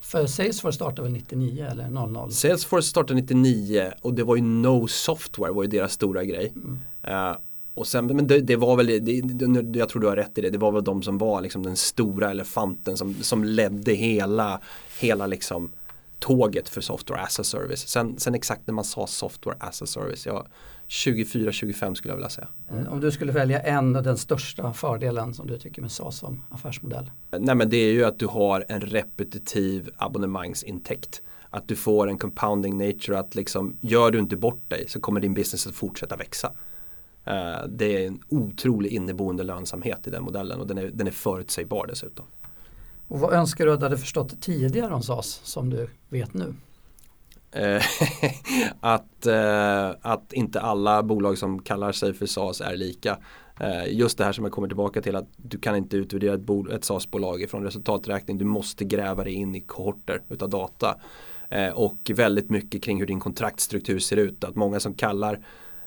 För 0.00 0.26
Salesforce 0.26 0.76
startade 0.76 1.02
väl 1.02 1.12
99 1.12 1.66
eller 1.70 1.90
00? 1.90 2.32
Salesforce 2.32 2.88
startade 2.88 3.20
99 3.20 3.92
och 4.02 4.14
det 4.14 4.24
var 4.24 4.36
ju 4.36 4.42
No 4.42 4.86
Software 4.86 5.52
var 5.52 5.62
ju 5.62 5.68
deras 5.68 5.92
stora 5.92 6.24
grej. 6.24 6.52
Mm. 6.56 6.78
Eh, 7.02 7.36
och 7.80 7.86
sen, 7.86 8.06
men 8.06 8.26
det, 8.26 8.40
det 8.40 8.56
var 8.56 8.76
väl, 8.76 8.86
det, 8.86 9.20
det, 9.20 9.78
jag 9.78 9.88
tror 9.88 10.02
du 10.02 10.08
har 10.08 10.16
rätt 10.16 10.38
i 10.38 10.40
det, 10.40 10.50
det 10.50 10.58
var 10.58 10.72
väl 10.72 10.84
de 10.84 11.02
som 11.02 11.18
var 11.18 11.40
liksom 11.40 11.62
den 11.62 11.76
stora 11.76 12.30
elefanten 12.30 12.96
som, 12.96 13.14
som 13.14 13.44
ledde 13.44 13.92
hela, 13.92 14.60
hela 15.00 15.26
liksom 15.26 15.72
tåget 16.18 16.68
för 16.68 16.80
software 16.80 17.20
as 17.20 17.40
a 17.40 17.44
service. 17.44 17.88
Sen, 17.88 18.18
sen 18.18 18.34
exakt 18.34 18.66
när 18.66 18.74
man 18.74 18.84
sa 18.84 19.06
software 19.06 19.56
as 19.60 19.82
a 19.82 19.86
service, 19.86 20.26
ja, 20.26 20.46
24-25 20.88 21.94
skulle 21.94 22.12
jag 22.12 22.16
vilja 22.16 22.28
säga. 22.28 22.48
Eh, 22.70 22.92
Om 22.92 23.00
du 23.00 23.10
skulle 23.10 23.32
välja 23.32 23.60
en 23.60 23.96
av 23.96 24.02
den 24.02 24.18
största 24.18 24.72
fördelen 24.72 25.34
som 25.34 25.46
du 25.46 25.58
tycker 25.58 25.82
med 25.82 25.92
SAS 25.92 26.18
som 26.18 26.42
affärsmodell? 26.50 27.10
Nej 27.38 27.54
men 27.54 27.70
det 27.70 27.76
är 27.76 27.92
ju 27.92 28.04
att 28.04 28.18
du 28.18 28.26
har 28.26 28.64
en 28.68 28.80
repetitiv 28.80 29.90
abonnemangsintäkt. 29.96 31.22
Att 31.50 31.68
du 31.68 31.76
får 31.76 32.08
en 32.08 32.18
compounding 32.18 32.78
nature 32.78 33.18
att 33.18 33.34
liksom 33.34 33.76
gör 33.80 34.10
du 34.10 34.18
inte 34.18 34.36
bort 34.36 34.70
dig 34.70 34.84
så 34.88 35.00
kommer 35.00 35.20
din 35.20 35.34
business 35.34 35.66
att 35.66 35.74
fortsätta 35.74 36.16
växa. 36.16 36.52
Eh, 37.24 37.66
det 37.68 37.96
är 37.96 38.06
en 38.06 38.20
otrolig 38.28 38.92
inneboende 38.92 39.42
lönsamhet 39.42 40.06
i 40.06 40.10
den 40.10 40.22
modellen 40.22 40.60
och 40.60 40.66
den 40.66 40.78
är, 40.78 40.90
den 40.92 41.06
är 41.06 41.10
förutsägbar 41.10 41.86
dessutom. 41.86 42.26
Och 43.08 43.20
vad 43.20 43.32
önskar 43.32 43.66
du 43.66 43.72
att 43.72 43.80
du 43.80 43.86
hade 43.86 43.98
förstått 43.98 44.40
tidigare 44.40 44.94
om 44.94 45.02
SAS 45.02 45.40
som 45.44 45.70
du 45.70 45.88
vet 46.08 46.34
nu? 46.34 46.54
Eh, 47.52 47.82
att, 48.80 49.26
eh, 49.26 49.90
att 50.02 50.32
inte 50.32 50.60
alla 50.60 51.02
bolag 51.02 51.38
som 51.38 51.62
kallar 51.62 51.92
sig 51.92 52.14
för 52.14 52.26
SAS 52.26 52.60
är 52.60 52.76
lika. 52.76 53.18
Just 53.88 54.18
det 54.18 54.24
här 54.24 54.32
som 54.32 54.44
jag 54.44 54.52
kommer 54.52 54.68
tillbaka 54.68 55.02
till 55.02 55.16
att 55.16 55.26
du 55.36 55.58
kan 55.58 55.76
inte 55.76 55.96
utvärdera 55.96 56.34
ett, 56.34 56.40
bol- 56.40 56.72
ett 56.72 56.84
SAS-bolag 56.84 57.46
från 57.50 57.64
resultaträkning. 57.64 58.38
Du 58.38 58.44
måste 58.44 58.84
gräva 58.84 59.24
dig 59.24 59.32
in 59.32 59.54
i 59.54 59.60
kohorter 59.60 60.22
utav 60.28 60.48
data. 60.48 60.96
Och 61.74 62.10
väldigt 62.14 62.50
mycket 62.50 62.82
kring 62.82 62.98
hur 62.98 63.06
din 63.06 63.20
kontraktstruktur 63.20 63.98
ser 63.98 64.16
ut. 64.16 64.44
Att 64.44 64.56
många 64.56 64.80
som 64.80 64.94
kallar 64.94 65.40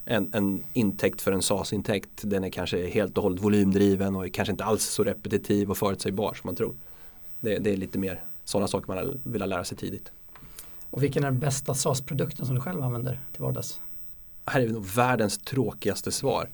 en, 0.05 0.29
en 0.33 0.63
intäkt 0.73 1.21
för 1.21 1.31
en 1.31 1.41
SAS-intäkt. 1.41 2.09
Den 2.21 2.43
är 2.43 2.49
kanske 2.49 2.87
helt 2.87 3.17
och 3.17 3.23
hållet 3.23 3.43
volymdriven 3.43 4.15
och 4.15 4.33
kanske 4.33 4.51
inte 4.51 4.63
alls 4.63 4.83
så 4.83 5.03
repetitiv 5.03 5.71
och 5.71 5.77
förutsägbar 5.77 6.33
som 6.33 6.47
man 6.47 6.55
tror. 6.55 6.75
Det, 7.39 7.57
det 7.57 7.73
är 7.73 7.77
lite 7.77 7.97
mer 7.97 8.23
sådana 8.43 8.67
saker 8.67 8.93
man 8.93 9.21
vill 9.23 9.41
lära 9.41 9.63
sig 9.63 9.77
tidigt. 9.77 10.11
Och 10.89 11.03
vilken 11.03 11.23
är 11.23 11.27
den 11.31 11.39
bästa 11.39 11.73
SAS-produkten 11.73 12.45
som 12.45 12.55
du 12.55 12.61
själv 12.61 12.83
använder 12.83 13.19
till 13.31 13.41
vardags? 13.41 13.81
Här 14.45 14.61
är 14.61 14.67
nog 14.67 14.85
världens 14.85 15.37
tråkigaste 15.37 16.11
svar. 16.11 16.49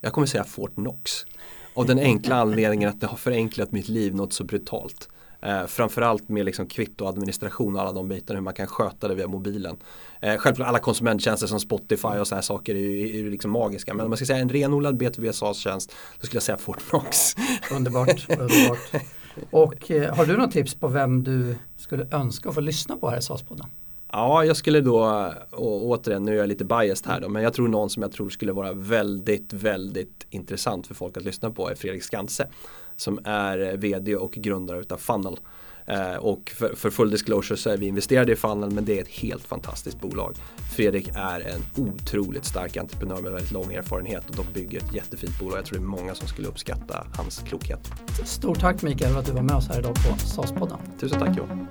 Jag 0.00 0.12
kommer 0.12 0.26
säga 0.26 0.44
Fortnox. 0.44 1.26
Av 1.74 1.86
den 1.86 1.98
enkla 1.98 2.36
anledningen 2.36 2.88
att 2.88 3.00
det 3.00 3.06
har 3.06 3.16
förenklat 3.16 3.72
mitt 3.72 3.88
liv 3.88 4.14
något 4.14 4.32
så 4.32 4.44
brutalt. 4.44 5.08
Eh, 5.44 5.66
framförallt 5.66 6.28
med 6.28 6.44
liksom 6.44 6.66
kvittoadministration 6.66 7.76
och 7.76 7.82
alla 7.82 7.92
de 7.92 8.08
bitarna, 8.08 8.38
hur 8.38 8.44
man 8.44 8.54
kan 8.54 8.66
sköta 8.66 9.08
det 9.08 9.14
via 9.14 9.26
mobilen. 9.26 9.76
Eh, 10.20 10.36
självklart 10.36 10.68
alla 10.68 10.78
konsumenttjänster 10.78 11.46
som 11.46 11.60
Spotify 11.60 12.08
och 12.08 12.26
sådana 12.26 12.36
här 12.36 12.42
saker 12.42 12.74
är 12.74 12.78
ju, 12.78 13.08
är 13.08 13.18
ju 13.18 13.30
liksom 13.30 13.50
magiska. 13.50 13.94
Men 13.94 14.04
om 14.04 14.10
man 14.10 14.16
ska 14.16 14.26
säga 14.26 14.38
en 14.38 14.48
renodlad 14.48 15.02
B2B 15.02 15.32
SAS-tjänst, 15.32 15.94
då 16.20 16.26
skulle 16.26 16.36
jag 16.36 16.42
säga 16.42 16.56
Fortnox. 16.56 17.34
Underbart, 17.72 18.30
underbart. 18.30 19.02
Och 19.50 19.90
eh, 19.90 20.14
har 20.14 20.26
du 20.26 20.36
något 20.36 20.52
tips 20.52 20.74
på 20.74 20.88
vem 20.88 21.24
du 21.24 21.56
skulle 21.76 22.06
önska 22.10 22.48
att 22.48 22.54
få 22.54 22.60
lyssna 22.60 22.96
på 22.96 23.10
här 23.10 23.18
i 23.18 23.20
SAS-podden? 23.20 23.66
Ja, 24.12 24.44
jag 24.44 24.56
skulle 24.56 24.80
då, 24.80 25.32
och 25.50 25.86
återigen, 25.86 26.24
nu 26.24 26.32
är 26.32 26.36
jag 26.36 26.48
lite 26.48 26.64
biased 26.64 27.12
här 27.12 27.20
då, 27.20 27.28
men 27.28 27.42
jag 27.42 27.54
tror 27.54 27.68
någon 27.68 27.90
som 27.90 28.02
jag 28.02 28.12
tror 28.12 28.30
skulle 28.30 28.52
vara 28.52 28.72
väldigt, 28.72 29.52
väldigt 29.52 30.26
intressant 30.30 30.86
för 30.86 30.94
folk 30.94 31.16
att 31.16 31.24
lyssna 31.24 31.50
på 31.50 31.70
är 31.70 31.74
Fredrik 31.74 32.02
Skanse. 32.02 32.48
Som 32.96 33.20
är 33.24 33.76
vd 33.76 34.16
och 34.16 34.32
grundare 34.32 34.80
utav 34.80 34.96
Funnel. 34.96 35.38
Eh, 35.86 36.14
och 36.14 36.52
för, 36.54 36.74
för, 36.74 36.90
full 36.90 37.10
disclosure 37.10 37.56
så 37.56 37.70
är 37.70 37.76
vi 37.76 37.86
investerade 37.86 38.32
i 38.32 38.36
Funnel 38.36 38.70
men 38.70 38.84
det 38.84 38.98
är 38.98 39.02
ett 39.02 39.08
helt 39.08 39.42
fantastiskt 39.42 40.00
bolag. 40.00 40.34
Fredrik 40.76 41.08
är 41.14 41.40
en 41.40 41.84
otroligt 41.84 42.44
stark 42.44 42.76
entreprenör 42.76 43.20
med 43.20 43.32
väldigt 43.32 43.52
lång 43.52 43.72
erfarenhet 43.72 44.30
och 44.30 44.36
de 44.36 44.46
bygger 44.60 44.78
ett 44.78 44.94
jättefint 44.94 45.38
bolag. 45.38 45.58
Jag 45.58 45.64
tror 45.64 45.78
det 45.78 45.84
är 45.84 45.86
många 45.86 46.14
som 46.14 46.28
skulle 46.28 46.48
uppskatta 46.48 47.06
hans 47.16 47.38
klokhet. 47.38 47.90
Stort 48.24 48.60
tack 48.60 48.82
Mikael 48.82 49.12
för 49.12 49.20
att 49.20 49.26
du 49.26 49.32
var 49.32 49.42
med 49.42 49.56
oss 49.56 49.68
här 49.68 49.78
idag 49.78 49.94
på 49.94 50.00
SAS-podden. 50.18 50.78
Tusen 51.00 51.20
tack 51.20 51.36
Johan. 51.36 51.66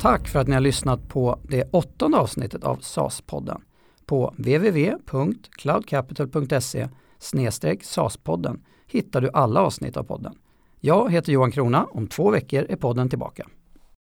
Tack 0.00 0.28
för 0.28 0.38
att 0.38 0.48
ni 0.48 0.54
har 0.54 0.60
lyssnat 0.60 1.08
på 1.08 1.38
det 1.42 1.64
åttonde 1.70 2.18
avsnittet 2.18 2.64
av 2.64 2.80
SAS-podden. 2.80 3.60
På 4.06 4.34
www.cloudcapital.se 4.36 6.88
snedstreck 7.18 7.84
SAS-podden 7.84 8.64
hittar 8.86 9.20
du 9.20 9.30
alla 9.32 9.60
avsnitt 9.60 9.96
av 9.96 10.02
podden. 10.02 10.34
Jag 10.80 11.12
heter 11.12 11.32
Johan 11.32 11.50
Krona, 11.50 11.86
om 11.90 12.06
två 12.06 12.30
veckor 12.30 12.66
är 12.68 12.76
podden 12.76 13.08
tillbaka. 13.08 13.46